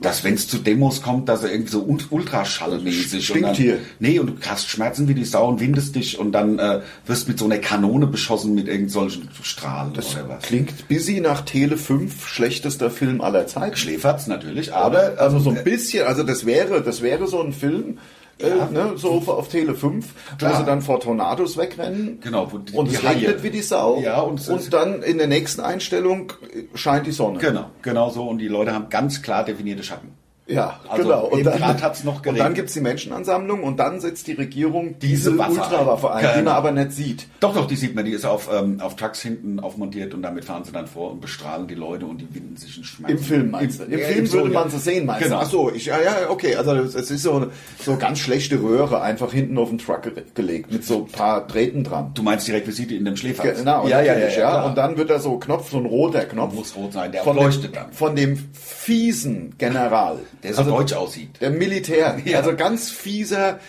Dass 0.01 0.23
wenn 0.23 0.34
es 0.34 0.47
zu 0.47 0.58
Demos 0.58 1.01
kommt, 1.01 1.29
dass 1.29 1.43
er 1.43 1.51
irgendwie 1.51 1.71
so 1.71 1.86
ultraschallmäßig 2.10 3.13
und 3.31 3.38
Stinktier. 3.38 3.73
dann, 3.75 3.86
nee 3.99 4.19
und 4.19 4.27
du 4.27 4.34
hast 4.49 4.67
Schmerzen 4.67 5.08
wie 5.08 5.13
die 5.13 5.23
Sau 5.25 5.47
und 5.47 5.60
windest 5.60 5.95
dich 5.95 6.17
und 6.19 6.31
dann 6.31 6.60
äh, 6.60 6.81
wirst 7.05 7.27
mit 7.27 7.38
so 7.39 7.45
einer 7.45 7.60
Kanone 7.60 8.08
beschossen 8.08 8.55
mit 8.55 8.67
irgend 8.67 8.91
solchen 8.91 9.29
Strahlen 9.43 9.93
das 9.93 10.15
oder 10.15 10.27
was. 10.29 10.43
klingt 10.43 10.88
busy 10.88 11.21
nach 11.21 11.41
Tele 11.41 11.77
5 11.77 12.27
schlechtester 12.27 12.89
Film 12.89 13.21
aller 13.21 13.47
Zeiten. 13.47 13.75
Schläfert's 13.77 14.27
natürlich, 14.27 14.73
aber 14.73 15.13
Aber 15.13 15.21
also 15.21 15.39
so 15.39 15.51
ähm, 15.51 15.58
ein 15.60 15.63
bisschen, 15.63 16.05
also 16.08 16.23
das 16.23 16.45
wäre, 16.45 16.81
das 16.81 17.01
wäre 17.01 17.27
so 17.27 17.41
ein 17.41 17.53
Film, 17.53 17.99
äh, 18.39 18.50
ne, 18.71 18.93
so 18.95 19.12
auf 19.28 19.48
Tele 19.50 19.76
5, 19.76 20.06
wo 20.32 20.36
Klar. 20.38 20.58
sie 20.58 20.65
dann 20.65 20.82
vor 20.82 21.00
Tornados 21.00 21.58
wegrennen. 21.58 22.19
Genau, 22.21 22.52
wo 22.52 22.58
die- 22.58 22.74
und 22.74 22.91
die 22.91 22.95
es 22.95 23.04
Haie. 23.04 23.15
regnet 23.17 23.43
wie 23.43 23.50
die 23.52 23.62
Sau. 23.62 24.00
Ja, 24.02 24.19
und 24.21 24.48
und, 24.50 24.74
dann 24.74 25.02
in 25.04 25.17
der 25.17 25.28
nächsten 25.28 25.62
Einstellung 25.62 26.34
scheint 26.74 27.08
die 27.08 27.12
Sonne. 27.12 27.39
Genau, 27.39 27.65
genau 27.82 28.10
so. 28.10 28.24
Und 28.24 28.39
die 28.39 28.48
Leute 28.48 28.74
haben 28.74 28.89
ganz 28.89 29.21
klar 29.21 29.45
definierte 29.45 29.84
Schatten. 29.84 30.10
Ja, 30.47 30.79
Also 30.88 31.03
genau. 31.03 31.31
eben 31.36 31.43
grad 31.58 31.81
hat's 31.81 32.03
noch 32.03 32.23
und 32.23 32.38
dann 32.38 32.53
gibt's 32.53 32.73
die 32.73 32.81
Menschenansammlung 32.81 33.63
und 33.63 33.77
dann 33.79 33.99
setzt 33.99 34.27
die 34.27 34.34
Regierung 34.34 34.99
Diese 34.99 35.31
diese, 35.31 35.38
Waffe 35.39 35.51
Ultrawaffe 35.53 36.12
ein. 36.12 36.17
ein, 36.25 36.34
die 36.34 36.39
Genau. 36.39 36.51
man 36.51 36.58
aber 36.58 36.71
nicht 36.71 36.91
sieht. 36.91 37.27
Doch, 37.39 37.55
doch, 37.55 37.65
die 37.65 37.75
sieht 37.75 37.95
man, 37.95 38.05
die 38.05 38.12
ist 38.12 38.25
auf, 38.25 38.47
ähm, 38.53 38.79
auf 38.79 38.95
Trucks 38.95 39.23
hinten 39.23 39.60
aufmontiert 39.60 40.13
und 40.13 40.21
damit 40.21 40.45
fahren 40.45 40.63
sie 40.63 40.71
dann 40.71 40.86
vor 40.86 41.12
und 41.13 41.21
bestrahlen 41.21 41.67
die 41.67 41.73
Leute 41.73 42.05
und 42.05 42.19
die 42.21 42.27
winden 42.36 42.58
sich 42.58 42.77
in 42.77 42.84
Schmerz. 42.84 43.12
Im 43.12 43.17
Film 43.17 43.49
meinst 43.49 43.79
du? 43.79 43.86
Im 43.86 43.97
ja, 43.97 44.05
Film 44.05 44.27
so, 44.27 44.38
würde 44.38 44.53
ja. 44.53 44.60
man 44.60 44.69
sie 44.69 44.77
sehen, 44.77 45.08
meinst 45.08 45.23
Genau. 45.23 45.39
du? 45.39 45.45
Ach 45.45 45.49
so, 45.49 45.71
ich, 45.73 45.86
ja, 45.88 45.99
ja, 45.99 46.29
okay. 46.29 46.55
Also 46.55 46.75
es 46.75 46.93
ist 46.93 47.23
so, 47.23 47.47
so 47.79 47.95
ganz 47.97 48.19
schlechte 48.19 48.62
Röhre 48.62 49.01
einfach 49.01 49.31
hinten 49.34 49.58
auf 49.58 49.69
den 49.69 49.79
Truck 49.79 50.03
ge- 50.03 50.13
gelegt 50.36 50.71
mit 50.71 50.86
so 50.86 51.05
ein 51.05 51.08
paar 51.08 51.47
Drähten 51.47 51.84
dran. 51.84 52.12
Du 52.13 52.21
meinst 52.21 52.47
die 52.47 52.51
Requisite 52.51 52.93
in 52.93 53.03
dem 53.05 53.17
Schläfer? 53.17 53.51
Genau, 53.51 53.88
ja, 53.88 53.99
ja, 54.01 54.13
ja, 54.13 54.27
ja, 54.27 54.29
klar. 54.29 54.65
Und 54.67 54.77
dann 54.77 54.95
wird 54.95 55.10
da 55.10 55.17
so 55.17 55.39
Knopf, 55.39 55.71
so 55.71 55.77
ein 55.77 55.86
roter 55.88 56.25
Knopf. 56.25 56.53
Muss 56.53 56.75
rot 56.75 56.93
sein, 56.93 57.12
der 57.12 57.23
von 57.23 57.36
leuchtet 57.36 57.63
dem, 57.65 57.73
dann. 57.73 57.91
Von 57.93 58.15
dem 58.15 58.38
fiesen 58.53 59.55
General. 59.58 60.19
Der 60.43 60.54
so 60.54 60.63
deutsch 60.63 60.93
aussieht. 60.93 61.30
Der 61.41 61.50
Militär. 61.52 62.17
Ja. 62.26 62.39
Also 62.39 62.56
ganz 62.56 62.89
fieser 62.89 63.60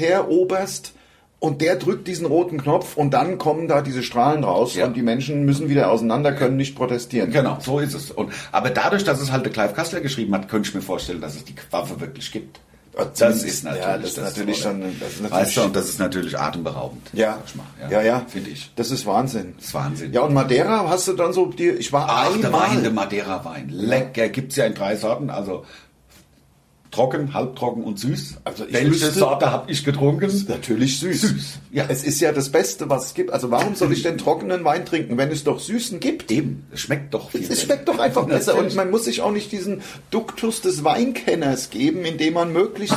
Militäroberst. 0.00 0.92
Und 1.38 1.60
der 1.60 1.76
drückt 1.76 2.08
diesen 2.08 2.24
roten 2.26 2.56
Knopf 2.60 2.96
und 2.96 3.10
dann 3.12 3.36
kommen 3.36 3.68
da 3.68 3.82
diese 3.82 4.02
Strahlen 4.02 4.42
raus 4.42 4.74
Ja. 4.74 4.86
und 4.86 4.96
die 4.96 5.02
Menschen 5.02 5.44
müssen 5.44 5.68
wieder 5.68 5.90
auseinander, 5.90 6.32
können 6.32 6.56
nicht 6.56 6.74
protestieren. 6.74 7.30
Genau, 7.30 7.58
so 7.60 7.78
ist 7.78 7.92
es. 7.92 8.10
Und, 8.10 8.32
aber 8.52 8.70
dadurch, 8.70 9.04
dass 9.04 9.20
es 9.20 9.30
halt 9.30 9.44
der 9.44 9.52
Clive 9.52 9.74
Kassler 9.74 10.00
geschrieben 10.00 10.34
hat, 10.34 10.48
könnte 10.48 10.70
ich 10.70 10.74
mir 10.74 10.80
vorstellen, 10.80 11.20
dass 11.20 11.36
es 11.36 11.44
die 11.44 11.54
Waffe 11.70 12.00
wirklich 12.00 12.32
gibt. 12.32 12.58
Das 13.18 13.42
ist 13.42 13.62
natürlich 13.64 13.84
ja, 13.86 13.98
das 13.98 14.08
ist 14.08 14.16
natürlich 14.16 14.62
Tolle. 14.62 14.78
dann- 14.80 14.96
das 14.98 15.10
ist 15.12 15.20
natürlich- 15.22 15.46
weißt 15.46 15.56
du, 15.58 15.62
und 15.64 15.76
das 15.76 15.88
ist 15.90 15.98
natürlich 16.00 16.38
atemberaubend. 16.38 17.06
Ja, 17.12 17.38
ja, 17.90 18.00
ja. 18.00 18.24
Finde 18.26 18.48
ich. 18.48 18.70
Das 18.74 18.90
ist 18.90 19.04
Wahnsinn. 19.04 19.52
Das 19.58 19.66
ist 19.66 19.74
Wahnsinn. 19.74 20.14
Ja, 20.14 20.22
und 20.22 20.32
Madeira 20.32 20.88
hast 20.88 21.06
du 21.06 21.12
dann 21.12 21.34
so, 21.34 21.44
die, 21.44 21.68
ich 21.68 21.92
war 21.92 22.06
Ach, 22.08 22.34
der 22.38 22.46
einmal. 22.46 22.70
Wein, 22.70 22.82
der 22.82 22.92
Madeira-Wein. 22.92 23.68
Lecker. 23.68 24.30
Gibt's 24.30 24.56
ja 24.56 24.64
in 24.64 24.72
drei 24.72 24.96
Sorten. 24.96 25.28
Also 25.28 25.66
trocken, 26.96 27.34
halbtrocken 27.34 27.84
und 27.84 27.98
süß. 27.98 28.36
Also 28.44 28.64
ich 28.66 28.72
Welche 28.72 28.90
wüsste- 28.92 29.10
Sorte 29.12 29.50
habe 29.50 29.70
ich 29.70 29.84
getrunken? 29.84 30.30
Natürlich 30.48 30.98
süß. 30.98 31.20
Süß, 31.20 31.58
ja. 31.72 31.84
Es 31.88 32.04
ist 32.04 32.20
ja 32.20 32.32
das 32.32 32.48
Beste, 32.50 32.88
was 32.88 33.06
es 33.06 33.14
gibt. 33.14 33.30
Also 33.32 33.50
warum 33.50 33.74
soll 33.74 33.92
ich 33.92 34.02
denn 34.02 34.16
trockenen 34.16 34.64
Wein 34.64 34.86
trinken, 34.86 35.18
wenn 35.18 35.30
es 35.30 35.44
doch 35.44 35.60
süßen 35.60 36.00
gibt? 36.00 36.30
Eben, 36.30 36.64
es 36.72 36.80
schmeckt 36.80 37.12
doch 37.12 37.30
viel. 37.30 37.46
Es 37.50 37.62
schmeckt 37.62 37.86
doch 37.88 37.98
einfach 37.98 38.24
besser 38.26 38.58
und 38.58 38.74
man 38.74 38.90
muss 38.90 39.04
sich 39.04 39.20
auch 39.20 39.30
nicht 39.30 39.52
diesen 39.52 39.82
Duktus 40.10 40.62
des 40.62 40.84
Weinkenners 40.84 41.68
geben, 41.70 42.04
indem 42.04 42.34
man 42.34 42.52
möglichst 42.52 42.96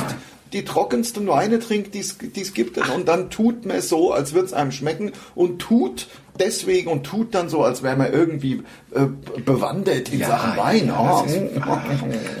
die 0.52 0.64
trockensten 0.64 1.28
Weine 1.28 1.60
trinkt, 1.60 1.94
die 1.94 2.00
es 2.00 2.16
die 2.18 2.40
es 2.40 2.54
gibt 2.54 2.78
und 2.78 3.06
dann 3.06 3.30
tut 3.30 3.66
man 3.66 3.80
so, 3.82 4.12
als 4.12 4.32
würde 4.32 4.46
es 4.46 4.52
einem 4.52 4.72
schmecken 4.72 5.12
und 5.36 5.60
tut 5.60 6.08
deswegen 6.40 6.90
und 6.90 7.04
tut 7.04 7.34
dann 7.34 7.48
so, 7.48 7.62
als 7.62 7.82
wäre 7.82 7.96
man 7.96 8.12
irgendwie 8.12 8.62
äh, 8.92 9.06
bewandert 9.44 10.08
in 10.12 10.20
Sachen 10.20 10.56
Wein. 10.56 10.88
Ja, 10.88 11.20
Oh, 11.20 11.24
ist, 11.24 11.36
mm, 11.40 11.62
ah, 11.62 11.82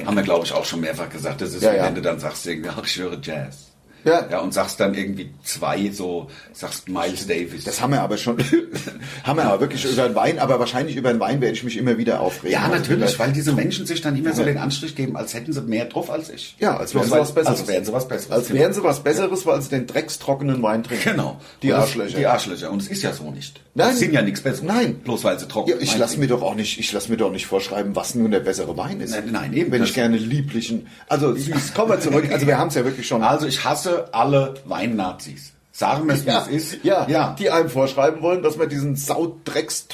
haben 0.06 0.16
wir, 0.16 0.22
glaube 0.22 0.44
ich, 0.46 0.52
auch 0.52 0.64
schon 0.64 0.80
mehrfach 0.80 1.08
gesagt. 1.10 1.40
Das 1.40 1.54
ist, 1.54 1.62
Ja, 1.62 1.74
ja. 1.74 1.84
wenn 1.84 1.94
du 1.94 2.02
dann 2.02 2.18
sagst, 2.18 2.46
irgendwie, 2.46 2.70
ach, 2.70 2.84
ich 2.84 2.98
höre 2.98 3.18
Jazz. 3.22 3.69
Ja. 4.04 4.26
ja. 4.30 4.40
Und 4.40 4.54
sagst 4.54 4.80
dann 4.80 4.94
irgendwie 4.94 5.30
zwei, 5.44 5.90
so, 5.90 6.28
sagst 6.52 6.88
Miles 6.88 7.26
Davis. 7.26 7.64
Das 7.64 7.80
haben 7.80 7.92
wir 7.92 8.02
aber 8.02 8.16
schon, 8.16 8.38
haben 9.24 9.36
wir 9.36 9.44
aber 9.44 9.60
wirklich 9.60 9.84
über 9.84 10.08
den 10.08 10.14
Wein, 10.14 10.38
aber 10.38 10.58
wahrscheinlich 10.58 10.96
über 10.96 11.12
den 11.12 11.20
Wein 11.20 11.40
werde 11.40 11.54
ich 11.54 11.64
mich 11.64 11.76
immer 11.76 11.98
wieder 11.98 12.20
aufregen. 12.20 12.52
ja, 12.52 12.64
Also 12.64 12.76
natürlich, 12.76 13.18
weil 13.18 13.32
diese 13.32 13.52
Menschen 13.52 13.86
sich 13.86 14.00
dann 14.00 14.16
immer 14.16 14.32
so 14.32 14.44
den 14.44 14.58
Anstrich 14.58 14.94
geben, 14.96 15.16
als 15.16 15.34
hätten 15.34 15.52
sie 15.52 15.62
mehr 15.62 15.84
drauf 15.86 16.10
als 16.10 16.30
ich. 16.30 16.56
Ja, 16.58 16.76
als 16.76 16.94
wären 16.94 17.04
sie 17.04 17.10
was 17.12 17.34
Besseres. 17.34 17.60
Als 17.60 17.68
wären 17.68 17.84
sie 17.84 17.92
was 17.92 18.08
Besseres. 18.08 18.32
Als 18.32 18.52
wären 18.52 18.72
sie 18.72 18.82
was 18.82 19.02
Besseres, 19.02 19.46
weil 19.46 19.62
sie 19.62 19.70
den 19.70 19.86
dreckstrockenen 19.86 20.62
Wein 20.62 20.82
trinken. 20.82 21.10
Genau. 21.10 21.40
Die 21.62 21.72
Und 21.72 21.78
Arschlöcher. 21.78 22.18
Die 22.18 22.26
Arschlöcher. 22.26 22.70
Und 22.70 22.82
es 22.82 22.88
ist 22.88 23.02
ja 23.02 23.12
so 23.12 23.30
nicht. 23.30 23.60
Nein. 23.74 23.88
Das 23.90 23.98
sind 23.98 24.12
ja 24.12 24.22
nichts 24.22 24.40
Besseres. 24.40 24.66
Nein. 24.66 24.96
Bloß 24.96 25.24
weil 25.24 25.38
sie 25.38 25.46
trocken 25.46 25.70
Ja, 25.70 25.76
ich 25.78 25.96
lasse 25.96 26.18
mir 26.18 26.26
doch 26.26 26.42
auch 26.42 26.54
nicht, 26.54 26.78
ich 26.78 26.92
lasse 26.92 27.10
mir 27.10 27.16
doch 27.16 27.30
nicht 27.30 27.46
vorschreiben, 27.46 27.94
was 27.94 28.14
nun 28.14 28.30
der 28.30 28.40
bessere 28.40 28.76
Wein 28.76 29.00
ist. 29.00 29.10
Nein, 29.10 29.30
nein, 29.30 29.52
eben. 29.52 29.70
Wenn 29.70 29.84
ich 29.84 29.94
gerne 29.94 30.16
lieblichen, 30.16 30.86
also 31.08 31.34
süß. 31.34 31.74
Kommen 31.74 31.90
wir 31.90 32.00
zurück. 32.00 32.24
Also 32.32 32.46
wir 32.46 32.58
haben 32.58 32.68
es 32.68 32.74
ja 32.74 32.84
wirklich 32.84 33.06
schon. 33.06 33.22
Also 33.22 33.46
ich 33.46 33.64
hasse 33.64 33.89
alle 34.12 34.54
Weinnazis. 34.64 35.52
Sagen 35.72 36.08
wir 36.08 36.14
es, 36.14 36.26
wie 36.26 36.30
ja, 36.30 36.40
es 36.42 36.48
ist. 36.48 36.84
ja, 36.84 37.06
ja. 37.08 37.36
die 37.38 37.50
einem 37.50 37.70
vorschreiben 37.70 38.20
wollen, 38.22 38.42
dass 38.42 38.56
man 38.56 38.68
diesen 38.68 38.96
Saudrecks, 38.96 39.86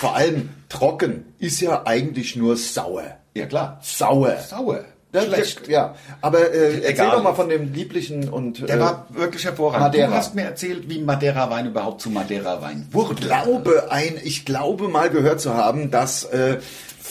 vor 0.00 0.16
allem 0.16 0.48
trocken, 0.68 1.26
ist 1.38 1.60
ja 1.60 1.82
eigentlich 1.86 2.34
nur 2.34 2.56
sauer. 2.56 3.04
Ja, 3.34 3.46
klar. 3.46 3.78
Sauer. 3.82 4.36
Sauer. 4.38 4.84
Schlecht. 5.22 5.68
Ja, 5.68 5.94
aber 6.20 6.52
äh, 6.52 6.80
erzähl 6.80 7.10
doch 7.10 7.22
mal 7.22 7.34
von 7.34 7.48
dem 7.48 7.72
lieblichen 7.72 8.28
und 8.28 8.68
Der 8.68 8.76
äh, 8.76 8.80
war 8.80 9.06
wirklich 9.10 9.44
hervorragend. 9.44 9.86
Madeira. 9.86 10.08
Du 10.08 10.14
hast 10.14 10.34
mir 10.34 10.42
erzählt, 10.42 10.88
wie 10.88 10.98
Madeira-Wein 11.00 11.66
überhaupt 11.66 12.00
zu 12.00 12.10
Madeira-Wein 12.10 12.86
Ich 12.88 12.94
wurde. 12.94 13.14
glaube, 13.14 13.92
ein, 13.92 14.18
ich 14.24 14.44
glaube 14.44 14.88
mal 14.88 15.10
gehört 15.10 15.40
zu 15.40 15.54
haben, 15.54 15.92
dass 15.92 16.24
äh, 16.24 16.58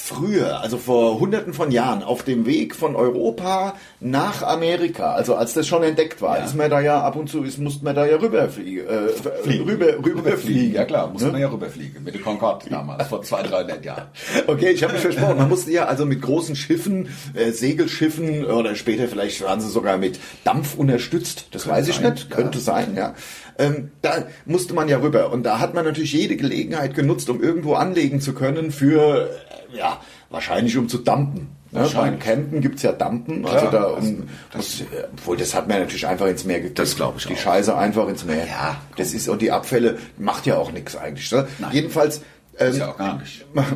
früher, 0.05 0.59
also 0.59 0.77
vor 0.77 1.17
hunderten 1.19 1.53
von 1.53 1.71
Jahren, 1.71 2.03
auf 2.03 2.23
dem 2.23 2.45
Weg 2.45 2.75
von 2.75 2.95
Europa 2.97 3.75
nach 4.01 4.43
Amerika, 4.43 5.13
also 5.13 5.35
als 5.35 5.53
das 5.53 5.65
schon 5.65 5.81
entdeckt 5.81 6.21
war, 6.21 6.39
Ja. 6.39 6.43
ist 6.43 6.55
man 6.55 6.69
da 6.69 6.81
ja 6.81 7.01
ab 7.01 7.15
und 7.15 7.29
zu, 7.29 7.43
ist, 7.43 7.57
musste 7.57 7.85
man 7.85 7.95
da 7.95 8.05
ja 8.05 8.17
rüberfliegen, 8.17 8.85
äh, 8.85 9.49
rüber, 9.61 9.85
rüberfliegen. 10.05 10.73
Ja 10.73 10.83
klar, 10.83 11.07
musste 11.07 11.27
Ne? 11.27 11.31
man 11.33 11.41
ja 11.41 11.47
rüberfliegen. 11.49 12.03
Mit 12.03 12.15
der 12.15 12.21
Concorde 12.21 12.69
damals, 12.69 13.07
vor 13.07 13.21
zwei, 13.23 13.43
dreihundert 13.43 13.85
Jahren. 13.85 14.07
Okay, 14.47 14.71
ich 14.71 14.83
habe 14.83 14.91
mich 14.93 15.01
versprochen. 15.01 15.37
Man 15.37 15.47
musste 15.47 15.71
ja 15.71 15.85
also 15.85 16.05
mit 16.05 16.21
großen 16.21 16.55
Schiffen, 16.57 17.07
äh, 17.33 17.51
Segelschiffen 17.51 18.43
oder 18.45 18.75
später 18.75 19.07
vielleicht 19.07 19.41
waren 19.41 19.61
sie 19.61 19.69
sogar 19.69 19.97
mit 19.97 20.19
Dampf 20.43 20.75
unterstützt. 20.75 21.45
Das 21.51 21.65
weiß 21.67 21.87
ich 21.87 21.95
sein, 21.95 22.11
nicht, 22.11 22.29
ja. 22.29 22.35
könnte 22.35 22.59
sein, 22.59 22.95
ja. 22.97 23.13
Ähm, 23.57 23.91
da 24.01 24.23
musste 24.45 24.73
man 24.73 24.87
ja 24.89 24.97
rüber 24.99 25.31
und 25.31 25.43
da 25.43 25.59
hat 25.59 25.73
man 25.73 25.85
natürlich 25.85 26.13
jede 26.13 26.35
Gelegenheit 26.35 26.95
genutzt, 26.95 27.29
um 27.29 27.41
irgendwo 27.41 27.73
anlegen 27.75 28.19
zu 28.21 28.33
können 28.33 28.71
für, 28.71 29.29
äh, 29.71 29.77
ja, 29.77 29.99
wahrscheinlich 30.29 30.77
um 30.77 30.89
zu 30.89 30.97
dampen. 30.99 31.49
Ne? 31.71 31.89
Beim. 31.95 32.19
Campen 32.19 32.61
gibt's 32.61 32.83
ja 32.83 32.91
Dampen, 32.91 33.41
Klar, 33.43 33.55
also 33.55 33.71
da 33.71 33.95
das- 33.95 34.05
um, 34.07 34.23
muss, 34.55 34.81
äh, 34.81 34.85
obwohl 35.13 35.37
das 35.37 35.55
hat 35.55 35.67
man 35.67 35.79
natürlich 35.79 36.05
einfach 36.05 36.27
ins 36.27 36.45
Meer 36.45 36.59
gekippt. 36.59 36.77
Das 36.77 36.95
glaub 36.95 37.17
ich 37.17 37.25
Die 37.25 37.33
auch. 37.33 37.37
Scheiße 37.37 37.75
einfach 37.75 38.07
ins 38.07 38.25
Meer. 38.25 38.45
Ja, 38.45 38.77
das 38.95 39.13
ist 39.13 39.27
und 39.27 39.41
die 39.41 39.51
Abfälle 39.51 39.97
macht 40.19 40.45
ja 40.45 40.57
auch 40.57 40.71
nichts 40.71 40.95
eigentlich. 40.95 41.31
Ne? 41.31 41.47
Jedenfalls 41.71 42.21
ähm, 42.59 42.75
ja 42.75 43.19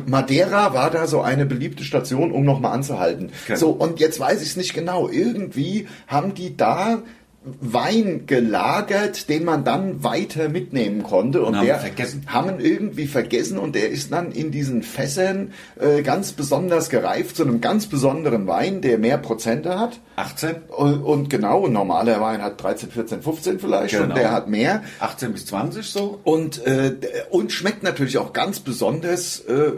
Madeira 0.06 0.72
war 0.74 0.90
da 0.90 1.08
so 1.08 1.20
eine 1.22 1.46
beliebte 1.46 1.82
Station, 1.82 2.30
um 2.30 2.44
nochmal 2.44 2.72
anzuhalten. 2.72 3.32
Genau. 3.48 3.58
So, 3.58 3.70
und 3.70 3.98
jetzt 3.98 4.20
weiß 4.20 4.40
ich 4.42 4.50
es 4.50 4.56
nicht 4.56 4.74
genau. 4.74 5.08
Irgendwie 5.08 5.88
haben 6.06 6.34
die 6.34 6.56
da 6.56 7.02
Wein 7.60 8.26
gelagert, 8.26 9.28
den 9.28 9.44
man 9.44 9.64
dann 9.64 10.02
weiter 10.04 10.48
mitnehmen 10.48 11.02
konnte. 11.02 11.42
Und 11.42 11.56
haben 11.56 11.66
der 11.66 11.78
vergessen. 11.78 12.22
haben 12.26 12.60
irgendwie 12.60 13.06
vergessen 13.06 13.58
und 13.58 13.74
der 13.74 13.90
ist 13.90 14.12
dann 14.12 14.32
in 14.32 14.50
diesen 14.50 14.82
Fässern 14.82 15.52
äh, 15.80 16.02
ganz 16.02 16.32
besonders 16.32 16.88
gereift 16.90 17.36
zu 17.36 17.44
einem 17.44 17.60
ganz 17.60 17.86
besonderen 17.86 18.46
Wein, 18.46 18.80
der 18.80 18.98
mehr 18.98 19.18
Prozente 19.18 19.78
hat. 19.78 20.00
18? 20.16 20.56
Und, 20.68 21.02
und 21.02 21.30
genau, 21.30 21.66
ein 21.66 21.72
normaler 21.72 22.20
Wein 22.20 22.42
hat 22.42 22.62
13, 22.62 22.90
14, 22.90 23.22
15 23.22 23.58
vielleicht 23.60 23.94
und 23.94 24.02
Genau. 24.02 24.14
der 24.14 24.32
hat 24.32 24.48
mehr. 24.48 24.82
18 25.00 25.32
bis 25.32 25.46
20 25.46 25.86
so? 25.86 26.20
Und, 26.24 26.64
äh, 26.66 26.94
und 27.30 27.52
schmeckt 27.52 27.82
natürlich 27.82 28.18
auch 28.18 28.32
ganz 28.32 28.60
besonders 28.60 29.40
äh, 29.40 29.72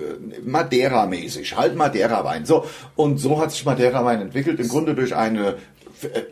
Madeira-mäßig, 0.45 1.57
halt 1.57 1.77
Madeira-Wein. 1.77 2.45
So, 2.47 2.65
und 2.97 3.19
so 3.19 3.41
hat 3.41 3.53
sich 3.53 3.65
Madeira-Wein 3.65 4.21
entwickelt, 4.21 4.61
im 4.61 4.69
Grunde 4.69 4.95
durch 4.95 5.15
eine 5.15 5.57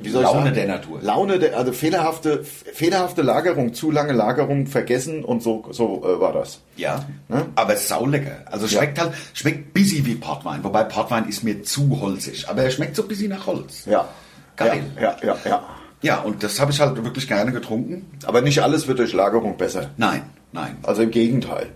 wie 0.01 0.11
soll 0.11 0.23
ich 0.23 0.29
Laune 0.29 0.43
sagen? 0.45 0.55
der 0.55 0.67
Natur. 0.67 0.99
Laune 1.03 1.39
der, 1.39 1.57
also 1.57 1.73
fehlerhafte, 1.73 2.45
fehlerhafte 2.45 3.23
Lagerung, 3.23 3.75
zu 3.75 3.91
lange 3.91 4.13
Lagerung 4.13 4.67
vergessen 4.67 5.25
und 5.25 5.43
so, 5.43 5.65
so 5.71 6.05
äh, 6.05 6.21
war 6.21 6.33
das. 6.33 6.61
Ja. 6.77 7.05
Ne? 7.29 7.47
Aber 7.55 7.75
es 7.75 7.83
ist 7.83 7.89
saulecker. 7.89 8.43
Also 8.47 8.69
schmeckt 8.69 9.01
halt, 9.01 9.13
schmeckt 9.35 9.75
busy 9.75 10.05
wie 10.05 10.15
Portwein. 10.15 10.63
Wobei 10.65 10.85
Portwein 10.85 11.29
ist 11.29 11.45
mir 11.45 11.63
zu 11.63 12.01
holzig. 12.01 12.49
Aber 12.49 12.63
er 12.63 12.71
schmeckt 12.71 12.97
so 12.97 13.07
busy 13.07 13.29
nach 13.29 13.47
Holz. 13.47 13.85
Ja. 13.87 14.09
Geil. 14.57 14.85
Ja, 14.97 15.17
ja, 15.23 15.27
ja. 15.27 15.37
ja. 15.45 15.63
Ja, 16.01 16.21
und 16.21 16.43
das 16.43 16.61
habe 16.61 16.71
ich 16.71 16.81
halt 16.81 17.03
wirklich 17.03 17.27
gerne 17.27 17.53
getrunken. 17.53 18.07
Aber 18.25 18.41
nicht 18.41 18.63
alles 18.63 18.87
wird 18.87 19.01
durch 19.01 19.13
Lagerung 19.13 19.57
besser. 19.57 19.91
Nein, 19.97 20.23
nein. 20.53 20.77
Also 20.83 21.03
im 21.03 21.11
Gegenteil. 21.11 21.67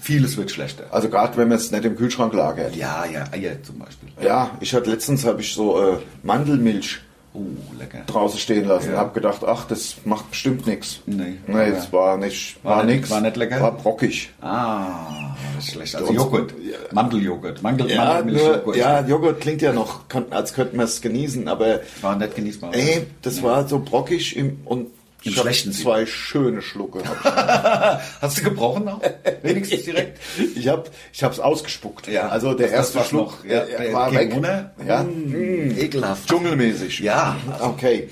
Vieles 0.00 0.36
wird 0.36 0.50
schlechter. 0.50 0.84
Also 0.90 1.08
gerade 1.08 1.36
wenn 1.36 1.48
man 1.48 1.58
es 1.58 1.70
nicht 1.70 1.84
im 1.84 1.96
Kühlschrank 1.96 2.32
lagert. 2.32 2.74
Ja, 2.74 3.04
ja, 3.04 3.24
Eier 3.32 3.62
zum 3.62 3.78
Beispiel. 3.78 4.08
Ja, 4.20 4.50
ich 4.60 4.74
hatte 4.74 4.90
letztens 4.90 5.24
habe 5.24 5.40
ich 5.40 5.52
so 5.52 5.80
äh, 5.80 5.98
Mandelmilch 6.22 7.00
Oh, 7.38 7.78
lecker. 7.78 8.00
draußen 8.06 8.38
stehen 8.38 8.64
lassen. 8.66 8.92
Ja. 8.92 8.98
Hab 8.98 9.14
gedacht, 9.14 9.42
ach, 9.46 9.66
das 9.66 9.96
macht 10.04 10.30
bestimmt 10.30 10.66
nichts. 10.66 11.00
Nee. 11.06 11.34
nee, 11.46 11.62
es 11.68 11.92
war 11.92 12.16
nicht, 12.16 12.62
war, 12.64 12.78
War 12.78 12.84
nix. 12.84 13.10
war 13.10 13.20
nicht 13.20 13.36
lecker? 13.36 13.60
War 13.60 13.72
brockig. 13.76 14.30
Ah, 14.40 15.34
das 15.56 15.64
ist 15.66 15.72
schlecht. 15.72 15.94
Also 15.96 16.12
Joghurt. 16.12 16.54
Mandeljoghurt. 16.92 17.62
Mandel, 17.62 17.90
Ja, 17.90 18.04
nur, 18.04 18.14
Mandelmilchjoghurt. 18.14 18.76
ja, 18.76 19.06
Joghurt 19.06 19.40
klingt 19.40 19.62
ja 19.62 19.72
noch, 19.72 20.00
als 20.30 20.52
könnten 20.54 20.76
wir 20.78 20.84
es 20.84 21.00
genießen, 21.00 21.48
aber 21.48 21.80
War 22.00 22.16
nicht 22.16 22.34
genießbar. 22.34 22.74
ey, 22.74 23.06
das 23.22 23.42
war 23.42 23.66
so 23.68 23.78
brockig 23.78 24.36
im, 24.36 24.60
und 24.64 24.88
Im 25.24 25.32
ich 25.32 25.36
hab 25.36 25.44
schlechten 25.44 25.72
Sinn. 25.72 25.82
zwei 25.82 26.06
schöne 26.06 26.62
Schlucke. 26.62 27.02
Hab 27.04 28.02
Hast 28.20 28.38
du 28.38 28.42
gebrochen 28.44 28.84
noch? 28.84 29.00
Wenigstens 29.42 29.82
direkt? 29.84 30.18
ich 30.54 30.68
habe 30.68 30.84
ich 31.12 31.24
hab's 31.24 31.40
ausgespuckt. 31.40 32.06
Ja, 32.08 32.28
also 32.28 32.54
der 32.54 32.68
das- 32.68 32.94
erste 32.94 33.04
Schluck. 33.04 33.44
Ja, 33.48 33.64
der 33.64 33.92
war 33.92 34.12
weg. 34.14 34.32
runter. 34.34 34.72
Ja, 34.86 35.02
Mm, 35.02 35.74
ekelhaft. 35.76 36.28
dschungelmäßig. 36.28 37.00
Ja. 37.00 37.36
Okay. 37.60 38.08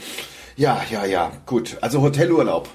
Ja, 0.57 0.81
ja, 0.91 1.05
ja, 1.05 1.31
gut. 1.47 1.77
Also 1.81 2.01
Hotelurlaub. 2.03 2.69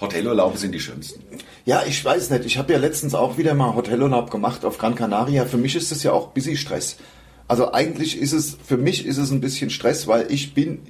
Hotelurlaube 0.00 0.58
sind 0.58 0.72
die 0.72 0.80
schönsten. 0.80 1.22
Ja, 1.64 1.82
ich 1.86 2.04
weiß 2.04 2.30
nicht. 2.30 2.44
Ich 2.44 2.58
habe 2.58 2.72
ja 2.72 2.78
letztens 2.78 3.14
auch 3.14 3.38
wieder 3.38 3.54
mal 3.54 3.74
Hotelurlaub 3.74 4.30
gemacht 4.30 4.64
auf 4.64 4.78
Gran 4.78 4.94
Canaria. 4.94 5.46
Für 5.46 5.56
mich 5.58 5.74
ist 5.76 5.90
das 5.90 6.02
ja 6.02 6.12
auch 6.12 6.28
busy 6.28 6.56
Stress. 6.56 6.96
Also 7.48 7.72
eigentlich 7.72 8.18
ist 8.20 8.32
es, 8.32 8.56
für 8.66 8.76
mich 8.76 9.06
ist 9.06 9.16
es 9.18 9.30
ein 9.30 9.40
bisschen 9.40 9.70
Stress, 9.70 10.06
weil 10.08 10.26
ich 10.32 10.52
bin, 10.54 10.80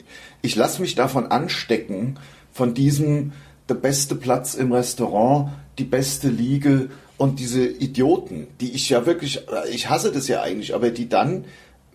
ich 0.42 0.56
lasse 0.56 0.80
mich 0.80 0.94
davon 0.94 1.26
anstecken, 1.26 2.18
von 2.56 2.72
diesem, 2.72 3.32
der 3.68 3.74
beste 3.74 4.14
Platz 4.14 4.54
im 4.54 4.72
Restaurant, 4.72 5.50
die 5.78 5.84
beste 5.84 6.28
Liege 6.28 6.88
und 7.18 7.38
diese 7.38 7.66
Idioten, 7.66 8.46
die 8.60 8.72
ich 8.72 8.88
ja 8.88 9.04
wirklich, 9.04 9.42
ich 9.70 9.90
hasse 9.90 10.10
das 10.10 10.26
ja 10.26 10.40
eigentlich, 10.40 10.74
aber 10.74 10.90
die 10.90 11.08
dann 11.08 11.44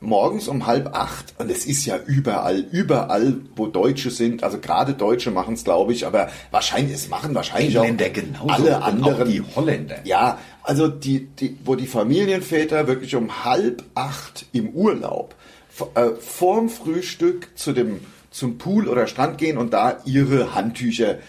morgens 0.02 0.48
um 0.48 0.68
halb 0.68 0.96
acht, 0.96 1.34
und 1.40 1.50
es 1.50 1.66
ist 1.66 1.86
ja 1.86 1.98
überall, 2.06 2.60
überall, 2.72 3.38
wo 3.56 3.66
Deutsche 3.66 4.12
sind, 4.12 4.44
also 4.44 4.60
gerade 4.60 4.94
Deutsche 4.94 5.32
machen 5.32 5.56
es, 5.56 5.64
glaube 5.64 5.94
ich, 5.94 6.06
aber 6.06 6.30
wahrscheinlich, 6.52 6.94
es 6.94 7.10
machen 7.10 7.34
wahrscheinlich 7.34 7.76
Engländer 7.76 8.06
auch 8.06 8.14
genauso 8.14 8.50
alle 8.50 8.84
anderen. 8.84 9.30
die 9.30 9.42
Holländer. 9.56 9.98
Ja, 10.04 10.38
also 10.62 10.88
die, 10.88 11.26
die, 11.26 11.58
wo 11.66 11.74
die 11.74 11.88
Familienväter 11.88 12.88
wirklich 12.88 13.16
um 13.16 13.44
halb 13.44 13.84
acht 13.96 14.46
im 14.54 14.70
Urlaub 14.70 15.34
äh, 15.96 16.10
vorm 16.20 16.70
Frühstück 16.70 17.50
zu 17.56 17.74
dem, 17.74 18.02
zum 18.32 18.58
Pool 18.58 18.88
oder 18.88 19.06
Strand 19.08 19.38
gehen 19.38 19.58
und 19.58 19.74
da 19.74 20.00
ihre 20.06 20.56
Handtücher 20.56 21.20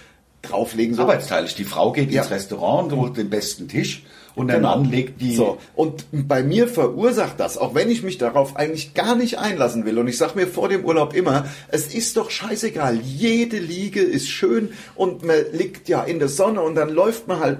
drauflegen. 0.40 0.94
So. 0.94 1.02
Arbeitsteilig. 1.02 1.54
Die 1.54 1.64
Frau 1.64 1.92
geht 1.92 2.10
Ja. 2.10 2.22
ins 2.22 2.30
Restaurant 2.30 2.92
und 2.92 2.98
holt 3.00 3.16
den 3.16 3.30
besten 3.30 3.68
Tisch 3.68 4.02
und 4.34 4.48
der 4.48 4.56
Genau. 4.56 4.76
Mann 4.78 4.90
legt 4.90 5.20
die. 5.20 5.34
So, 5.36 5.58
und 5.74 6.06
bei 6.12 6.42
mir 6.42 6.66
verursacht 6.66 7.38
das, 7.38 7.58
auch 7.58 7.74
wenn 7.74 7.90
ich 7.90 8.02
mich 8.02 8.18
darauf 8.18 8.56
eigentlich 8.56 8.94
gar 8.94 9.14
nicht 9.14 9.38
einlassen 9.38 9.84
will. 9.84 9.98
Und 9.98 10.08
ich 10.08 10.16
sage 10.16 10.32
mir 10.36 10.46
vor 10.48 10.68
dem 10.68 10.84
Urlaub 10.84 11.14
immer, 11.14 11.46
es 11.68 11.94
ist 11.94 12.16
doch 12.16 12.30
scheißegal, 12.30 12.98
jede 13.02 13.58
Liege 13.58 14.00
ist 14.00 14.28
schön 14.28 14.70
und 14.96 15.22
man 15.24 15.36
liegt 15.52 15.88
ja 15.88 16.02
in 16.02 16.18
der 16.18 16.28
Sonne 16.28 16.62
und 16.62 16.74
dann 16.74 16.88
läuft 16.88 17.28
man 17.28 17.38
halt 17.40 17.58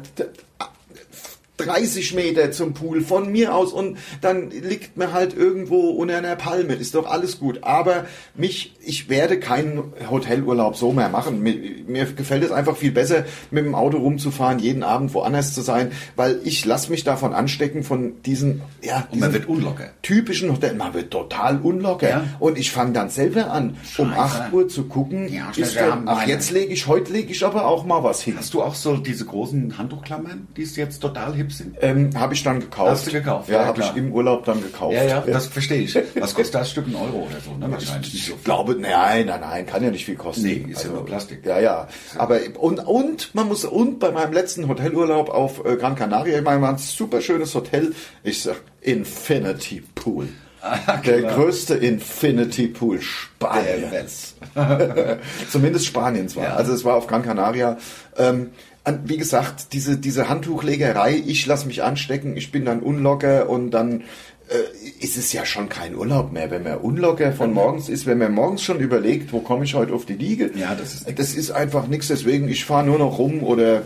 30 1.59 2.15
Meter 2.15 2.51
zum 2.51 2.73
Pool 2.73 3.03
von 3.03 3.31
mir 3.31 3.55
aus 3.55 3.73
und 3.73 3.99
dann 4.21 4.51
liegt 4.51 4.97
mir 4.97 5.13
halt 5.13 5.37
irgendwo 5.37 5.91
unter 5.91 6.17
einer 6.17 6.35
Palme. 6.35 6.75
Ist 6.75 6.95
doch 6.95 7.07
alles 7.07 7.39
gut. 7.39 7.61
Aber 7.63 8.07
mich, 8.35 8.75
ich 8.85 9.09
werde 9.09 9.39
keinen 9.39 9.93
Hotelurlaub 10.11 10.77
so 10.77 10.93
mehr 10.93 11.09
machen. 11.11 11.43
Mir, 11.43 11.55
mir 11.87 12.07
gefällt 12.07 12.43
es 12.43 12.51
einfach 12.51 12.77
viel 12.77 12.91
besser, 12.91 13.27
mit 13.51 13.65
dem 13.65 13.75
Auto 13.75 13.99
rumzufahren, 13.99 14.59
jeden 14.59 14.83
Abend 14.83 15.13
woanders 15.15 15.55
zu 15.55 15.61
sein, 15.61 15.93
weil 16.17 16.41
ich 16.43 16.65
lasse 16.65 16.91
mich 16.91 17.05
davon 17.05 17.33
anstecken 17.35 17.83
von 17.85 18.23
diesen, 18.23 18.63
ja, 18.83 19.07
Und 19.11 19.21
man 19.21 19.31
diesen 19.31 19.33
wird 19.35 19.49
unlocker. 19.49 19.91
typischen 20.03 20.51
Hotel. 20.51 20.75
Man 20.75 20.95
wird 20.95 21.11
total 21.11 21.61
unlocker. 21.61 22.09
Ja. 22.09 22.25
Und 22.41 22.59
ich 22.59 22.73
fange 22.73 22.93
dann 22.93 23.11
selber 23.11 23.51
an, 23.51 23.77
um 23.99 24.09
Scheiße. 24.11 24.21
8 24.21 24.53
Uhr 24.53 24.69
zu 24.69 24.85
gucken. 24.85 25.33
Ja, 25.33 25.51
ist 25.55 25.81
haben 25.81 26.09
ach, 26.09 26.27
jetzt 26.27 26.51
lege 26.51 26.73
ich, 26.73 26.87
heute 26.87 27.13
lege 27.13 27.31
ich 27.31 27.45
aber 27.45 27.67
auch 27.67 27.85
mal 27.85 28.03
was 28.03 28.23
hin. 28.23 28.35
Hast 28.39 28.55
du 28.55 28.63
auch 28.63 28.75
so 28.75 28.97
diese 28.97 29.27
großen 29.27 29.77
Handtuchklammern, 29.79 30.49
die 30.57 30.63
es 30.63 30.77
jetzt 30.77 31.01
total 31.01 31.35
hip 31.43 31.53
sind? 31.53 31.77
Ähm, 31.81 32.11
habe 32.15 32.35
ich 32.35 32.43
dann 32.43 32.61
gekauft. 32.61 32.91
Hast 32.91 33.07
du 33.07 33.11
gekauft? 33.13 33.49
Ja, 33.49 33.61
Ja, 33.63 33.67
habe 33.67 33.81
ich 33.81 33.97
im 33.97 34.13
Urlaub 34.13 34.45
dann 34.45 34.63
gekauft. 34.63 34.95
Ja, 34.95 35.03
ja, 35.05 35.21
das 35.27 35.47
verstehe 35.47 35.83
ich. 35.83 35.95
Was 36.19 36.35
kostet 36.35 36.55
das 36.55 36.71
Stück? 36.71 36.87
Ein 36.87 36.95
Euro 36.95 37.27
oder 37.29 37.41
so, 37.45 37.55
ne? 37.55 37.71
Wahrscheinlich 37.71 38.13
nicht 38.15 38.27
so 38.27 38.35
Ich 38.35 38.45
glaube, 38.45 38.77
nein, 38.79 39.27
nein, 39.27 39.41
nein, 39.41 39.67
kann 39.67 39.83
ja 39.85 39.91
nicht 39.91 40.05
viel 40.05 40.17
kosten. 40.17 40.45
Also, 40.47 40.57
Nee, 40.67 40.73
ist 40.73 40.85
ja 40.85 40.91
nur 40.91 41.05
Plastik. 41.05 41.45
Ja, 41.45 41.59
ja. 41.61 41.89
Aber 42.17 42.39
und 42.59 42.79
und 42.81 43.35
man 43.35 43.49
muss 43.49 43.65
und 43.65 43.99
bei 43.99 44.11
meinem 44.11 44.33
letzten 44.33 44.69
Hotelurlaub 44.69 45.29
auf 45.31 45.65
äh, 45.65 45.77
Gran 45.77 45.95
Canaria, 45.97 46.39
ich 46.39 46.45
meine, 46.45 46.61
war 46.63 46.71
ein 46.71 46.79
super 46.79 47.21
schönes 47.21 47.55
Hotel. 47.55 47.93
Ich 48.23 48.43
sag 48.43 48.57
Infinity 48.81 49.83
Pool. 49.95 50.29
Ah, 50.65 50.99
Der 51.05 51.23
größte 51.23 51.75
Infinity 51.75 52.69
Pool 52.69 53.01
Spaniens. 53.01 54.37
Zumindest 55.51 55.87
Spaniens 55.87 56.37
war. 56.37 56.45
Ja. 56.45 56.55
Also 56.55 56.73
es 56.73 56.85
war 56.85 56.95
auf 56.95 57.09
Gran 57.09 57.23
Canaria. 57.25 57.79
Ähm, 58.17 58.51
wie 59.05 59.17
gesagt, 59.17 59.73
diese, 59.73 59.97
diese 59.97 60.29
Handtuchlegerei, 60.29 61.23
ich 61.25 61.47
lasse 61.47 61.67
mich 61.67 61.83
anstecken, 61.83 62.37
ich 62.37 62.51
bin 62.51 62.65
dann 62.65 62.81
unlocker 62.81 63.49
und 63.49 63.71
dann 63.71 64.03
äh, 64.49 65.05
ist 65.05 65.17
es 65.17 65.33
ja 65.33 65.47
schon 65.47 65.69
kein 65.69 65.95
Urlaub 65.95 66.33
mehr, 66.33 66.51
wenn 66.51 66.65
man 66.65 66.79
unlocker 66.79 67.33
von 67.33 67.53
morgens 67.53 67.89
ist, 67.89 68.07
wenn 68.07 68.19
man 68.19 68.33
morgens 68.33 68.63
schon 68.63 68.81
überlegt, 68.81 69.33
wo 69.33 69.41
komme 69.41 69.65
ich 69.65 69.75
heute 69.75 69.93
auf 69.93 70.05
die 70.05 70.15
Liege. 70.15 70.51
Ja, 70.57 70.75
das 70.75 70.95
ist. 70.95 71.19
Das 71.19 71.35
ist 71.35 71.53
einfach 71.53 71.87
nichts, 71.87 72.09
deswegen 72.09 72.49
ich 72.49 72.65
fahre 72.65 72.87
nur 72.87 72.99
noch 72.99 73.19
rum 73.19 73.43
oder 73.45 73.83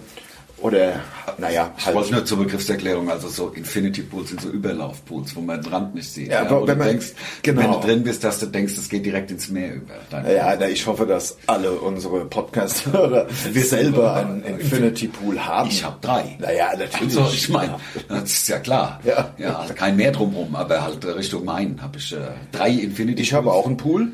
oder 0.59 1.01
naja, 1.38 1.73
Ich 1.77 1.85
halt. 1.87 1.97
wollte 1.97 2.12
nur 2.14 2.25
zur 2.25 2.38
Begriffserklärung, 2.38 3.11
also 3.11 3.29
so 3.29 3.49
Infinity 3.51 4.01
Pools 4.03 4.31
sind 4.31 4.40
so 4.40 4.49
Überlaufpools, 4.49 5.37
wo 5.37 5.40
man 5.42 5.61
den 5.61 5.73
Rand 5.73 5.95
nicht 5.95 6.11
sieht. 6.11 6.29
Ja, 6.29 6.40
aber 6.42 6.62
wo 6.62 6.66
wenn 6.66 6.79
du 6.79 6.85
man- 6.85 6.88
denkst, 6.88 7.07
genau. 7.42 7.61
wenn 7.62 7.73
du 7.73 7.81
drin 7.87 8.03
bist, 8.05 8.25
dass 8.25 8.38
du 8.40 8.47
denkst, 8.47 8.73
es 8.79 8.88
geht 8.88 9.05
direkt 9.05 9.31
ins 9.31 9.49
Meer 9.51 9.75
über. 9.75 9.95
Dein 10.11 10.31
Ja, 10.35 10.57
na, 10.59 10.69
ich 10.69 10.87
hoffe, 10.87 11.05
dass 11.07 11.37
alle 11.47 11.73
unsere 11.73 12.25
Podcast-Hörer 12.25 13.27
selber 13.55 14.14
einen 14.16 14.42
Infinity 14.45 15.09
Pool 15.09 15.38
haben. 15.38 15.69
Ich 15.69 15.85
habe 15.85 15.97
drei. 16.01 16.37
Naja, 16.40 16.71
natürlich. 16.79 17.16
Also 17.19 17.31
ich 17.35 17.49
meine, 17.51 17.77
das 18.09 18.25
ist 18.33 18.49
ja 18.49 18.59
klar. 18.59 19.01
Ja. 19.05 19.35
ja 19.37 19.59
also 19.59 19.75
kein 19.75 19.97
Meer 19.97 20.12
drumherum, 20.12 20.55
aber 20.57 20.83
halt 20.83 21.05
Richtung 21.05 21.45
Main 21.45 21.81
habe 21.83 21.99
ich 21.99 22.12
äh, 22.12 22.19
drei 22.53 22.71
Infinity 22.71 23.23
Ich 23.23 23.33
habe 23.35 23.53
auch 23.53 23.66
einen 23.66 23.77
Pool. 23.77 24.12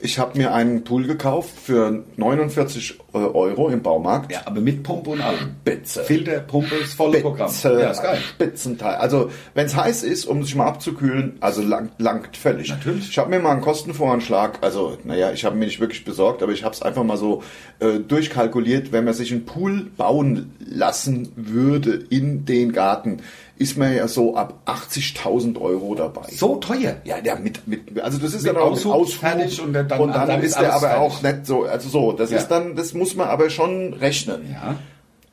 Ich 0.00 0.18
habe 0.18 0.36
mir 0.36 0.52
einen 0.52 0.82
Pool 0.82 1.06
gekauft 1.06 1.52
für 1.56 2.02
49 2.16 2.98
Euro 3.12 3.68
im 3.68 3.80
Baumarkt. 3.82 4.32
Ja, 4.32 4.40
aber 4.44 4.60
mit 4.60 4.82
Pumpe 4.82 5.10
und 5.10 5.20
allem. 5.20 5.54
Bitte. 5.64 6.02
Filter, 6.02 6.40
Pumpe, 6.40 6.74
das 6.80 6.94
volle 6.94 7.20
Programm. 7.20 7.48
Spitze, 7.48 7.80
Ja, 7.80 7.90
ist 7.92 8.02
geil. 8.02 8.18
Spitzenteil. 8.18 8.96
Also 8.96 9.30
wenn 9.54 9.66
es 9.66 9.76
heiß 9.76 10.02
ist, 10.02 10.24
um 10.24 10.42
sich 10.42 10.56
mal 10.56 10.66
abzukühlen, 10.66 11.36
also 11.40 11.62
langt, 11.62 11.92
langt 11.98 12.36
völlig. 12.36 12.70
Natürlich. 12.70 13.08
Ich 13.08 13.18
habe 13.18 13.30
mir 13.30 13.38
mal 13.38 13.52
einen 13.52 13.60
Kostenvoranschlag, 13.60 14.58
also 14.62 14.98
naja, 15.04 15.30
ich 15.32 15.44
habe 15.44 15.56
mir 15.56 15.66
nicht 15.66 15.80
wirklich 15.80 16.04
besorgt, 16.04 16.42
aber 16.42 16.52
ich 16.52 16.64
habe 16.64 16.74
es 16.74 16.82
einfach 16.82 17.04
mal 17.04 17.16
so 17.16 17.42
äh, 17.78 18.00
durchkalkuliert, 18.00 18.90
wenn 18.90 19.04
man 19.04 19.14
sich 19.14 19.30
einen 19.30 19.46
Pool 19.46 19.86
bauen 19.96 20.54
lassen 20.58 21.32
würde 21.36 22.04
in 22.10 22.44
den 22.44 22.72
Garten, 22.72 23.18
ist 23.56 23.76
man 23.78 23.94
ja 23.94 24.08
so 24.08 24.36
ab 24.36 24.54
80.000 24.66 25.60
Euro 25.60 25.94
dabei. 25.94 26.26
So 26.32 26.56
teuer. 26.56 26.96
Ja, 27.04 27.16
ja, 27.22 27.36
mit, 27.36 27.66
mit, 27.68 28.00
also 28.00 28.18
das 28.18 28.34
ist 28.34 28.42
Mit 28.42 28.54
dann 28.56 28.62
auch 28.62 28.72
Ausflug 28.72 29.08
fertig 29.10 29.60
und 29.60 29.72
dann- 29.72 29.90
und 30.00 30.12
dann, 30.12 30.26
dann 30.28 30.42
ist 30.42 30.58
der 30.58 30.72
aber 30.74 30.88
fertig. 30.88 31.02
auch 31.02 31.22
nicht 31.22 31.46
so, 31.46 31.62
also 31.64 31.88
so, 31.88 32.12
das 32.12 32.30
Ja. 32.30 32.38
ist 32.38 32.48
dann, 32.48 32.74
das 32.74 32.94
muss 32.94 33.14
man 33.14 33.28
aber 33.28 33.50
schon 33.50 33.92
rechnen. 33.94 34.50
Ja. 34.52 34.76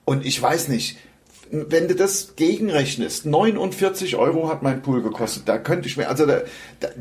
Und 0.05 0.25
ich 0.25 0.39
weiß 0.41 0.67
nicht, 0.67 0.97
wenn 1.51 1.87
du 1.89 1.95
das 1.95 2.35
gegenrechnest, 2.37 3.25
49 3.25 4.15
Euro 4.15 4.47
hat 4.49 4.63
mein 4.63 4.81
Pool 4.81 5.01
gekostet, 5.03 5.43
da 5.47 5.57
könnte 5.57 5.87
ich 5.89 5.97
mir, 5.97 6.07
also 6.07 6.25
da, 6.25 6.41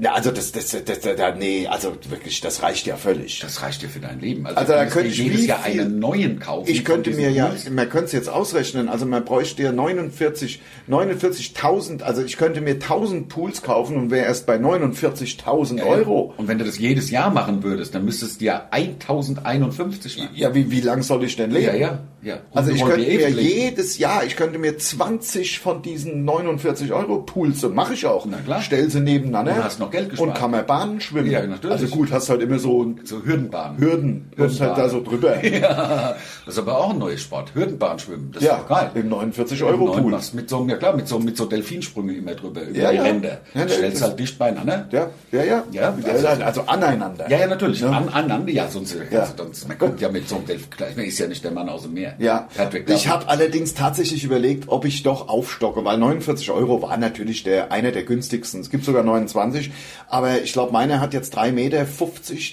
da 0.01 0.13
also 0.13 0.33
das, 0.33 0.51
das, 0.51 0.71
das, 0.71 0.85
das, 0.85 1.17
da, 1.17 1.35
nee, 1.37 1.69
also 1.69 1.95
wirklich, 2.09 2.41
das 2.41 2.63
reicht 2.63 2.87
ja 2.87 2.97
völlig. 2.97 3.39
Das 3.41 3.63
reicht 3.63 3.83
dir 3.83 3.89
für 3.89 4.01
dein 4.01 4.19
Leben. 4.21 4.47
Also, 4.47 4.59
Also 4.59 4.73
da 4.73 4.87
könnte 4.87 5.09
ich 5.09 5.19
jedes 5.19 5.47
Jahr 5.47 5.63
viel- 5.63 5.81
einen 5.83 5.99
neuen 6.01 6.41
kaufen. 6.41 6.69
Ich 6.69 6.85
könnte 6.85 7.11
mir 7.13 7.31
ja, 7.31 7.47
Pools. 7.47 7.71
man 7.71 7.89
könnte 7.89 8.07
es 8.07 8.13
jetzt 8.13 8.29
ausrechnen, 8.29 8.89
also 8.89 9.07
man 9.07 9.25
bräuchte 9.25 9.63
ja 9.63 9.71
49, 9.73 10.61
49.000, 10.89 12.03
also 12.03 12.23
ich 12.23 12.37
könnte 12.37 12.61
mir 12.61 12.75
1000 12.75 13.29
Pools 13.29 13.63
kaufen 13.63 13.97
und 13.97 14.11
wäre 14.11 14.27
erst 14.27 14.47
bei 14.47 14.57
49.000 14.57 15.79
Ja, 15.79 15.85
ja. 15.85 15.91
Euro. 15.91 16.35
Und 16.37 16.49
wenn 16.49 16.59
du 16.59 16.65
das 16.65 16.79
jedes 16.79 17.11
Jahr 17.11 17.31
machen 17.31 17.63
würdest, 17.63 17.95
dann 17.95 18.05
müsstest 18.05 18.41
du 18.41 18.47
ja 18.47 18.67
1051 18.71 20.19
machen. 20.19 20.31
Ja, 20.35 20.55
wie, 20.55 20.71
wie 20.71 20.81
lang 20.81 21.03
soll 21.03 21.25
ich 21.25 21.37
denn 21.37 21.51
leben? 21.51 21.67
Ja, 21.67 21.75
ja, 21.75 21.99
ja. 22.23 22.35
Und 22.51 22.57
Also 22.59 22.73
ich 22.73 22.85
könnte 22.85 23.07
mir 23.07 23.29
leben. 23.31 23.39
jedes 23.39 23.99
Jahr, 23.99 24.25
ich 24.25 24.37
könnte 24.41 24.59
mir 24.59 24.79
20 24.79 25.59
von 25.61 25.83
diesen 25.83 26.25
49 26.25 26.93
Euro 26.95 27.19
Pools, 27.19 27.63
mache 27.69 27.93
ich 27.93 28.07
auch. 28.07 28.25
Na 28.25 28.39
klar. 28.39 28.63
Stell 28.63 28.89
sie 28.91 29.01
nebeneinander. 29.01 29.55
Und 29.57 29.65
hast 29.65 29.79
noch 29.81 29.91
Geld 29.91 30.09
gespart. 30.09 30.29
Und 30.31 30.35
kann 30.35 30.51
man 30.51 30.65
Bahnen 30.67 31.01
schwimmen. 31.01 31.31
Ja, 31.31 31.47
natürlich. 31.47 31.73
Also 31.83 31.87
gut, 31.95 32.11
hast 32.11 32.31
halt 32.31 32.41
immer 32.41 32.59
so 32.59 32.95
So 33.05 33.23
Hürdenbahn. 33.23 33.77
Hürden, 33.79 34.31
hörst 34.37 34.61
halt 34.61 34.79
da 34.79 34.89
so 34.89 35.03
drüber. 35.03 35.37
Ja, 35.51 36.17
das 36.47 36.55
ist 36.55 36.59
aber 36.59 36.79
auch 36.79 36.91
ein 36.91 36.99
neues 36.99 37.21
Sport. 37.21 37.55
Hürdenbahn 37.55 37.99
schwimmen. 37.99 38.31
Das 38.33 38.43
Ja, 38.43 38.55
ist 38.57 38.63
doch 38.63 38.69
geil. 38.69 38.91
im 38.95 39.09
49 39.11 39.61
Im 39.61 39.67
Euro 39.67 39.93
Pool. 39.93 40.11
machst 40.11 40.33
mit 40.35 40.49
so, 40.49 40.65
ja 40.67 40.77
klar, 40.77 40.97
mit 40.97 41.07
so, 41.07 41.19
mit 41.19 41.37
so 41.37 41.45
Delfinsprüngen 41.45 42.17
immer 42.17 42.35
drüber, 42.35 42.63
über 42.63 42.79
Ja, 42.79 42.91
die 42.93 42.97
ja. 42.97 43.03
Ränder. 43.03 43.41
Ja, 43.55 43.69
stellst 43.69 44.01
halt 44.03 44.19
dicht 44.19 44.39
beieinander. 44.39 44.89
Ja, 44.91 45.11
ja, 45.33 45.45
ja. 45.45 45.65
Ja, 45.73 45.95
also, 46.15 46.27
also- 46.43 46.61
aneinander. 46.63 47.29
Ja, 47.31 47.39
ja, 47.41 47.47
natürlich. 47.47 47.81
Ja. 47.81 47.91
An, 47.91 48.09
aneinander, 48.09 48.51
ja, 48.53 48.69
sonst, 48.69 48.97
Ja. 49.11 49.27
Sonst 49.37 49.69
man 49.69 49.77
kommt 49.79 50.01
ja 50.01 50.09
mit 50.09 50.29
so 50.29 50.37
einem 50.37 50.47
Delfin, 50.47 50.71
klar, 50.71 50.89
man 50.97 51.05
ist 51.05 51.19
ja 51.19 51.27
nicht 51.27 51.45
der 51.45 51.51
Mann 51.51 51.69
aus 51.69 51.83
dem 51.83 51.93
Meer. 51.95 52.15
Ja, 52.19 52.49
ich 52.87 53.09
habe 53.09 53.29
allerdings 53.29 53.75
tatsächlich 53.75 54.25
überlegt, 54.31 54.69
ob 54.69 54.85
ich 54.85 55.03
doch 55.03 55.29
aufstocke, 55.29 55.85
weil 55.85 55.99
49 55.99 56.51
Euro 56.51 56.83
war 56.83 56.97
natürlich 56.97 57.43
der 57.43 57.73
einer 57.73 57.91
der 57.91 58.05
günstigsten. 58.05 58.61
Es 58.61 58.71
gibt 58.71 58.85
sogar 58.85 59.03
29, 59.03 59.71
aber 60.09 60.41
ich 60.43 60.53
glaube, 60.53 60.73
meiner 60.73 61.01
hat 61.01 61.13
jetzt 61.13 61.37
3,50 61.37 61.53
Meter 61.53 61.87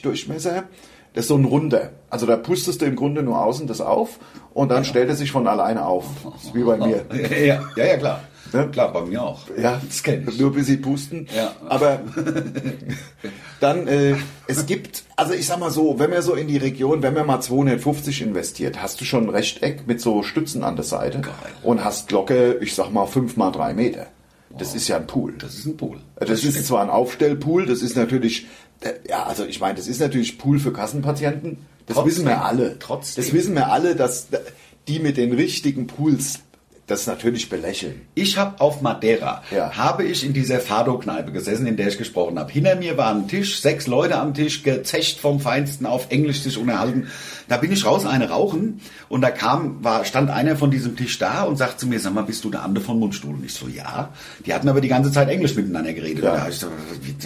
Durchmesser. 0.02 0.64
Das 1.14 1.26
ist 1.26 1.30
so 1.30 1.36
ein 1.36 1.46
runder. 1.46 1.92
Also 2.10 2.26
da 2.26 2.36
pustest 2.36 2.82
du 2.82 2.86
im 2.86 2.96
Grunde 2.96 3.24
nur 3.24 3.42
außen 3.44 3.68
das 3.68 3.82
auf 3.82 4.20
und 4.54 4.70
dann 4.70 4.86
stellt 4.86 5.10
er 5.10 5.16
sich 5.16 5.32
von 5.32 5.48
alleine 5.48 5.86
auf. 5.86 6.06
Das 6.24 6.44
ist 6.46 6.56
wie 6.56 6.64
bei 6.64 6.78
mir. 6.78 7.06
Ja, 7.32 7.62
ja, 7.76 7.86
ja, 7.86 7.98
klar. 7.98 8.24
Ne? 8.54 8.70
Klar, 8.72 8.94
bei 8.94 9.02
mir 9.02 9.22
auch. 9.22 9.42
Ja, 9.58 9.82
das 9.86 10.04
kenne 10.04 10.26
ich. 10.30 10.40
Nur 10.40 10.54
bis 10.54 10.68
sie 10.68 10.78
pusten. 10.78 11.28
Ja. 11.36 11.56
Aber 11.68 12.02
dann, 13.60 13.88
äh, 13.88 14.16
es 14.48 14.66
gibt, 14.66 15.04
also 15.16 15.34
ich 15.34 15.46
sag 15.46 15.60
mal 15.60 15.72
so, 15.72 16.00
wenn 16.00 16.10
man 16.10 16.22
so 16.22 16.34
in 16.34 16.48
die 16.48 16.58
Region, 16.58 17.02
wenn 17.02 17.14
man 17.14 17.26
mal 17.26 17.42
250 17.42 18.22
investiert, 18.22 18.82
hast 18.82 19.02
du 19.02 19.06
schon 19.06 19.26
ein 19.26 19.30
Rechteck 19.30 19.88
mit 19.88 20.02
so 20.02 20.24
Stützen 20.24 20.64
an 20.64 20.76
der 20.76 20.86
Seite 20.86 21.22
Geil. 21.22 21.34
und 21.64 21.84
hast 21.84 22.08
Glocke, 22.08 22.58
ich 22.62 22.76
sag 22.76 22.92
mal, 22.92 23.06
5 23.06 23.38
mal 23.38 23.52
3 23.52 23.74
Meter. 23.74 24.08
Das 24.58 24.74
ist 24.74 24.88
ja 24.88 24.98
ein 24.98 25.08
Pool. 25.08 25.34
Das 25.38 25.56
ist 25.56 25.66
ein 25.66 25.78
Pool. 25.78 25.98
Das 26.16 26.44
ist 26.44 26.66
zwar 26.66 26.82
ein 26.82 26.90
Aufstellpool, 26.90 27.66
das 27.66 27.82
ist 27.82 27.96
natürlich, 27.96 28.48
äh, 28.82 28.94
ja, 29.08 29.24
also 29.26 29.46
ich 29.46 29.60
meine, 29.60 29.76
das 29.76 29.88
ist 29.88 30.00
natürlich 30.00 30.38
Pool 30.38 30.60
für 30.60 30.74
Kassenpatienten. 30.74 31.58
Das 31.86 31.96
Trotzdem. 31.96 32.12
wissen 32.12 32.26
wir 32.26 32.44
alle. 32.44 32.80
Trotzdem. 32.80 33.24
Das 33.24 33.34
wissen 33.34 33.56
wir 33.56 33.72
alle, 33.72 33.96
dass 33.96 34.28
die 34.88 35.00
mit 35.00 35.18
den 35.18 35.34
richtigen 35.34 35.88
Pools 35.88 36.40
das 36.88 37.06
natürlich 37.06 37.50
belächeln. 37.50 38.02
Ich 38.16 38.38
habe 38.38 38.60
auf 38.62 38.82
Madeira, 38.82 39.44
Ja. 39.52 39.76
habe 39.76 40.06
ich 40.06 40.26
in 40.26 40.32
dieser 40.32 40.62
Fado-Kneipe 40.62 41.34
gesessen, 41.34 41.68
in 41.68 41.76
der 41.76 41.90
ich 41.90 41.98
gesprochen 41.98 42.40
habe. 42.40 42.50
Hinter 42.52 42.78
mir 42.78 42.98
war 42.98 43.14
ein 43.14 43.28
Tisch, 43.28 43.60
sechs 43.62 43.88
Leute 43.88 44.18
am 44.18 44.34
Tisch, 44.34 44.64
gezecht 44.64 45.20
vom 45.20 45.42
Feinsten, 45.42 45.86
auf 45.86 46.08
Englisch 46.10 46.40
sich 46.42 46.58
unterhalten. 46.58 47.08
Da 47.50 47.58
bin 47.58 47.72
ich 47.74 47.86
raus, 47.86 48.06
eine 48.06 48.30
rauchen 48.30 48.80
und 49.10 49.22
da 49.22 49.32
kam, 49.32 49.84
war, 49.84 50.06
stand 50.06 50.30
einer 50.30 50.56
von 50.56 50.72
diesem 50.72 50.96
Tisch 50.96 51.18
da 51.20 51.44
und 51.44 51.58
sagt 51.58 51.80
zu 51.80 51.88
mir, 51.88 52.00
sag 52.00 52.14
mal, 52.14 52.24
bist 52.24 52.44
du 52.46 52.50
der 52.50 52.64
Ande 52.64 52.80
von 52.80 53.00
Mundstuhl? 53.00 53.36
Und 53.36 53.46
ich 53.46 53.54
so, 53.54 53.68
ja. 53.68 54.14
Die 54.46 54.54
hatten 54.54 54.70
aber 54.70 54.80
die 54.82 54.88
ganze 54.88 55.12
Zeit 55.12 55.28
Englisch 55.30 55.56
miteinander 55.56 55.92
geredet. 55.94 56.24
Ja. 56.24 56.32
Und 56.32 56.40
da 56.40 56.48
ich 56.50 56.58
so, 56.60 56.68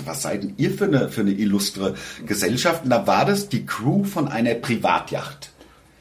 was 0.06 0.24
seid 0.24 0.42
denn 0.44 0.54
ihr 0.58 0.72
für 0.72 0.86
eine, 0.86 1.10
für 1.10 1.22
eine 1.22 1.32
illustre 1.32 1.94
Gesellschaft? 2.26 2.84
Und 2.84 2.90
da 2.90 3.06
war 3.06 3.26
das 3.26 3.48
die 3.50 3.66
Crew 3.66 4.04
von 4.06 4.28
einer 4.28 4.56
Privatjacht. 4.56 5.51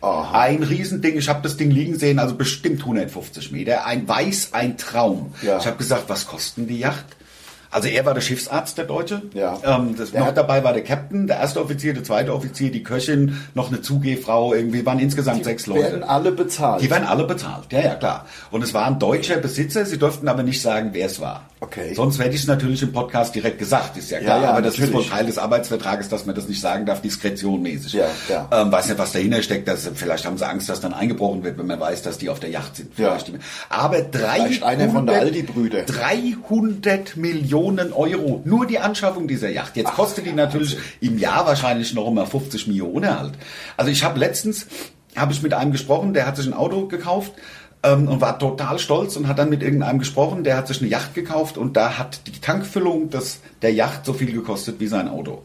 Aha. 0.00 0.40
Ein 0.40 0.62
Riesending, 0.62 1.18
ich 1.18 1.28
habe 1.28 1.42
das 1.42 1.56
Ding 1.56 1.70
liegen 1.70 1.98
sehen, 1.98 2.18
also 2.18 2.34
bestimmt 2.34 2.80
150 2.80 3.52
Meter. 3.52 3.84
Ein 3.84 4.08
Weiß, 4.08 4.50
ein 4.52 4.78
Traum. 4.78 5.34
Ja. 5.42 5.58
Ich 5.58 5.66
habe 5.66 5.76
gesagt, 5.76 6.04
was 6.08 6.26
kosten 6.26 6.66
die 6.66 6.78
Yacht? 6.78 7.04
Also 7.72 7.88
er 7.88 8.04
war 8.04 8.14
der 8.14 8.20
Schiffsarzt, 8.20 8.78
der 8.78 8.84
Deutsche. 8.84 9.22
Ja. 9.32 9.58
Ähm, 9.64 9.94
das, 9.96 10.10
Der 10.10 10.24
noch 10.24 10.34
dabei 10.34 10.64
war 10.64 10.72
der 10.72 10.82
Captain, 10.82 11.28
der 11.28 11.36
erste 11.36 11.62
Offizier, 11.62 11.94
der 11.94 12.02
zweite 12.02 12.34
Offizier, 12.34 12.72
die 12.72 12.82
Köchin, 12.82 13.36
noch 13.54 13.68
eine 13.68 13.80
Zugehfrau, 13.80 14.54
irgendwie 14.54 14.84
waren 14.84 14.98
insgesamt 14.98 15.44
sechs 15.44 15.66
Leute. 15.66 15.82
Werden 15.82 16.02
alle 16.02 16.32
bezahlt. 16.32 16.82
Die 16.82 16.90
werden 16.90 17.06
alle 17.06 17.24
bezahlt, 17.24 17.72
ja, 17.72 17.80
ja, 17.80 17.94
klar. 17.94 18.26
Und 18.50 18.64
es 18.64 18.74
war 18.74 18.86
ein 18.86 18.98
deutscher 18.98 19.36
Besitzer, 19.36 19.86
sie 19.86 19.98
durften 19.98 20.26
aber 20.26 20.42
nicht 20.42 20.60
sagen, 20.60 20.90
wer 20.92 21.06
es 21.06 21.20
war. 21.20 21.44
Okay. 21.62 21.92
Sonst 21.92 22.18
hätte 22.18 22.34
ich 22.34 22.40
es 22.40 22.46
natürlich 22.46 22.82
im 22.82 22.90
Podcast 22.90 23.34
direkt 23.34 23.58
gesagt, 23.58 23.94
ist 23.98 24.10
ja 24.10 24.18
klar. 24.18 24.38
Ja, 24.38 24.44
ja, 24.44 24.50
aber 24.52 24.62
das 24.62 24.74
ist 24.74 24.80
natürlich. 24.80 25.10
wohl 25.10 25.14
Teil 25.14 25.26
des 25.26 25.36
Arbeitsvertrages, 25.36 26.08
dass 26.08 26.24
man 26.24 26.34
das 26.34 26.48
nicht 26.48 26.60
sagen 26.60 26.86
darf, 26.86 27.02
diskretionmäßig. 27.02 27.92
Ja, 27.92 28.06
ja. 28.30 28.48
Ähm, 28.50 28.72
weiß 28.72 28.88
nicht, 28.88 28.98
was 28.98 29.12
dahinter 29.12 29.42
steckt. 29.42 29.68
Dass, 29.68 29.86
vielleicht 29.94 30.24
haben 30.24 30.38
sie 30.38 30.48
Angst, 30.48 30.70
dass 30.70 30.80
dann 30.80 30.94
eingebrochen 30.94 31.44
wird, 31.44 31.58
wenn 31.58 31.66
man 31.66 31.78
weiß, 31.78 32.00
dass 32.00 32.16
die 32.16 32.30
auf 32.30 32.40
der 32.40 32.48
Yacht 32.48 32.76
sind. 32.76 32.96
Ja. 32.96 33.18
Aber 33.68 34.00
300, 34.00 34.12
Vielleicht 34.12 34.62
einer 34.62 34.88
von 34.88 35.06
der 35.06 35.20
Aldi-Brüder. 35.20 35.82
300 35.82 37.18
Millionen 37.18 37.92
Euro. 37.92 38.40
Nur 38.46 38.66
die 38.66 38.78
Anschaffung 38.78 39.28
dieser 39.28 39.50
Yacht. 39.50 39.76
Jetzt 39.76 39.92
kostet 39.92 40.24
die 40.24 40.32
natürlich 40.32 40.78
im 41.02 41.18
Jahr 41.18 41.44
wahrscheinlich 41.44 41.92
noch 41.92 42.08
immer 42.08 42.26
50 42.26 42.68
Millionen 42.68 43.18
halt. 43.18 43.34
Also 43.76 43.90
ich 43.90 44.02
habe 44.02 44.18
letztens, 44.18 44.66
habe 45.14 45.32
ich 45.32 45.42
mit 45.42 45.52
einem 45.52 45.72
gesprochen, 45.72 46.14
der 46.14 46.26
hat 46.26 46.38
sich 46.38 46.46
ein 46.46 46.54
Auto 46.54 46.86
gekauft 46.86 47.32
ähm, 47.82 48.08
und 48.08 48.20
war 48.20 48.38
total 48.38 48.78
stolz 48.78 49.16
und 49.16 49.28
hat 49.28 49.38
dann 49.38 49.48
mit 49.50 49.62
irgendeinem 49.62 49.98
gesprochen, 49.98 50.44
der 50.44 50.56
hat 50.56 50.68
sich 50.68 50.80
eine 50.80 50.90
Yacht 50.90 51.14
gekauft 51.14 51.56
und 51.58 51.76
da 51.76 51.98
hat 51.98 52.26
die 52.26 52.40
Tankfüllung 52.40 53.10
des, 53.10 53.40
der 53.62 53.72
Yacht 53.72 54.04
so 54.04 54.12
viel 54.12 54.32
gekostet 54.32 54.76
wie 54.80 54.86
sein 54.86 55.08
Auto. 55.08 55.42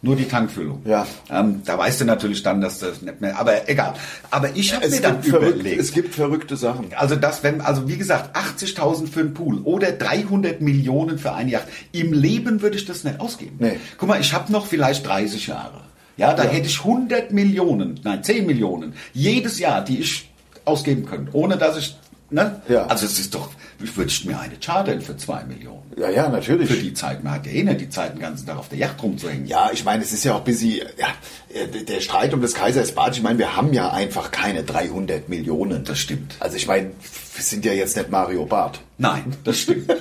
Nur 0.00 0.14
die 0.14 0.26
Tankfüllung. 0.28 0.82
Ja. 0.84 1.08
Ähm, 1.28 1.62
da 1.64 1.76
weißt 1.76 2.00
du 2.00 2.04
natürlich 2.04 2.44
dann, 2.44 2.60
dass 2.60 2.78
das 2.78 3.02
nicht 3.02 3.20
mehr, 3.20 3.36
aber 3.36 3.68
egal. 3.68 3.94
Aber 4.30 4.54
ich 4.54 4.72
habe 4.72 4.86
mir 4.86 4.94
Es 4.94 5.00
dann 5.02 5.24
verrückt, 5.24 5.54
überlegt. 5.56 5.80
es 5.80 5.92
gibt 5.92 6.14
verrückte 6.14 6.56
Sachen. 6.56 6.86
Also 6.94 7.16
das, 7.16 7.42
wenn, 7.42 7.60
also 7.60 7.88
wie 7.88 7.96
gesagt, 7.96 8.36
80.000 8.36 9.08
für 9.08 9.18
einen 9.20 9.34
Pool 9.34 9.58
oder 9.64 9.90
300 9.90 10.60
Millionen 10.60 11.18
für 11.18 11.32
eine 11.32 11.50
Yacht. 11.50 11.66
Im 11.90 12.12
Leben 12.12 12.62
würde 12.62 12.76
ich 12.76 12.84
das 12.86 13.02
nicht 13.02 13.18
ausgeben. 13.18 13.56
Nee. 13.58 13.80
Guck 13.98 14.08
mal, 14.08 14.20
ich 14.20 14.32
habe 14.32 14.52
noch 14.52 14.66
vielleicht 14.66 15.04
30 15.04 15.48
Jahre. 15.48 15.80
Ja, 16.16 16.32
da 16.32 16.44
Ja. 16.44 16.50
hätte 16.50 16.68
ich 16.68 16.78
100 16.84 17.32
Millionen, 17.32 17.98
nein, 18.04 18.22
10 18.22 18.46
Millionen 18.46 18.92
jedes 19.14 19.58
Jahr, 19.58 19.82
die 19.82 19.98
ich 19.98 20.30
ausgeben 20.68 21.04
könnte, 21.06 21.34
ohne 21.34 21.56
dass 21.56 21.76
ich, 21.78 21.96
ne? 22.30 22.62
Ja. 22.68 22.86
Also 22.86 23.06
es 23.06 23.18
ist 23.18 23.34
doch, 23.34 23.50
ich 23.82 23.96
würde 23.96 24.12
mir 24.24 24.38
eine 24.40 24.54
chartern 24.60 25.00
für 25.00 25.16
2 25.16 25.44
Millionen. 25.44 25.82
Ja, 25.96 26.10
ja, 26.10 26.28
natürlich. 26.28 26.68
Für 26.68 26.76
die 26.76 26.92
Zeit, 26.94 27.22
man 27.24 27.34
hat 27.34 27.46
ja 27.46 27.52
eh 27.52 27.62
nicht 27.64 27.80
die 27.80 27.88
Zeit, 27.90 28.12
den 28.14 28.20
ganzen 28.20 28.46
Tag 28.46 28.58
auf 28.58 28.68
der 28.68 28.78
Yacht 28.78 29.02
rumzuhängen. 29.02 29.46
Ja, 29.46 29.70
ich 29.72 29.84
meine, 29.84 30.02
es 30.02 30.12
ist 30.12 30.24
ja 30.24 30.34
auch 30.34 30.38
ein 30.38 30.44
bisschen, 30.44 30.80
ja, 30.98 31.08
äh, 31.54 31.84
der 31.84 32.00
Streit 32.00 32.34
um 32.34 32.40
das 32.42 32.54
Kaisers 32.54 32.92
Bad, 32.92 33.16
ich 33.16 33.22
meine, 33.22 33.38
wir 33.38 33.56
haben 33.56 33.72
ja 33.72 33.90
einfach 33.92 34.30
keine 34.30 34.62
300 34.64 35.28
Millionen. 35.28 35.84
Das 35.84 35.98
stimmt. 35.98 36.36
Also 36.40 36.56
ich 36.56 36.66
meine, 36.66 36.90
wir 37.34 37.44
sind 37.44 37.64
ja 37.64 37.72
jetzt 37.72 37.96
nicht 37.96 38.10
Mario 38.10 38.46
Barth. 38.46 38.80
Nein, 38.98 39.34
das 39.44 39.58
stimmt. 39.60 39.88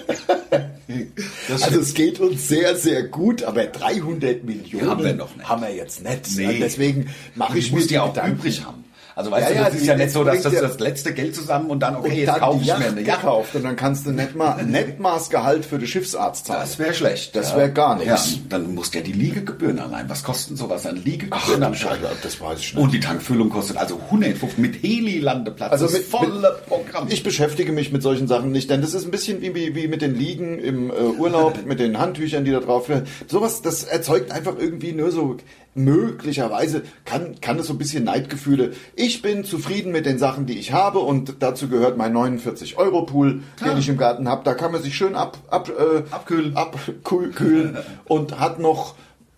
Das 1.49 1.63
Also 1.63 1.82
es 1.82 1.93
geht 1.93 2.19
uns 2.21 2.47
sehr, 2.47 2.75
sehr 2.77 3.03
gut, 3.03 3.43
aber 3.43 3.65
300 3.65 4.45
Millionen 4.45 4.89
Haben 4.89 5.03
wir 5.03 5.13
noch 5.15 5.36
nicht. 5.36 5.47
haben 5.47 5.62
wir 5.62 5.73
jetzt 5.75 6.01
nicht. 6.01 6.38
Nee. 6.38 6.60
Deswegen 6.62 7.10
mache 7.36 7.58
ich 7.58 7.67
ich 7.67 7.71
muss 7.73 7.88
die 7.88 7.99
auch 7.99 8.13
Gedanken. 8.13 8.38
übrig 8.39 8.63
haben. 8.65 8.86
Also 9.17 9.32
weißt 9.32 9.49
Ja, 9.49 9.49
du, 9.49 9.56
ja, 9.56 9.65
das 9.65 9.73
ist 9.73 9.82
die- 9.84 9.88
ja 9.88 9.95
nicht 9.95 10.12
so, 10.12 10.23
dass 10.23 10.41
das 10.43 10.53
ja- 10.53 10.62
das 10.62 10.80
letzte 10.80 11.12
Geld 11.12 11.36
zusammen 11.36 11.71
und 11.71 11.80
dann, 11.80 11.95
okay, 11.95 12.10
Und 12.10 12.15
jetzt 12.17 12.27
dann 12.27 12.39
kaufe 12.39 12.60
ich 12.62 12.67
mir 12.67 12.75
eine 12.75 13.01
Yacht. 13.01 13.21
gekauft 13.21 13.56
und 13.56 13.63
dann 13.65 13.75
kannst 13.75 14.06
du 14.06 14.12
nicht 14.12 14.36
mal 14.36 14.63
Netmaßgehalt 14.63 15.65
für 15.65 15.80
den 15.80 15.88
Schiffsarzt 15.88 16.45
zahlen. 16.45 16.62
Das 16.62 16.77
wäre 16.77 16.93
schlecht. 16.93 17.36
Das 17.36 17.56
wäre 17.56 17.71
gar 17.71 17.95
nichts. 17.97 18.34
Ja, 18.36 18.39
dann 18.49 18.75
musst 18.75 18.93
du 18.93 18.99
ja 18.99 19.03
die 19.03 19.13
Liegegebühren 19.13 19.80
allein. 19.80 20.08
Was 20.08 20.23
kosten 20.23 20.56
sowas 20.56 20.86
an 20.86 20.97
Ach, 21.01 21.06
Liegegebühren? 21.06 21.63
am 21.63 21.73
Scheiße, 21.73 21.97
das 22.21 22.39
weiß 22.39 22.60
ich 22.60 22.73
nicht. 22.75 22.84
Und 22.84 22.93
die 22.93 22.99
Tankfüllung 22.99 23.49
kostet 23.49 23.77
also 23.77 23.99
150 24.12 24.60
mit 24.60 24.84
Heli-Landeplatz. 24.84 25.71
Also 25.71 25.86
mit 25.86 25.95
ist 25.95 26.12
volle 26.12 26.60
Programm. 26.67 27.08
Ich 27.10 27.23
beschäftige 27.23 27.71
mich 27.71 27.91
mit 27.91 28.03
solchen 28.03 28.27
Sachen 28.27 28.51
nicht, 28.51 28.69
denn 28.69 28.82
das 28.82 28.93
ist 28.93 29.06
ein 29.06 29.12
bisschen 29.12 29.41
wie, 29.41 29.56
wie, 29.56 29.73
wie 29.75 29.88
mit 29.88 30.03
den 30.03 30.13
Liegen 30.15 30.60
im 30.60 30.91
äh, 30.91 30.93
Urlaub, 30.93 31.58
mit 31.65 31.80
den 31.80 31.97
Handtüchern, 31.97 32.45
die 32.45 32.51
da 32.51 32.60
drauf. 32.60 32.88
Sowas, 33.27 33.63
das 33.63 33.84
erzeugt 33.84 34.32
einfach 34.32 34.53
irgendwie 34.60 34.91
nur 34.93 35.12
so, 35.12 35.38
möglicherweise 35.78 36.82
kann, 37.06 37.40
kann 37.40 37.60
es 37.60 37.68
so 37.68 37.74
ein 37.74 37.78
bisschen 37.78 38.04
Neidgefühle. 38.04 38.72
Ich 38.96 39.22
bin 39.22 39.44
zufrieden 39.44 39.92
mit 39.92 40.06
den 40.06 40.18
Sachen, 40.18 40.46
die 40.46 40.58
ich 40.60 40.74
habe 40.74 41.00
und 41.00 41.36
dazu 41.40 41.70
gehört 41.70 41.98
mein 41.98 42.13
49-Euro-Pool, 42.16 43.42
Klar. 43.58 43.70
den 43.70 43.78
ich 43.80 43.88
im 43.88 43.98
Garten 43.98 44.28
habe. 44.28 44.44
Da 44.44 44.54
kann 44.56 44.72
man 44.72 44.82
sich 44.82 44.96
schön 44.96 45.16
ab, 45.16 45.38
ab, 45.50 45.70
äh, 45.70 46.04
Abkühlen. 46.12 46.58
abkühlen 46.58 47.78
und 48.06 48.40
hat 48.40 48.60
noch 48.60 48.96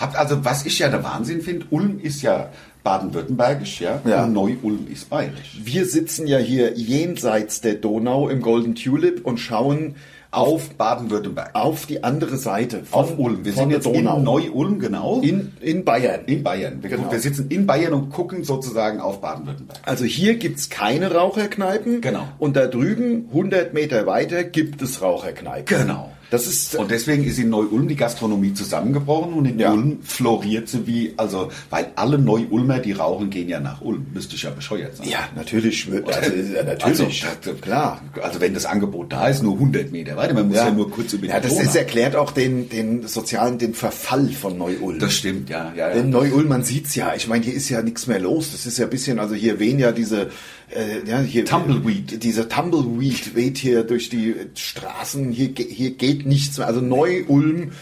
Habt, 0.00 0.16
also, 0.16 0.44
was 0.44 0.66
ich 0.66 0.80
ja 0.80 0.88
der 0.88 1.04
Wahnsinn 1.04 1.40
finde, 1.40 1.66
Ulm 1.70 2.00
ist 2.00 2.22
ja 2.22 2.48
baden-württembergisch, 2.82 3.80
ja, 3.80 4.00
Ja. 4.04 4.24
und 4.24 4.32
Neu-Ulm 4.32 4.86
ist 4.90 5.08
bayerisch. 5.10 5.60
Wir 5.62 5.84
sitzen 5.86 6.26
ja 6.26 6.38
hier 6.38 6.74
jenseits 6.74 7.60
der 7.60 7.74
Donau 7.74 8.28
im 8.28 8.40
Golden 8.42 8.74
Tulip 8.74 9.24
und 9.24 9.38
schauen 9.38 9.96
Auf 10.30 10.70
Baden-Württemberg. 10.70 11.50
auf 11.54 11.84
die 11.84 12.02
andere 12.04 12.38
Seite 12.38 12.84
von, 12.84 13.00
Auf 13.00 13.18
Ulm. 13.18 13.44
Wir 13.44 13.52
sind 13.52 13.70
jetzt 13.70 13.86
in 13.86 14.04
Donau. 14.06 14.18
Neu-Ulm, 14.18 14.78
genau. 14.80 15.20
in, 15.20 15.52
in 15.60 15.84
Bayern. 15.84 16.20
in 16.26 16.42
Bayern. 16.42 16.82
Wir, 16.82 16.88
Genau. 16.88 17.12
wir 17.12 17.18
sitzen 17.20 17.48
in 17.50 17.66
Bayern 17.66 17.92
und 17.92 18.10
gucken 18.10 18.42
sozusagen 18.42 18.98
auf 19.00 19.20
Baden-Württemberg. 19.20 19.78
Also 19.84 20.04
hier 20.06 20.36
gibt's 20.36 20.70
keine 20.70 21.12
Raucherkneipen. 21.12 22.00
Genau. 22.00 22.24
Und 22.38 22.56
da 22.56 22.66
drüben, 22.66 23.26
100 23.30 23.74
Meter 23.74 24.06
weiter, 24.06 24.42
gibt 24.44 24.80
es 24.80 25.02
Raucherkneipen. 25.02 25.66
Genau. 25.78 26.10
Das 26.32 26.46
ist, 26.46 26.76
Und 26.76 26.90
deswegen 26.90 27.24
ist 27.24 27.38
in 27.38 27.50
Neu-Ulm 27.50 27.88
die 27.88 27.94
Gastronomie 27.94 28.54
zusammengebrochen 28.54 29.34
und 29.34 29.44
in 29.44 29.58
Ja. 29.58 29.70
Ulm 29.70 29.98
floriert 30.02 30.66
sie 30.66 30.86
wie, 30.86 31.12
also, 31.18 31.50
weil 31.68 31.92
alle 31.94 32.16
Neu-Ulmer, 32.18 32.78
die 32.78 32.92
rauchen, 32.92 33.28
gehen 33.28 33.50
ja 33.50 33.60
nach 33.60 33.82
Ulm. 33.82 34.06
Müsste 34.14 34.36
ich 34.36 34.44
ja 34.44 34.48
bescheuert 34.48 34.96
sein. 34.96 35.08
ja, 35.10 35.28
natürlich. 35.36 35.86
Also, 35.92 36.32
ja, 36.54 36.62
natürlich. 36.62 37.26
Also, 37.26 37.52
klar. 37.60 38.00
Also 38.22 38.40
wenn 38.40 38.54
das 38.54 38.64
Angebot 38.64 39.12
da 39.12 39.28
ist, 39.28 39.42
nur 39.42 39.52
100 39.52 39.92
Meter 39.92 40.16
weiter. 40.16 40.32
Man 40.32 40.48
muss 40.48 40.56
ja, 40.56 40.70
nur 40.70 40.90
kurz 40.90 41.12
über 41.12 41.26
ja, 41.26 41.36
die 41.38 41.48
das 41.48 41.52
Donau. 41.58 41.68
ist, 41.68 41.76
erklärt 41.76 42.16
auch 42.16 42.30
den, 42.30 42.70
den 42.70 43.06
sozialen, 43.06 43.58
den 43.58 43.74
Verfall 43.74 44.30
von 44.30 44.56
Neu-Ulm. 44.56 45.00
Das 45.00 45.12
stimmt, 45.12 45.50
ja. 45.50 45.70
ja, 45.76 45.88
ja. 45.88 45.94
Denn 45.94 46.08
Neu-Ulm, 46.08 46.48
man 46.48 46.64
sieht's 46.64 46.94
ja. 46.94 47.12
Ich 47.14 47.28
meine, 47.28 47.44
hier 47.44 47.52
ist 47.52 47.68
ja 47.68 47.82
nichts 47.82 48.06
mehr 48.06 48.20
los. 48.20 48.52
Das 48.52 48.64
ist 48.64 48.78
ja 48.78 48.86
ein 48.86 48.90
bisschen, 48.90 49.18
also 49.18 49.34
hier 49.34 49.58
wehen 49.58 49.78
ja 49.78 49.92
diese, 49.92 50.30
äh, 50.74 51.08
ja, 51.08 51.20
hier, 51.20 51.44
Tumbleweed. 51.44 52.22
Dieser 52.22 52.48
Tumbleweed 52.48 53.34
weht 53.34 53.58
hier 53.58 53.84
durch 53.84 54.08
die 54.08 54.34
Straßen. 54.54 55.32
Hier, 55.32 55.50
hier 55.56 55.92
geht 55.92 56.26
nichts 56.26 56.58
mehr. 56.58 56.66
Also 56.66 56.80
Neu-Ulm 56.80 57.72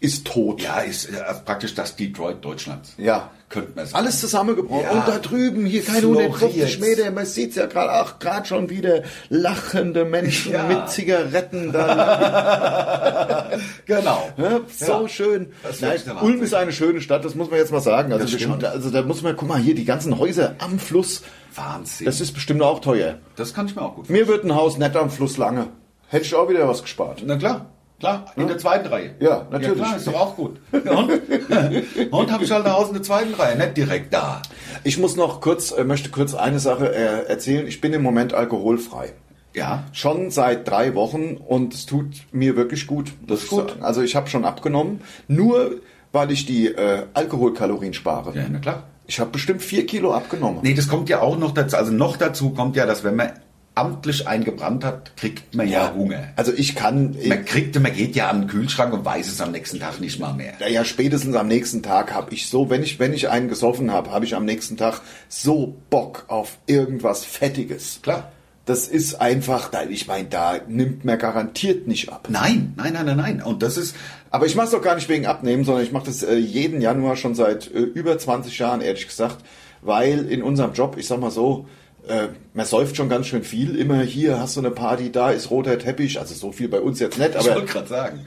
ist 0.00 0.26
tot. 0.26 0.62
ja, 0.62 0.80
ist 0.80 1.06
äh, 1.06 1.22
praktisch 1.44 1.74
das 1.74 1.96
Detroit 1.96 2.44
Deutschlands. 2.44 2.94
Ja. 2.98 3.30
Könnte 3.52 3.70
man 3.76 3.86
sagen. 3.86 3.96
Alles 4.04 4.20
zusammengebrochen. 4.20 4.82
Ja. 4.84 4.90
Und 4.92 5.06
da 5.08 5.18
drüben, 5.18 5.66
hier 5.66 5.82
keine 5.84 5.98
Floriert. 6.00 6.34
150 6.34 6.80
Meter, 6.80 7.10
man 7.10 7.26
sieht's 7.26 7.54
ja 7.56 7.66
gerade, 7.66 7.90
ach, 7.92 8.18
gerade 8.18 8.46
schon 8.48 8.70
wieder 8.70 9.02
lachende 9.28 10.04
Menschen 10.04 10.52
Ja. 10.52 10.64
mit 10.64 10.88
Zigaretten 10.88 11.70
da. 11.72 13.50
Genau. 13.86 14.28
Ja, 14.36 14.60
so 14.74 15.06
schön. 15.08 15.52
Nein. 15.80 16.00
Ulm 16.22 16.42
ist 16.42 16.54
eine 16.54 16.72
schöne 16.72 17.00
Stadt, 17.00 17.24
das 17.24 17.34
muss 17.34 17.50
man 17.50 17.58
jetzt 17.58 17.72
mal 17.72 17.80
sagen. 17.80 18.12
Also, 18.12 18.24
Das 18.24 18.32
wir 18.32 18.38
stimmt. 18.38 18.62
schauen, 18.62 18.72
also 18.72 18.90
da 18.90 19.02
muss 19.02 19.22
man, 19.22 19.36
guck 19.36 19.48
mal, 19.48 19.58
hier 19.58 19.74
die 19.74 19.84
ganzen 19.84 20.18
Häuser 20.18 20.54
am 20.58 20.78
Fluss, 20.78 21.22
Wahnsinn. 21.54 22.06
das 22.06 22.20
ist 22.20 22.32
bestimmt 22.32 22.62
auch 22.62 22.80
teuer. 22.80 23.18
das 23.36 23.52
kann 23.54 23.66
ich 23.66 23.76
mir 23.76 23.82
auch 23.82 23.94
gut 23.96 24.08
Mir 24.08 24.26
wird 24.28 24.44
ein 24.44 24.54
Haus 24.54 24.78
nett 24.78 24.96
am 24.96 25.10
Fluss 25.10 25.36
lange. 25.36 25.66
Hätte 26.08 26.24
ich 26.24 26.34
auch 26.34 26.48
wieder 26.48 26.66
was 26.68 26.82
gespart. 26.82 27.22
Na 27.24 27.36
klar, 27.36 27.66
klar, 28.02 28.26
in 28.36 28.48
der 28.48 28.58
zweiten 28.58 28.88
Reihe. 28.88 29.14
Ja, 29.20 29.46
natürlich. 29.50 29.78
Ja, 29.78 29.84
klar, 29.84 29.96
ist 29.96 30.06
doch 30.06 30.14
auch 30.14 30.36
gut. 30.36 30.60
Und, 30.72 30.82
und 32.12 32.32
habe 32.32 32.44
ich 32.44 32.50
halt 32.50 32.66
ein 32.66 32.72
Haus 32.72 32.88
in 32.88 32.94
der 32.94 33.02
zweiten 33.02 33.34
Reihe, 33.34 33.56
nicht 33.56 33.76
direkt 33.76 34.12
da. 34.12 34.42
Ich 34.84 34.98
muss 34.98 35.16
noch 35.16 35.40
kurz, 35.40 35.70
äh, 35.70 35.84
möchte 35.84 36.10
kurz 36.10 36.34
eine 36.34 36.58
Sache 36.58 36.92
äh, 36.94 37.28
erzählen. 37.28 37.66
Ich 37.66 37.80
bin 37.80 37.92
im 37.92 38.02
Moment 38.02 38.34
alkoholfrei. 38.34 39.12
Ja. 39.54 39.84
Schon 39.92 40.30
seit 40.30 40.68
drei 40.68 40.94
Wochen 40.94 41.36
und 41.36 41.74
es 41.74 41.86
tut 41.86 42.22
mir 42.32 42.56
wirklich 42.56 42.86
gut. 42.86 43.12
Das 43.26 43.44
ist 43.44 43.50
gut. 43.50 43.76
Also 43.80 44.02
ich 44.02 44.16
habe 44.16 44.28
schon 44.28 44.44
abgenommen, 44.44 45.02
nur 45.28 45.80
weil 46.10 46.30
ich 46.30 46.46
die 46.46 46.66
äh, 46.66 47.04
Alkoholkalorien 47.14 47.94
spare. 47.94 48.34
Ja, 48.34 48.46
na 48.50 48.58
klar. 48.58 48.84
Ich 49.06 49.20
habe 49.20 49.30
bestimmt 49.30 49.62
vier 49.62 49.84
Kilo 49.86 50.14
abgenommen. 50.14 50.60
Nee, 50.62 50.74
das 50.74 50.88
kommt 50.88 51.08
ja 51.08 51.20
auch 51.20 51.36
noch 51.36 51.52
dazu. 51.52 51.76
Also 51.76 51.92
noch 51.92 52.16
dazu 52.16 52.50
kommt 52.50 52.76
ja, 52.76 52.86
dass 52.86 53.04
wenn 53.04 53.16
man 53.16 53.32
amtlich 53.74 54.26
eingebrannt 54.28 54.84
hat, 54.84 55.16
kriegt 55.16 55.54
man 55.54 55.66
ja, 55.68 55.94
Hunger. 55.94 56.28
Also 56.36 56.52
ich 56.52 56.74
kann, 56.74 57.16
Man 57.26 57.44
kriegt, 57.44 57.78
man 57.80 57.92
geht 57.94 58.14
ja 58.16 58.28
an 58.28 58.42
den 58.42 58.48
Kühlschrank 58.48 58.92
und 58.92 59.04
weiß 59.04 59.28
es 59.28 59.40
am 59.40 59.50
nächsten 59.52 59.80
Tag 59.80 60.00
nicht 60.00 60.20
mal 60.20 60.34
mehr. 60.34 60.52
ja, 60.60 60.68
ja 60.68 60.84
spätestens 60.84 61.34
am 61.36 61.48
nächsten 61.48 61.82
Tag 61.82 62.12
habe 62.12 62.34
ich 62.34 62.48
so, 62.48 62.68
wenn 62.70 62.82
ich 62.82 62.98
wenn 62.98 63.12
ich 63.14 63.30
einen 63.30 63.48
gesoffen 63.48 63.90
habe, 63.90 64.10
habe 64.10 64.24
ich 64.26 64.34
am 64.34 64.44
nächsten 64.44 64.76
Tag 64.76 65.00
so 65.28 65.76
Bock 65.88 66.24
auf 66.28 66.58
irgendwas 66.66 67.24
Fettiges. 67.24 68.00
Klar. 68.02 68.30
das 68.66 68.86
ist 68.88 69.14
einfach, 69.20 69.70
da- 69.70 69.84
ich 69.88 70.06
meine, 70.06 70.28
da 70.28 70.58
nimmt 70.68 71.04
man 71.04 71.18
garantiert 71.18 71.88
nicht 71.88 72.12
ab. 72.12 72.28
Nein, 72.30 72.74
nein, 72.76 72.92
nein, 72.92 73.06
nein, 73.06 73.16
nein. 73.16 73.42
Und 73.42 73.62
das 73.62 73.76
ist, 73.78 73.96
Aber 74.30 74.46
ich 74.46 74.54
mache 74.54 74.66
es 74.66 74.72
doch 74.72 74.82
gar 74.82 74.94
nicht 74.96 75.08
wegen 75.08 75.26
Abnehmen, 75.26 75.64
sondern 75.64 75.82
ich 75.84 75.92
mache 75.92 76.06
das 76.06 76.22
äh, 76.22 76.36
jeden 76.36 76.80
Januar 76.82 77.16
schon 77.16 77.34
seit 77.34 77.72
äh, 77.74 77.78
über 77.80 78.18
20 78.18 78.58
Jahren, 78.58 78.80
ehrlich 78.82 79.08
gesagt, 79.08 79.38
weil 79.80 80.26
in 80.30 80.42
unserem 80.42 80.74
Job, 80.74 80.96
ich 80.98 81.06
sag 81.08 81.18
mal 81.20 81.30
so, 81.30 81.66
äh, 82.08 82.28
man 82.54 82.66
säuft 82.66 82.96
schon 82.96 83.08
ganz 83.08 83.26
schön 83.26 83.44
viel. 83.44 83.76
Immer 83.76 84.00
hier 84.02 84.38
hast 84.40 84.56
du 84.56 84.60
eine 84.60 84.70
Party, 84.70 85.12
da 85.12 85.30
ist 85.30 85.50
roter 85.50 85.78
Teppich, 85.78 86.18
also 86.18 86.34
so 86.34 86.52
viel 86.52 86.68
bei 86.68 86.80
uns 86.80 86.98
jetzt 86.98 87.18
nicht, 87.18 87.30
ich 87.30 87.36
aber 87.36 87.54
wollte 87.54 87.72
gerade 87.72 87.88
sagen. 87.88 88.20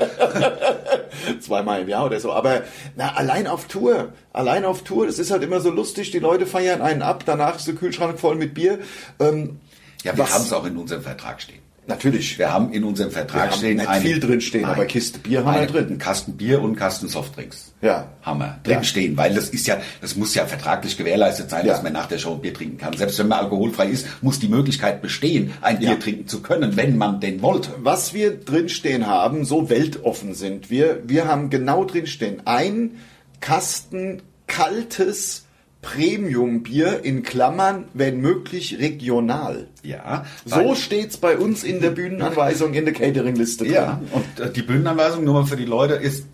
zweimal 1.41 1.81
im 1.81 1.89
Jahr 1.89 2.05
oder 2.05 2.19
so. 2.19 2.31
Aber 2.31 2.63
na, 2.95 3.13
allein 3.15 3.47
auf 3.47 3.67
Tour, 3.67 4.13
allein 4.33 4.65
auf 4.65 4.83
Tour, 4.83 5.07
das 5.07 5.19
ist 5.19 5.31
halt 5.31 5.43
immer 5.43 5.59
so 5.59 5.69
lustig. 5.69 6.11
Die 6.11 6.19
Leute 6.19 6.45
feiern 6.45 6.81
einen 6.81 7.01
ab, 7.01 7.23
danach 7.25 7.57
ist 7.57 7.67
der 7.67 7.75
Kühlschrank 7.75 8.19
voll 8.19 8.35
mit 8.35 8.53
Bier. 8.53 8.79
Ähm, 9.19 9.59
Ja, 10.03 10.15
wir 10.15 10.29
haben 10.29 10.43
es 10.43 10.53
auch 10.53 10.65
in 10.65 10.77
unserem 10.77 11.01
Vertrag 11.01 11.41
stehen. 11.41 11.64
Natürlich, 11.87 12.37
Wir 12.39 12.51
haben 12.51 12.71
in 12.73 12.83
unserem 12.83 13.11
Vertrag 13.11 13.53
stehen 13.53 13.77
nicht 13.77 13.91
viel 13.97 14.19
drin 14.19 14.41
stehen, 14.41 14.65
aber 14.65 14.85
Kiste 14.85 15.19
Bier 15.19 15.45
haben 15.45 15.59
wir 15.59 15.67
drin. 15.67 15.87
Einen 15.87 15.97
Kasten 15.97 16.33
Bier 16.37 16.59
und 16.59 16.65
einen 16.67 16.75
Kasten 16.75 17.07
Softdrinks. 17.07 17.73
Ja. 17.81 18.07
Haben 18.21 18.39
wir 18.39 18.59
drin 18.63 18.73
Ja. 18.75 18.83
stehen, 18.83 19.17
weil 19.17 19.33
das 19.33 19.49
ist 19.49 19.67
ja, 19.67 19.77
das 20.01 20.15
muss 20.15 20.33
ja 20.35 20.45
vertraglich 20.45 20.97
gewährleistet 20.97 21.49
sein, 21.49 21.65
Ja. 21.65 21.73
dass 21.73 21.83
man 21.83 21.93
nach 21.93 22.07
der 22.07 22.17
Show 22.17 22.33
ein 22.33 22.41
Bier 22.41 22.53
trinken 22.53 22.77
kann. 22.77 22.95
Selbst 22.97 23.19
wenn 23.19 23.27
man 23.27 23.39
alkoholfrei 23.39 23.87
ist, 23.87 24.07
muss 24.21 24.39
die 24.39 24.47
Möglichkeit 24.47 25.01
bestehen, 25.01 25.51
ein 25.61 25.81
Ja. 25.81 25.91
Bier 25.91 25.99
trinken 25.99 26.27
zu 26.27 26.41
können, 26.41 26.75
wenn 26.75 26.97
man 26.97 27.19
denn 27.19 27.41
wollte. 27.41 27.69
was 27.77 28.13
wir 28.13 28.35
drinstehen 28.35 29.05
haben, 29.07 29.45
so 29.45 29.69
weltoffen 29.69 30.33
sind 30.33 30.69
wir. 30.69 30.99
Wir 31.05 31.27
haben 31.27 31.49
genau 31.49 31.85
drinstehen 31.85 32.41
ein 32.45 32.91
Kasten 33.41 34.21
kaltes 34.47 35.44
Premium-Bier 35.85 37.01
in 37.03 37.21
Klammern, 37.23 37.85
wenn 37.93 38.19
möglich 38.19 38.77
regional. 38.79 39.67
Ja. 39.83 40.25
So 40.45 40.55
weil- 40.57 40.75
steht's 40.75 41.17
bei 41.17 41.37
uns 41.37 41.63
in 41.63 41.79
der 41.79 41.89
Bühnenanweisung 41.99 42.73
in 42.73 42.85
der 42.85 42.93
Catering-Liste. 42.93 43.65
Ja, 43.67 44.01
und 44.11 44.39
äh, 44.43 44.51
die 44.51 44.63
Bühnenanweisung 44.63 45.23
nur 45.23 45.35
mal 45.35 45.45
für 45.45 45.55
die 45.57 45.65
Leute 45.65 45.93
ist 45.93 46.25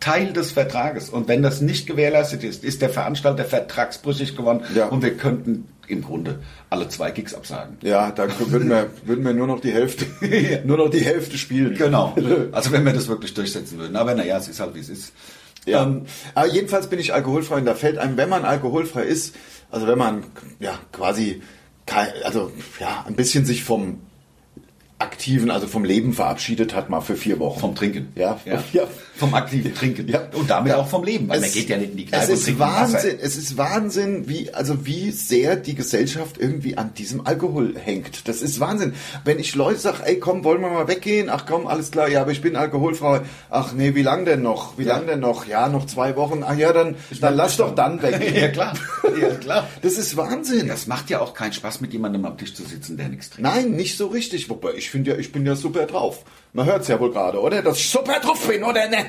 Teil 0.00 0.32
des 0.32 0.52
Vertrages. 0.52 1.08
Und 1.10 1.28
wenn 1.28 1.42
das 1.42 1.60
nicht 1.60 1.86
gewährleistet 1.86 2.44
ist, 2.44 2.62
ist 2.62 2.82
der 2.82 2.90
Veranstalter 2.90 3.44
vertragsbrüchig 3.44 4.36
geworden 4.36 4.60
Ja. 4.74 4.86
und 4.86 5.02
wir 5.02 5.16
könnten 5.16 5.66
im 5.88 6.02
Grunde 6.02 6.38
alle 6.70 6.88
zwei 6.88 7.10
Gigs 7.10 7.34
absagen. 7.34 7.76
Ja, 7.82 8.10
da 8.10 8.26
würden 8.50 8.68
wir, 8.70 8.90
würden 9.04 9.24
wir 9.24 9.34
nur 9.34 9.46
noch 9.46 9.60
die 9.60 9.72
Hälfte, 9.72 10.06
nur 10.64 10.76
noch 10.78 10.88
die 10.90 11.00
Hälfte 11.00 11.36
spielen. 11.36 11.74
Genau. 11.74 12.14
Also 12.52 12.70
wenn 12.72 12.84
wir 12.86 12.92
das 12.92 13.08
wirklich 13.08 13.34
durchsetzen 13.34 13.78
würden. 13.78 13.96
Aber 13.96 14.14
naja, 14.14 14.38
es 14.38 14.48
ist 14.48 14.60
halt 14.60 14.74
wie 14.74 14.80
es 14.80 14.88
ist. 14.88 15.12
Ja. 15.66 15.84
Ähm, 15.84 16.06
Aber 16.34 16.46
jedenfalls 16.46 16.88
bin 16.88 16.98
ich 16.98 17.14
alkoholfrei 17.14 17.56
und 17.56 17.64
da 17.64 17.74
fällt 17.74 17.98
einem, 17.98 18.16
wenn 18.16 18.28
man 18.28 18.44
alkoholfrei 18.44 19.02
ist, 19.04 19.34
also 19.70 19.86
wenn 19.86 19.98
man 19.98 20.24
ja 20.60 20.78
quasi 20.92 21.42
also 22.24 22.50
ja 22.80 23.04
ein 23.06 23.14
bisschen 23.14 23.44
sich 23.44 23.64
vom 23.64 24.00
aktiven, 24.98 25.50
also 25.50 25.66
vom 25.66 25.84
Leben 25.84 26.12
verabschiedet 26.12 26.74
hat, 26.74 26.88
mal 26.88 27.00
für 27.00 27.16
vier 27.16 27.38
Wochen. 27.38 27.60
vom 27.60 27.74
Trinken. 27.74 28.12
Ja, 28.14 28.40
ja. 28.44 28.62
ja. 28.72 28.84
Vom 29.16 29.32
aktiven 29.34 29.74
Trinken. 29.74 30.08
Ja. 30.08 30.22
Und 30.32 30.50
damit 30.50 30.72
Ja. 30.72 30.78
auch 30.78 30.88
vom 30.88 31.04
Leben. 31.04 31.28
Weil 31.28 31.38
man 31.40 31.48
Es- 31.48 31.54
geht 31.54 31.68
ja 31.68 31.76
nicht 31.76 31.92
in 31.92 31.96
die 31.98 32.06
Kneipe 32.06 32.24
es 32.24 32.28
und 32.30 32.34
ist 32.34 32.44
trinkt 32.44 32.60
Wasser. 32.60 32.92
Wahnsinn, 32.94 33.18
es 33.20 33.36
ist 33.36 33.56
Wahnsinn, 33.56 34.28
wie 34.28 34.52
also 34.52 34.86
wie 34.86 35.10
sehr 35.12 35.56
die 35.56 35.74
Gesellschaft 35.74 36.36
irgendwie 36.38 36.76
an 36.76 36.94
diesem 36.94 37.24
Alkohol 37.26 37.74
hängt. 37.78 38.26
Das 38.28 38.42
ist 38.42 38.58
Wahnsinn. 38.60 38.94
Wenn 39.24 39.38
ich 39.38 39.54
Leute 39.54 39.78
sage, 39.78 39.98
ey, 40.04 40.18
komm, 40.18 40.42
wollen 40.44 40.60
wir 40.60 40.70
mal 40.70 40.88
weggehen? 40.88 41.28
Ach 41.30 41.46
komm, 41.46 41.66
alles 41.66 41.90
klar, 41.92 42.08
ja, 42.08 42.22
aber 42.22 42.32
ich 42.32 42.40
bin 42.42 42.56
alkoholfrei. 42.56 43.20
Ach 43.50 43.72
nee, 43.72 43.94
wie 43.94 44.02
lang 44.02 44.24
denn 44.24 44.42
noch? 44.42 44.78
Wie 44.78 44.84
Ja. 44.84 44.96
lang 44.96 45.06
denn 45.06 45.20
noch? 45.20 45.46
Ja, 45.46 45.68
noch 45.68 45.86
zwei 45.86 46.16
Wochen. 46.16 46.42
Ach 46.44 46.56
ja, 46.56 46.72
dann 46.72 46.96
dann 47.20 47.36
lass 47.36 47.56
doch 47.56 47.74
dann 47.74 48.02
weggehen. 48.02 48.34
ja, 48.42 48.48
klar. 48.48 48.74
Ja, 49.20 49.28
klar. 49.36 49.68
Das 49.82 49.92
ist 49.94 50.16
Wahnsinn. 50.16 50.66
Das 50.68 50.86
macht 50.88 51.08
ja 51.10 51.20
auch 51.20 51.34
keinen 51.34 51.52
Spaß, 51.52 51.80
mit 51.80 51.92
jemandem 51.92 52.24
am 52.24 52.36
Tisch 52.36 52.54
zu 52.54 52.64
sitzen, 52.64 52.96
der 52.96 53.08
nichts 53.08 53.30
trinkt. 53.30 53.42
Nein, 53.48 53.70
nicht 53.72 53.96
so 53.96 54.08
richtig. 54.08 54.50
Wobei, 54.50 54.72
ich 54.76 54.90
finde 54.90 55.12
ja, 55.12 55.16
ich 55.18 55.30
bin 55.32 55.46
ja 55.46 55.54
super 55.54 55.86
drauf. 55.86 56.24
Man 56.52 56.66
hört's 56.66 56.86
ja 56.88 57.00
wohl 57.00 57.10
gerade, 57.12 57.40
oder? 57.40 57.62
Dass 57.62 57.78
ich 57.78 57.88
super 57.90 58.20
drauf 58.20 58.46
bin, 58.46 58.62
oder 58.62 58.88
nicht? 58.88 59.03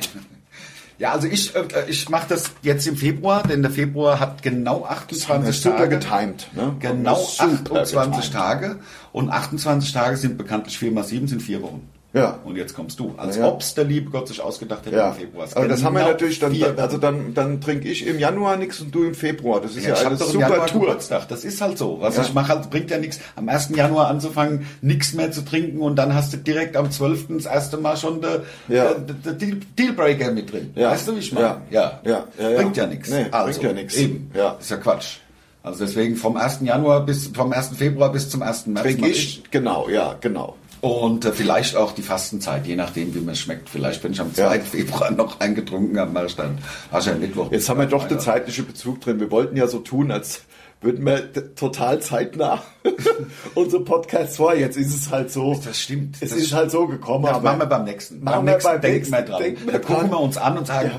Ja, 0.97 1.11
also 1.11 1.27
ich, 1.27 1.53
äh, 1.55 1.65
ich 1.87 2.07
mache 2.09 2.27
das 2.29 2.51
jetzt 2.61 2.87
im 2.87 2.95
Februar, 2.95 3.43
denn 3.43 3.61
der 3.61 3.71
Februar 3.71 4.19
hat 4.19 4.41
genau 4.41 4.85
28 4.85 5.61
super 5.61 5.77
Tage. 5.77 5.99
getimed, 5.99 6.47
ne? 6.53 6.75
Genau 6.79 7.15
Super 7.15 7.81
28 7.81 7.95
getimed. 7.95 8.33
Tage. 8.33 8.79
Und 9.11 9.29
28 9.29 9.91
Tage 9.91 10.15
sind 10.15 10.37
bekanntlich 10.37 10.77
4 10.77 10.91
mal 10.91 11.03
7 11.03 11.27
sind 11.27 11.41
4 11.41 11.61
Wochen. 11.61 11.89
Ja. 12.15 12.39
Und 12.45 12.55
jetzt 12.55 12.73
kommst 12.73 12.99
du. 12.99 13.13
Als 13.17 13.35
Ja. 13.37 13.47
ob's 13.47 13.73
der 13.75 13.83
liebe 13.83 14.09
Gott 14.09 14.27
sich 14.29 14.41
ausgedacht 14.41 14.85
hätte 14.85 14.95
Ja, 14.95 15.09
im 15.09 15.15
Februar. 15.15 15.47
aber 15.53 15.67
das 15.67 15.83
haben 15.83 15.95
wir 15.95 16.03
natürlich 16.03 16.39
dann, 16.39 16.57
dann 16.57 16.79
also 16.79 16.97
dann, 16.97 17.33
dann 17.33 17.59
trinke 17.61 17.87
ich 17.89 18.07
im 18.07 18.17
Januar 18.19 18.55
nichts 18.57 18.79
und 18.79 18.95
du 18.95 19.03
im 19.03 19.13
Februar. 19.13 19.59
Das 19.61 19.75
ist 19.75 19.83
ja, 19.83 19.89
Ja, 19.89 19.95
ich 20.01 20.05
eine 20.07 20.15
doch 20.17 20.25
super 20.27 20.49
Januar 20.49 20.67
Tour. 20.67 20.81
Geburtstag. 20.81 21.27
Das 21.27 21.43
ist 21.43 21.59
halt 21.61 21.77
so. 21.77 21.97
Was 21.99 22.15
Ja. 22.15 22.23
ich 22.23 22.33
mache, 22.33 22.47
halt, 22.49 22.69
bringt 22.69 22.89
ja 22.89 22.97
nichts. 22.97 23.19
Am 23.35 23.49
1. 23.49 23.75
Januar 23.75 24.07
anzufangen, 24.07 24.65
nichts 24.81 25.13
mehr 25.13 25.31
zu 25.31 25.43
trinken 25.43 25.79
und 25.81 25.97
dann 25.97 26.13
hast 26.15 26.31
du 26.33 26.37
direkt 26.37 26.77
am 26.77 26.89
12. 26.89 27.35
das 27.35 27.45
erste 27.45 27.77
Mal 27.77 27.97
schon 27.97 28.21
der 28.21 28.43
Ja. 28.69 28.93
der 28.93 29.33
Deal- 29.33 29.59
Dealbreaker 29.77 30.31
mit 30.31 30.51
drin. 30.51 30.71
Ja. 30.75 30.91
Weißt 30.91 31.07
du, 31.07 31.15
wie 31.15 31.19
ich 31.19 31.33
meine? 31.33 31.57
Ja. 31.69 31.99
Ja. 32.05 32.23
Bringt 32.37 32.77
ja 32.77 32.87
nichts. 32.87 33.09
Nee, 33.09 33.25
also, 33.31 33.59
bringt 33.59 33.63
ja 33.63 33.73
nichts. 33.73 33.95
Eben. 33.97 34.31
Ja. 34.33 34.55
Ist 34.59 34.71
ja 34.71 34.77
Quatsch. 34.77 35.17
Also 35.63 35.83
deswegen 35.83 36.15
vom 36.15 36.37
1. 36.37 36.63
Januar 36.65 37.03
bis 37.05 37.27
vom 37.33 37.51
1. 37.51 37.75
Februar 37.75 38.11
bis 38.11 38.29
zum 38.29 38.43
1. 38.43 38.67
März 38.67 38.83
Trinke 38.83 39.01
mach 39.01 39.07
ich, 39.09 39.43
genau, 39.49 39.89
ja, 39.89 40.15
genau. 40.21 40.55
Und 40.85 41.25
äh, 41.25 41.31
vielleicht 41.31 41.75
auch 41.75 41.93
die 41.93 42.03
Fastenzeit, 42.03 42.67
je 42.67 42.75
nachdem, 42.75 43.15
wie 43.15 43.19
mir 43.19 43.33
schmeckt. 43.33 43.69
Vielleicht, 43.69 44.03
wenn 44.03 44.11
ich 44.11 44.21
am 44.21 44.31
2. 44.31 44.55
Ja. 44.55 44.61
Februar 44.61 45.09
noch 45.09 45.39
eingetrunken 45.39 45.97
habe, 45.97 46.11
mache 46.11 46.27
ich 46.27 46.35
dann 46.35 46.59
Aschermittwoch. 46.91 47.51
Jetzt 47.51 47.67
haben 47.69 47.79
wir 47.79 47.87
doch 47.87 48.07
den 48.07 48.19
zeitlichen 48.19 48.67
Bezug 48.67 49.01
drin. 49.01 49.19
Wir 49.19 49.31
wollten 49.31 49.57
ja 49.57 49.65
so 49.65 49.79
tun, 49.79 50.11
als 50.11 50.43
würden 50.81 51.03
wir 51.03 51.55
total 51.55 52.01
zeitnah 52.01 52.61
unsere 53.55 53.83
Podcasts 53.83 54.37
vor. 54.37 54.55
Jetzt 54.55 54.77
ist 54.77 54.93
es 54.95 55.11
halt 55.11 55.31
so. 55.31 55.59
Das 55.63 55.79
stimmt. 55.79 56.15
Es 56.19 56.29
Das 56.31 56.39
ist 56.39 56.53
halt 56.53 56.71
so 56.71 56.87
gekommen. 56.87 57.25
Aber 57.25 57.41
machen 57.41 57.59
wir 57.59 57.65
beim 57.65 57.83
nächsten. 57.85 58.23
Machen 58.23 58.37
beim 58.37 58.45
wir 58.45 58.51
nächsten 58.53 58.71
beim 58.71 58.81
denken 58.81 58.97
nächsten, 58.97 59.13
wir 59.13 59.21
dran. 59.23 59.41
denken 59.43 59.65
wir 59.65 59.73
da 59.73 59.79
gucken 59.79 60.09
wir 60.09 60.19
uns 60.19 60.37
an 60.37 60.57
und 60.57 60.67
sagen, 60.67 60.91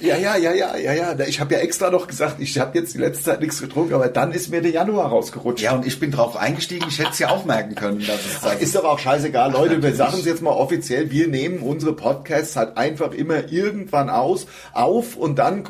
Ja, 0.00 0.16
ja, 0.16 0.36
ja, 0.36 0.52
ja, 0.52 0.76
ja, 0.76 0.92
ja. 0.92 1.18
Ich 1.26 1.40
habe 1.40 1.54
ja 1.54 1.60
extra 1.60 1.90
noch 1.90 2.06
gesagt, 2.06 2.36
ich 2.40 2.58
habe 2.58 2.78
jetzt 2.78 2.94
die 2.94 2.98
letzte 2.98 3.24
Zeit 3.24 3.40
nichts 3.40 3.60
getrunken, 3.60 3.94
aber 3.94 4.08
dann 4.08 4.32
ist 4.32 4.50
mir 4.50 4.62
der 4.62 4.70
Januar 4.72 5.08
rausgerutscht. 5.08 5.62
ja, 5.62 5.74
und 5.74 5.86
ich 5.86 5.98
bin 6.00 6.10
drauf 6.10 6.36
eingestiegen, 6.36 6.86
ich 6.88 6.98
hätte 6.98 7.10
es 7.12 7.18
ja 7.18 7.30
auch 7.30 7.44
merken 7.44 7.74
können. 7.74 8.00
Dass 8.06 8.16
es 8.24 8.38
Ach, 8.42 8.58
ist 8.60 8.74
doch 8.74 8.84
auch 8.84 8.98
scheißegal, 8.98 9.52
Leute. 9.52 9.70
Wir 9.70 9.76
natürlich. 9.76 9.96
sagen 9.96 10.16
es 10.18 10.24
jetzt 10.24 10.42
mal 10.42 10.50
offiziell. 10.50 11.10
Wir 11.10 11.28
nehmen 11.28 11.60
unsere 11.60 11.92
Podcasts 11.92 12.56
halt 12.56 12.76
einfach 12.76 13.12
immer 13.12 13.50
irgendwann 13.52 14.10
aus, 14.10 14.46
auf 14.72 15.16
und 15.16 15.38
dann 15.38 15.64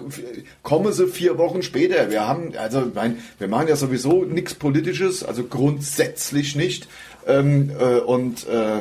kommen 0.63 0.93
sie 0.93 1.07
vier 1.07 1.39
Wochen 1.39 1.63
später. 1.63 2.11
Wir 2.11 2.27
haben, 2.27 2.53
also, 2.57 2.83
mein, 2.95 3.19
wir 3.39 3.49
machen 3.49 3.69
ja 3.69 3.77
sowieso 3.77 4.25
nichts 4.25 4.55
Politisches, 4.55 5.25
also 5.25 5.45
grundsätzlich 5.59 6.55
nicht. 6.57 6.89
Ähm, 7.27 7.71
äh, 7.79 7.99
und 7.99 8.47
äh, 8.49 8.79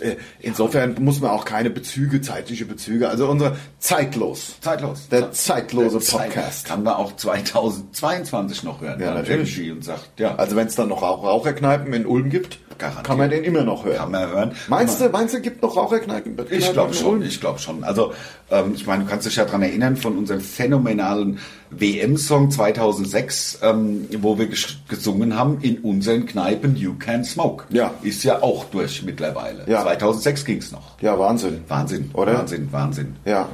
äh, 0.00 0.16
insofern 0.40 0.96
muss 1.00 1.20
man 1.20 1.30
auch 1.32 1.44
keine 1.44 1.68
Bezüge, 1.68 2.22
zeitliche 2.22 2.64
Bezüge. 2.64 3.08
Also 3.10 3.28
unser 3.28 3.56
zeitlos. 3.78 4.56
zeitlos. 4.60 5.08
Der 5.10 5.32
zeitlose 5.32 5.98
Der 5.98 6.00
Zeit- 6.00 6.28
Podcast. 6.32 6.64
Kann 6.66 6.82
man 6.82 6.94
auch 6.94 7.14
2022 7.16 8.62
noch 8.62 8.80
hören. 8.80 9.00
Ja, 9.00 9.12
natürlich. 9.14 9.70
Und 9.70 9.84
sagt, 9.84 10.18
ja, 10.18 10.34
Also 10.36 10.56
wenn 10.56 10.66
es 10.66 10.74
dann 10.76 10.88
noch 10.88 11.02
Rauch 11.02 11.22
Raucherkneipen 11.24 11.92
in 11.92 12.06
Ulm 12.06 12.30
gibt, 12.30 12.58
Garantiert. 12.82 13.04
kann 13.06 13.18
man 13.18 13.30
den 13.30 13.44
immer 13.44 13.62
noch 13.62 13.84
hören. 13.84 13.96
kann 13.96 14.10
man 14.10 14.28
hören. 14.28 14.52
Meinst 14.68 15.00
du, 15.00 15.08
meinst 15.08 15.34
du, 15.34 15.40
gibt 15.40 15.62
noch 15.62 15.76
Raucherkneipen? 15.76 16.36
Ich 16.50 16.72
glaube 16.72 16.92
schon, 16.94 17.22
ich 17.22 17.40
glaube 17.40 17.58
schon. 17.58 17.84
Also, 17.84 18.12
ähm, 18.50 18.72
ich 18.74 18.86
meine, 18.86 19.04
du 19.04 19.10
kannst 19.10 19.26
dich 19.26 19.36
ja 19.36 19.44
dran 19.44 19.62
erinnern 19.62 19.96
von 19.96 20.18
unserem 20.18 20.40
phänomenalen 20.40 21.38
WM-Song 21.70 22.50
2006, 22.50 23.60
ähm, 23.62 24.06
wo 24.18 24.38
wir 24.38 24.46
ges- 24.50 24.76
gesungen 24.88 25.36
haben 25.36 25.58
in 25.62 25.78
unseren 25.78 26.26
Kneipen 26.26 26.76
You 26.76 26.94
Can 26.98 27.24
Smoke. 27.24 27.64
Ja. 27.70 27.92
Ist 28.02 28.24
ja 28.24 28.42
auch 28.42 28.64
durch 28.66 29.02
mittlerweile. 29.02 29.64
Ja. 29.66 29.82
2006 29.82 30.44
ging's 30.44 30.72
noch. 30.72 31.00
Ja, 31.00 31.18
Wahnsinn. 31.18 31.62
Wahnsinn, 31.68 32.10
Oder? 32.14 32.34
Wahnsinn, 32.38 32.68
Wahnsinn. 32.72 33.16
Ja. 33.24 33.48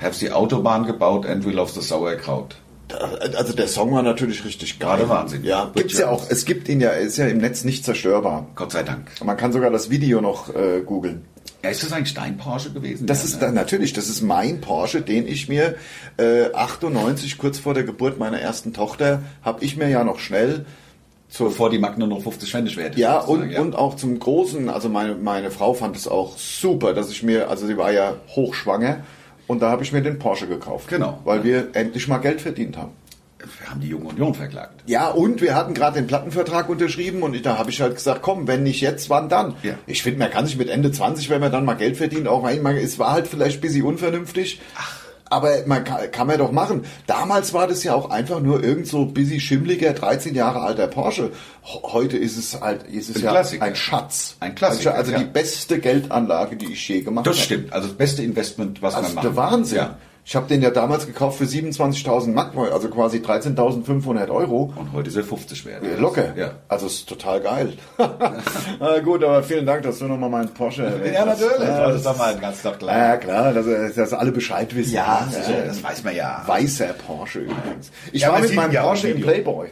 Have 0.00 0.18
die 0.18 0.30
Autobahn 0.32 0.84
gebaut 0.86 1.24
and 1.26 1.46
we 1.46 1.52
love 1.52 1.70
the 1.72 1.80
Sauerkraut. 1.80 2.56
Also 3.36 3.54
der 3.54 3.68
Song 3.68 3.92
war 3.92 4.02
natürlich 4.02 4.44
richtig 4.44 4.78
geil. 4.78 4.90
Gerade 4.90 5.08
Wahnsinn. 5.08 5.44
Ja, 5.44 5.70
gibt's 5.74 5.98
ja 5.98 6.10
auch. 6.10 6.28
Es 6.28 6.44
gibt 6.44 6.68
ihn 6.68 6.80
ja, 6.80 6.90
ist 6.90 7.16
ja 7.16 7.26
im 7.26 7.38
Netz 7.38 7.64
nicht 7.64 7.84
zerstörbar. 7.84 8.46
Gott 8.54 8.72
sei 8.72 8.82
Dank. 8.82 9.10
Man 9.24 9.36
kann 9.36 9.52
sogar 9.52 9.70
das 9.70 9.90
Video 9.90 10.20
noch 10.20 10.54
äh, 10.54 10.80
googeln. 10.84 11.24
Ja, 11.62 11.70
ist 11.70 11.82
das 11.82 11.92
ein 11.92 12.04
Stein-Porsche 12.04 12.72
gewesen? 12.72 13.06
Das 13.06 13.20
ja, 13.20 13.24
ist 13.24 13.34
ne? 13.40 13.46
da, 13.46 13.52
natürlich, 13.52 13.94
das 13.94 14.08
ist 14.08 14.20
mein 14.20 14.60
Porsche, 14.60 15.00
den 15.00 15.26
ich 15.26 15.48
mir 15.48 15.76
äh, 16.18 16.52
98 16.52 17.38
kurz 17.38 17.58
vor 17.58 17.72
der 17.72 17.84
Geburt 17.84 18.18
meiner 18.18 18.38
ersten 18.38 18.74
Tochter 18.74 19.22
habe 19.42 19.64
ich 19.64 19.78
mir 19.78 19.88
ja 19.88 20.04
noch 20.04 20.18
schnell 20.18 20.66
zur 21.30 21.48
Bevor 21.48 21.70
die 21.70 21.78
Magnum 21.78 22.10
noch 22.10 22.22
50 22.22 22.50
Pfennig 22.50 22.76
wert 22.76 22.94
ist. 22.94 23.00
Ja, 23.00 23.18
und, 23.18 23.52
und 23.56 23.74
auch 23.74 23.96
zum 23.96 24.18
Großen, 24.18 24.68
also 24.68 24.88
meine, 24.88 25.14
meine 25.14 25.50
Frau 25.50 25.74
fand 25.74 25.96
es 25.96 26.06
auch 26.06 26.36
super, 26.36 26.92
dass 26.92 27.10
ich 27.10 27.22
mir, 27.22 27.48
also 27.48 27.66
sie 27.66 27.76
war 27.76 27.90
ja 27.90 28.14
hochschwanger 28.36 28.98
und 29.46 29.60
da 29.60 29.70
habe 29.70 29.82
ich 29.82 29.92
mir 29.92 30.02
den 30.02 30.18
Porsche 30.18 30.46
gekauft. 30.46 30.88
Genau. 30.88 31.20
Weil 31.24 31.44
wir 31.44 31.68
endlich 31.74 32.08
mal 32.08 32.18
Geld 32.18 32.40
verdient 32.40 32.76
haben. 32.76 32.92
Wir 33.60 33.70
haben 33.70 33.80
die 33.80 33.88
Junge 33.88 34.06
Union 34.08 34.34
verklagt. 34.34 34.82
Ja, 34.86 35.08
und 35.10 35.42
wir 35.42 35.54
hatten 35.54 35.74
gerade 35.74 36.00
den 36.00 36.06
Plattenvertrag 36.06 36.68
unterschrieben 36.68 37.22
und 37.22 37.34
ich, 37.34 37.42
da 37.42 37.58
habe 37.58 37.70
ich 37.70 37.80
halt 37.80 37.94
gesagt, 37.94 38.22
komm, 38.22 38.46
wenn 38.46 38.62
nicht 38.62 38.80
jetzt, 38.80 39.10
wann 39.10 39.28
dann? 39.28 39.54
Ja. 39.62 39.74
Ich 39.86 40.02
finde, 40.02 40.20
man 40.20 40.30
kann 40.30 40.46
sich 40.46 40.56
mit 40.56 40.68
Ende 40.68 40.90
20, 40.90 41.28
wenn 41.28 41.40
man 41.40 41.52
dann 41.52 41.64
mal 41.64 41.74
Geld 41.74 41.96
verdient, 41.96 42.26
auch 42.26 42.44
einmal, 42.44 42.76
es 42.78 42.98
war 42.98 43.12
halt 43.12 43.26
vielleicht 43.26 43.58
ein 43.58 43.60
bisschen 43.60 43.84
unvernünftig. 43.84 44.60
Aber 45.30 45.50
man 45.66 45.84
kann, 45.84 46.10
kann 46.12 46.26
man 46.26 46.38
doch 46.38 46.52
machen. 46.52 46.84
Damals 47.06 47.52
war 47.54 47.66
das 47.66 47.82
ja 47.82 47.94
auch 47.94 48.10
einfach 48.10 48.40
nur 48.40 48.62
irgend 48.62 48.86
so 48.86 49.06
busy 49.06 49.40
schimmliger 49.40 49.92
13 49.94 50.34
Jahre 50.34 50.60
alter 50.60 50.86
Porsche. 50.86 51.30
Heute 51.64 52.18
ist 52.18 52.36
es 52.36 52.60
halt, 52.60 52.82
ist 52.84 53.08
es 53.08 53.16
Ein 53.16 53.22
ja 53.22 53.30
Klassiker. 53.30 53.64
ein 53.64 53.74
Schatz. 53.76 54.36
Ein 54.40 54.54
Klassiker, 54.54 54.94
Also 54.94 55.12
ja. 55.12 55.18
die 55.18 55.24
beste 55.24 55.78
Geldanlage, 55.80 56.56
die 56.56 56.72
ich 56.72 56.88
je 56.88 57.00
gemacht 57.00 57.26
Das 57.26 57.36
habe. 57.36 57.44
stimmt. 57.44 57.72
Also 57.72 57.88
das 57.88 57.96
beste 57.96 58.22
Investment, 58.22 58.82
was 58.82 58.94
Also 58.94 59.06
man 59.08 59.14
machen 59.16 59.24
der 59.26 59.36
Wahnsinn. 59.36 59.78
Ja. 59.78 59.98
Ich 60.26 60.34
habe 60.34 60.46
den 60.48 60.62
ja 60.62 60.70
damals 60.70 61.06
gekauft 61.06 61.36
für 61.36 61.44
27.000 61.44 62.32
Mark, 62.32 62.56
also 62.72 62.88
quasi 62.88 63.18
13.500 63.18 64.30
Euro. 64.30 64.72
Und 64.74 64.92
heute 64.94 65.10
ist 65.10 65.16
er 65.16 65.24
50 65.24 65.66
wert. 65.66 65.82
Ja, 65.84 65.98
Locker. 65.98 66.34
Ja. 66.34 66.52
Also 66.66 66.86
ist 66.86 67.06
total 67.06 67.42
geil. 67.42 67.74
Na 68.80 68.98
gut, 69.04 69.22
aber 69.22 69.42
vielen 69.42 69.66
Dank, 69.66 69.82
dass 69.82 69.98
du 69.98 70.06
nochmal 70.06 70.30
meinen 70.30 70.48
Porsche 70.48 70.84
erwähnt 70.84 71.14
Ja, 71.14 71.26
natürlich. 71.26 71.58
Ja, 71.60 71.86
das 71.88 71.96
ist 71.96 72.06
doch 72.06 72.16
mal 72.16 72.34
ganz 72.38 72.62
doch 72.62 72.78
klar. 72.78 72.96
ja, 72.96 73.16
klar, 73.18 73.52
dass, 73.52 73.66
dass 73.94 74.12
alle 74.14 74.32
Bescheid 74.32 74.74
wissen. 74.74 74.94
Ja, 74.94 75.28
sicher, 75.30 75.66
das 75.66 75.82
weiß 75.82 76.02
man 76.04 76.16
ja. 76.16 76.42
Weißer 76.46 76.94
Porsche 77.06 77.40
übrigens. 77.40 77.90
Ich 78.10 78.22
Ja, 78.22 78.32
war 78.32 78.40
mit 78.40 78.54
meinem 78.54 78.72
ja 78.72 78.82
Porsche 78.82 79.08
im. 79.08 79.20
Playboy. 79.20 79.68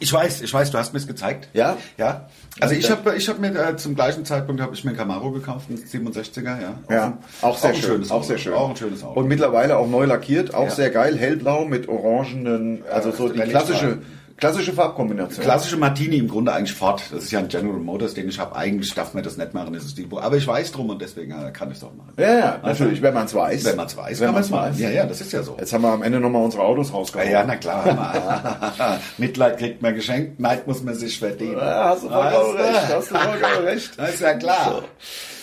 Ich 0.00 0.12
weiß, 0.12 0.42
ich 0.42 0.52
weiß, 0.52 0.72
du 0.72 0.78
hast 0.78 0.92
mir 0.92 0.98
es 0.98 1.06
gezeigt. 1.06 1.48
Ja? 1.52 1.76
Ja. 1.96 2.28
Also 2.60 2.74
ich 2.74 2.90
habe 2.90 3.14
ich 3.16 3.28
hab 3.28 3.38
mir 3.38 3.48
äh, 3.56 3.76
zum 3.76 3.94
gleichen 3.94 4.24
Zeitpunkt 4.26 4.60
habe 4.60 4.74
ich 4.74 4.84
mir 4.84 4.90
ein 4.90 4.96
Camaro 4.96 5.30
gekauft, 5.32 5.70
ein 5.70 5.78
67er, 5.78 6.60
ja. 6.60 6.74
Ja, 6.90 7.18
auch 7.40 7.56
sehr 7.56 7.70
ein 7.70 7.76
schön. 7.76 7.84
schönes 7.92 8.10
auch 8.10 8.16
Auto. 8.16 8.24
sehr 8.26 8.38
schön. 8.38 8.52
Auch 8.52 8.70
ein 8.70 8.76
schönes 8.76 9.02
Auto. 9.02 9.18
Und 9.18 9.28
mittlerweile 9.28 9.78
auch 9.78 9.88
neu 9.88 10.04
lackiert, 10.04 10.54
auch 10.54 10.64
Ja. 10.64 10.70
sehr 10.70 10.90
geil, 10.90 11.16
hellblau 11.16 11.64
mit 11.64 11.88
orangenen, 11.88 12.82
also 12.92 13.10
so 13.10 13.28
die 13.30 13.40
klassische, 13.40 13.98
klassische 14.42 14.72
Farbkombination. 14.72 15.44
Klassische 15.44 15.76
Martini 15.76 16.16
im 16.16 16.26
Grunde 16.26 16.52
eigentlich 16.52 16.76
Ford. 16.76 17.00
Das 17.12 17.22
ist 17.24 17.30
ja 17.30 17.38
ein 17.38 17.46
General 17.46 17.78
Motors, 17.78 18.14
den 18.14 18.28
ich 18.28 18.40
habe. 18.40 18.56
Eigentlich 18.56 18.92
darf 18.92 19.14
man 19.14 19.22
das 19.22 19.36
nicht 19.36 19.54
machen, 19.54 19.72
das 19.72 19.84
ist 19.84 19.96
die. 19.96 20.08
Aber 20.10 20.36
ich 20.36 20.44
weiß 20.44 20.72
drum 20.72 20.90
und 20.90 21.00
deswegen 21.00 21.30
äh, 21.30 21.52
kann 21.52 21.70
ich 21.70 21.76
es 21.76 21.84
auch 21.84 21.94
machen. 21.94 22.12
Ja, 22.16 22.38
ja, 22.38 22.60
natürlich, 22.60 23.00
wenn 23.00 23.14
man 23.14 23.26
es 23.26 23.34
weiß. 23.34 23.64
Wenn 23.64 23.76
man 23.76 23.86
es 23.86 23.96
weiß, 23.96 24.18
Wenn 24.18 24.26
kann 24.26 24.34
man 24.34 24.42
es 24.42 24.50
machen. 24.50 24.70
weiß. 24.72 24.80
Ja, 24.80 24.90
ja, 24.90 25.06
das 25.06 25.20
ist 25.20 25.32
ja 25.32 25.44
so. 25.44 25.56
Jetzt 25.60 25.72
haben 25.72 25.82
wir 25.82 25.90
am 25.92 26.02
Ende 26.02 26.18
nochmal 26.18 26.42
unsere 26.42 26.64
Autos 26.64 26.88
Ja, 26.88 26.94
rausgehauen. 26.96 27.30
ja, 27.30 27.44
na 27.46 27.56
klar. 27.56 28.98
Mitleid 29.18 29.58
kriegt 29.58 29.80
man 29.80 29.94
geschenkt, 29.94 30.40
Neid 30.40 30.66
muss 30.66 30.82
man 30.82 30.96
sich 30.96 31.20
verdienen. 31.20 31.58
Ja, 31.58 31.90
hast 31.90 32.02
du 32.02 32.08
vollkommen 32.08 32.56
recht, 32.56 32.88
hast 32.88 33.10
du 33.10 33.14
vollkommen 33.14 33.64
recht. 33.66 33.92
Das 33.96 34.14
ist 34.14 34.20
ja 34.20 34.34
klar. 34.34 34.82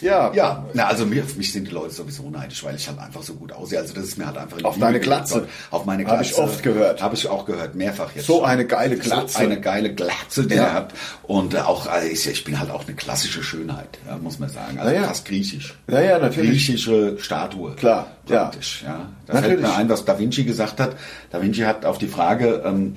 Ja. 0.02 0.32
Ja, 0.34 0.66
na, 0.74 0.88
also 0.88 1.06
mir, 1.06 1.24
auf 1.24 1.36
mich 1.36 1.52
sind 1.52 1.68
die 1.68 1.72
Leute 1.72 1.91
sowieso 1.93 2.30
neidisch, 2.30 2.64
weil 2.64 2.76
ich 2.76 2.88
halt 2.88 3.00
einfach 3.00 3.22
so 3.22 3.34
gut 3.34 3.52
aussehe. 3.52 3.80
Also 3.80 3.93
das 3.93 4.06
ist 4.06 4.18
mir 4.18 4.26
halt 4.28 4.38
einfach 4.38 4.64
Auf 4.64 4.78
deine 4.80 5.00
Glatze. 5.00 5.47
Auf 5.72 5.86
meine 5.86 6.06
Glatze. 6.06 6.24
ich 6.24 6.38
oft 6.38 6.64
gehört. 6.64 7.02
Habe 7.02 7.16
ich 7.16 7.28
auch 7.28 7.45
gehört, 7.45 7.76
mehrfach 7.76 8.12
jetzt. 8.16 8.26
So 8.28 8.38
schon. 8.38 8.45
eine 8.45 8.66
geile 8.66 8.89
Glatze. 8.98 9.38
So 9.38 9.44
eine 9.44 9.60
geile 9.60 9.94
Glatze, 9.94 10.46
die 10.48 10.56
Ja. 10.56 10.64
er 10.64 10.74
hat. 10.74 10.94
Und 11.24 11.54
äh, 11.54 11.60
auch, 11.60 11.88
also 11.88 12.30
ich, 12.30 12.44
bin 12.44 12.60
halt 12.60 12.72
auch 12.72 12.86
eine 12.88 12.96
klassische 12.96 13.44
Schönheit, 13.44 14.00
ja, 14.08 14.18
muss 14.18 14.40
man 14.40 14.50
sagen. 14.50 14.80
Also 14.80 14.94
Ja, 14.94 15.02
ja. 15.02 15.08
fast 15.08 15.26
griechisch. 15.26 15.76
Ja, 15.88 16.02
ja, 16.02 16.20
natürlich. 16.20 16.52
Griechische 16.52 17.18
Statue. 17.20 17.76
Klar, 17.76 18.08
ja. 18.28 18.44
Praktisch, 18.44 18.84
ja. 18.86 19.08
Da 19.28 19.34
Natürlich. 19.34 19.60
fällt 19.60 19.72
mir 19.72 19.76
ein, 19.78 19.90
was 19.90 20.06
Da 20.06 20.18
Vinci 20.20 20.44
gesagt 20.44 20.80
hat. 20.80 20.96
Da 21.32 21.42
Vinci 21.42 21.62
hat 21.62 21.86
auf 21.86 21.98
die 21.98 22.08
Frage, 22.08 22.64
ähm, 22.66 22.96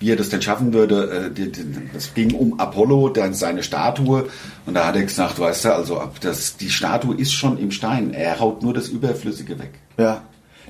wie 0.00 0.10
er 0.10 0.16
das 0.16 0.28
denn 0.28 0.42
schaffen 0.42 0.72
würde, 0.72 1.30
äh, 1.36 1.50
das 1.94 2.14
ging 2.14 2.34
um 2.34 2.58
Apollo, 2.60 3.10
dann 3.10 3.32
seine 3.32 3.62
Statue. 3.62 4.28
Und 4.66 4.74
da 4.74 4.86
hat 4.86 4.96
er 4.96 5.02
gesagt, 5.02 5.38
weißt 5.38 5.64
du, 5.66 5.74
also 5.74 6.02
das, 6.20 6.56
die 6.56 6.68
Statue 6.70 7.14
ist 7.16 7.32
schon 7.32 7.58
im 7.58 7.70
Stein. 7.70 8.12
Er 8.12 8.40
haut 8.40 8.62
nur 8.62 8.74
das 8.74 8.88
Überflüssige 8.88 9.58
weg. 9.58 9.70
Ja. 9.96 10.22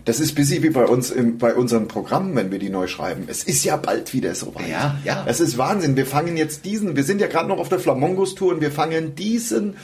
Das 0.05 0.21
ist 0.21 0.35
busy 0.35 0.63
wie 0.63 0.71
bei 0.71 0.85
uns 0.85 1.11
im, 1.11 1.39
bei 1.39 1.55
unseren 1.55 1.89
Programmen, 1.89 2.37
wenn 2.37 2.51
wir 2.51 2.59
die 2.59 2.69
neu 2.69 2.87
schreiben. 2.87 3.25
Es 3.27 3.43
ist 3.43 3.65
ja 3.65 3.77
bald 3.77 4.13
wieder 4.13 4.35
so 4.35 4.55
weit. 4.55 4.69
Ja, 4.69 4.99
ja. 5.05 5.25
Es 5.27 5.41
ist 5.41 5.57
Wahnsinn. 5.57 5.97
Wir 5.97 6.05
fangen 6.05 6.37
jetzt 6.37 6.67
diesen, 6.67 6.95
wir 6.95 7.05
sind 7.05 7.21
ja 7.21 7.27
gerade 7.27 7.49
noch 7.49 7.59
auf 7.59 7.71
der 7.71 7.79
Flamongos-Tour 7.79 8.55
und 8.55 8.61
wir 8.61 8.71
fangen 8.71 9.15
diesen 9.15 9.77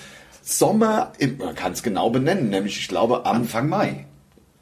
Sommer, 0.43 1.13
im, 1.19 1.39
man 1.39 1.55
kann 1.55 1.73
es 1.73 1.83
genau 1.83 2.11
benennen, 2.11 2.51
nämlich 2.51 2.79
ich 2.79 2.89
glaube 2.89 3.25
am, 3.25 3.43
Anfang 3.43 3.69
Mai. 3.69 4.07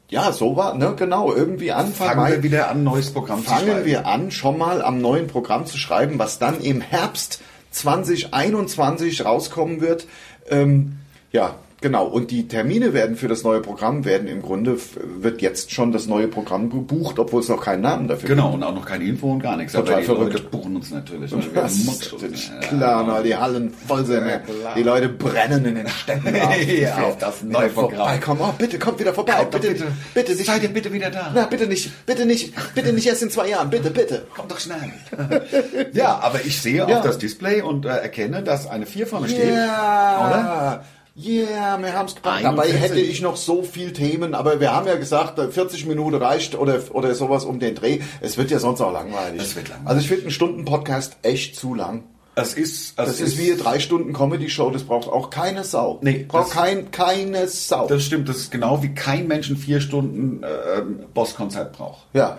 ja, 0.09 0.31
so 0.31 0.55
war, 0.55 0.75
ne, 0.75 0.93
genau, 0.97 1.33
irgendwie 1.33 1.71
Anfang 1.71 2.07
Fangen 2.07 2.21
Mai. 2.21 2.31
wir 2.31 2.43
wieder 2.43 2.69
an, 2.69 2.79
ein 2.79 2.83
neues 2.83 3.11
Programm 3.11 3.43
zu 3.43 3.49
fangen 3.49 3.67
schreiben. 3.67 3.85
wir 3.85 4.05
an, 4.05 4.31
schon 4.31 4.57
mal 4.57 4.81
am 4.81 5.01
neuen 5.01 5.27
Programm 5.27 5.65
zu 5.65 5.77
schreiben, 5.77 6.19
was 6.19 6.39
dann 6.39 6.61
im 6.61 6.81
Herbst 6.81 7.41
2021 7.71 9.25
rauskommen 9.25 9.81
wird. 9.81 10.07
Ähm, 10.49 10.97
ja, 11.31 11.55
genau. 11.81 12.05
Und 12.07 12.31
die 12.31 12.47
Termine 12.47 12.93
werden 12.93 13.15
für 13.15 13.27
das 13.27 13.43
neue 13.43 13.61
Programm 13.61 14.05
werden 14.05 14.27
im 14.27 14.41
Grunde 14.41 14.77
wird 15.19 15.41
jetzt 15.41 15.71
schon 15.71 15.91
das 15.91 16.07
neue 16.07 16.27
Programm 16.27 16.69
gebucht, 16.69 17.19
obwohl 17.19 17.41
es 17.41 17.49
noch 17.49 17.63
keinen 17.63 17.81
Namen 17.81 18.07
dafür 18.07 18.29
Genau, 18.29 18.53
und 18.53 18.63
auch 18.63 18.73
noch 18.73 18.85
keine 18.85 19.03
Info 19.05 19.31
und 19.31 19.41
gar 19.41 19.57
nichts. 19.57 19.73
Total 19.73 19.93
Aber 19.93 20.01
die 20.01 20.05
verrückt. 20.05 20.33
Leute 20.33 20.45
buchen 20.45 20.75
uns 20.75 20.91
natürlich. 20.91 21.31
gibt. 21.31 21.53
wir 21.55 21.61
Das 21.61 21.73
ist 21.75 22.11
natürlich 22.13 22.47
Ja. 22.49 22.59
klar, 22.59 23.23
die 23.23 23.35
Hallen 23.35 23.73
voll 23.87 24.05
sind. 24.05 24.19
Ja, 24.27 24.37
ne? 24.37 24.41
klar. 24.45 24.73
die 24.75 24.83
Leute 24.83 25.09
brennen 25.09 25.65
in 25.65 25.75
den 25.75 25.87
Städten. 25.87 26.35
Ja, 26.79 26.97
auf 27.03 27.17
das 27.17 27.43
neue 27.43 27.69
Programm. 27.69 28.19
Komm, 28.23 28.41
oh, 28.41 28.53
bitte, 28.57 28.79
kommt 28.79 28.99
wieder 28.99 29.13
vorbei. 29.13 29.33
Kommt 29.33 29.51
bitte, 29.51 29.67
bitte. 29.69 29.87
bitte 30.13 30.31
nicht. 30.33 30.45
Seid 30.45 30.63
ihr 30.63 30.69
bitte 30.69 30.91
wieder 30.93 31.09
da? 31.09 31.31
Na, 31.33 31.45
bitte 31.45 31.67
nicht, 31.67 32.05
bitte 32.05 32.25
nicht, 32.25 32.53
bitte 32.75 32.93
nicht 32.93 33.07
erst 33.07 33.23
in 33.23 33.29
zwei 33.29 33.49
Jahren, 33.49 33.69
bitte, 33.69 33.89
bitte. 33.89 34.25
Kommt 34.35 34.51
doch 34.51 34.59
schnell. 34.59 34.91
ja, 35.93 36.19
aber 36.21 36.39
ich 36.45 36.61
sehe 36.61 36.77
Ja. 36.77 36.85
auf 36.99 37.01
das 37.03 37.17
Display 37.17 37.61
und 37.61 37.85
äh, 37.85 37.89
erkenne, 37.89 38.43
dass 38.43 38.67
eine 38.69 38.85
4 38.85 39.07
vorne 39.07 39.27
steht. 39.29 39.53
Ja, 39.53 40.27
Oder? 40.27 40.83
Yeah, 41.21 41.77
wir 41.81 41.93
haben 41.93 42.05
es 42.05 42.15
gebracht. 42.15 42.43
Dabei 42.43 42.63
41. 42.63 42.81
hätte 42.81 42.99
ich 42.99 43.21
noch 43.21 43.35
so 43.35 43.63
viel 43.63 43.91
Themen, 43.93 44.33
aber 44.33 44.59
wir 44.59 44.73
haben 44.73 44.87
ja 44.87 44.95
gesagt, 44.95 45.39
40 45.39 45.85
Minuten 45.85 46.15
reicht 46.15 46.55
oder, 46.57 46.79
oder 46.93 47.13
sowas 47.15 47.43
um 47.45 47.59
den 47.59 47.75
Dreh. 47.75 47.99
Es 48.21 48.37
wird 48.37 48.51
ja 48.51 48.59
sonst 48.59 48.79
auch 48.81 48.93
langweilig. 48.93 49.41
Es 49.41 49.55
wird 49.55 49.67
langweilig. 49.69 49.89
Also 49.89 50.01
ich 50.01 50.07
finde 50.07 50.21
einen 50.23 50.31
Stunden-Podcast 50.31 51.17
echt 51.23 51.55
zu 51.55 51.73
lang. 51.75 52.03
Es 52.35 52.53
ist, 52.53 52.91
es 52.91 52.95
Das 52.95 53.19
ist 53.19 53.37
wie 53.37 53.51
eine 53.51 53.59
drei 53.61 53.79
Stunden 53.79 54.13
Comedy-Show, 54.13 54.69
das 54.69 54.83
braucht 54.83 55.09
auch 55.09 55.29
keine 55.29 55.65
Sau. 55.65 55.99
Nee, 56.01 56.25
braucht 56.27 56.45
das- 56.47 56.51
kein, 56.53 56.89
keine 56.91 57.47
Sau. 57.49 57.87
Das 57.87 58.03
stimmt, 58.05 58.29
das 58.29 58.37
ist 58.37 58.51
genau 58.51 58.81
wie 58.81 58.93
kein 58.93 59.27
Mensch 59.27 59.49
ein 59.49 59.57
vier 59.57 59.81
Stunden 59.81 60.41
äh, 60.43 60.47
Bosskonzert 61.13 61.73
braucht. 61.73 62.07
ja, 62.13 62.37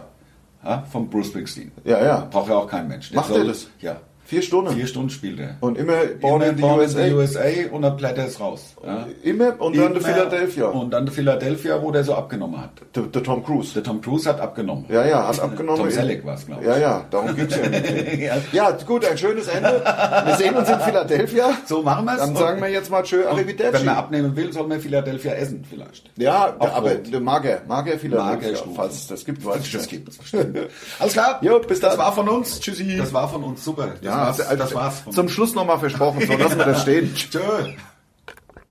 Ja, 0.64 0.86
von 0.90 1.10
Bruce 1.10 1.26
Springsteen. 1.26 1.72
Ja, 1.84 2.02
ja. 2.02 2.28
Braucht 2.30 2.48
ja 2.48 2.56
auch 2.56 2.66
kein 2.66 2.88
Mensch. 2.88 3.10
Der 3.10 3.20
Macht 3.20 3.30
er 3.30 3.44
das? 3.44 3.66
Ja. 3.80 4.00
Vier 4.30 4.42
Stunden. 4.42 4.72
Vier 4.74 4.86
Stunden 4.86 5.10
spielt 5.10 5.40
er. 5.40 5.56
Und 5.60 5.76
immer 5.76 5.92
Born 6.20 6.40
Immer 6.40 6.50
in 6.50 6.56
the 6.56 6.62
Born 6.62 6.78
USA. 6.78 7.00
in 7.00 7.08
the 7.10 7.14
USA 7.16 7.40
und 7.72 7.82
dann 7.82 7.96
blättert 7.96 8.28
es 8.28 8.38
raus. 8.40 8.74
Ja. 8.86 9.06
Immer 9.24 9.60
und 9.60 9.76
dann 9.76 9.92
der 9.92 10.02
Philadelphia. 10.02 10.66
Und 10.66 10.90
dann 10.92 11.04
der 11.06 11.12
Philadelphia, 11.14 11.82
wo 11.82 11.90
der 11.90 12.04
so 12.04 12.14
abgenommen 12.14 12.60
hat. 12.60 12.70
Der, 12.94 13.02
der 13.02 13.22
Tom 13.24 13.44
Cruise. 13.44 13.74
Der 13.74 13.82
Tom 13.82 14.00
Cruise 14.00 14.28
hat 14.28 14.40
abgenommen. 14.40 14.84
Ja, 14.88 15.04
ja, 15.04 15.26
hat 15.26 15.40
abgenommen. 15.40 15.80
Tom 15.82 15.90
Selleck 15.90 16.24
war 16.24 16.34
es, 16.34 16.46
glaube 16.46 16.62
ich. 16.62 16.68
Ja, 16.68 16.78
ja, 16.78 17.04
darum 17.10 17.34
geht's 17.34 17.56
ja. 17.56 17.68
nicht. 17.68 18.20
Ja. 18.20 18.36
ja, 18.52 18.70
gut, 18.86 19.04
ein 19.04 19.18
schönes 19.18 19.48
Ende. 19.48 19.82
Wir 20.26 20.34
sehen 20.36 20.54
uns 20.54 20.68
in 20.68 20.78
Philadelphia. 20.80 21.50
So 21.66 21.82
machen 21.82 22.04
wir 22.04 22.14
es. 22.14 22.20
Dann 22.20 22.36
sagen 22.36 22.62
wir 22.62 22.68
jetzt 22.68 22.90
mal 22.90 23.02
tschö, 23.02 23.18
Wenn 23.20 23.28
arrivederci. 23.28 23.84
man 23.84 23.96
abnehmen 23.96 24.36
will, 24.36 24.52
soll 24.52 24.66
man 24.66 24.80
Philadelphia 24.80 25.32
essen 25.32 25.64
vielleicht. 25.68 26.10
Ja, 26.16 26.54
Auf 26.58 26.74
aber 26.74 26.90
Brot. 26.94 27.20
Mager, 27.20 27.62
Mager 27.66 27.98
Philadelphia, 27.98 28.34
Magerstufe. 28.48 28.74
falls 28.76 28.94
es 28.94 29.06
das 29.08 29.24
gibt, 29.24 29.44
weiß 29.44 29.60
ich 29.66 29.72
Das 29.72 29.88
gibt 29.88 30.08
es 30.08 30.18
bestimmt. 30.18 30.58
Alles 30.98 31.12
klar. 31.14 31.38
Jo, 31.42 31.58
bis 31.60 31.80
Das 31.80 31.90
dann. 31.96 31.98
war 31.98 32.12
von 32.12 32.28
uns. 32.28 32.60
Tschüssi. 32.60 32.96
Das 32.98 33.12
war 33.12 33.28
von 33.28 33.42
uns. 33.42 33.64
Super. 33.64 33.88
Das 33.88 34.02
Ja, 34.02 34.19
war's. 34.20 34.40
also, 34.40 34.56
Das 34.56 34.74
war's. 34.74 35.02
Zum 35.10 35.28
Schluss 35.28 35.54
nochmal 35.54 35.78
versprochen, 35.78 36.26
so 36.26 36.32
lassen 36.36 36.58
wir 36.58 36.66
das 36.66 36.82
stehen. 36.82 37.14
Tschö. 37.14 37.40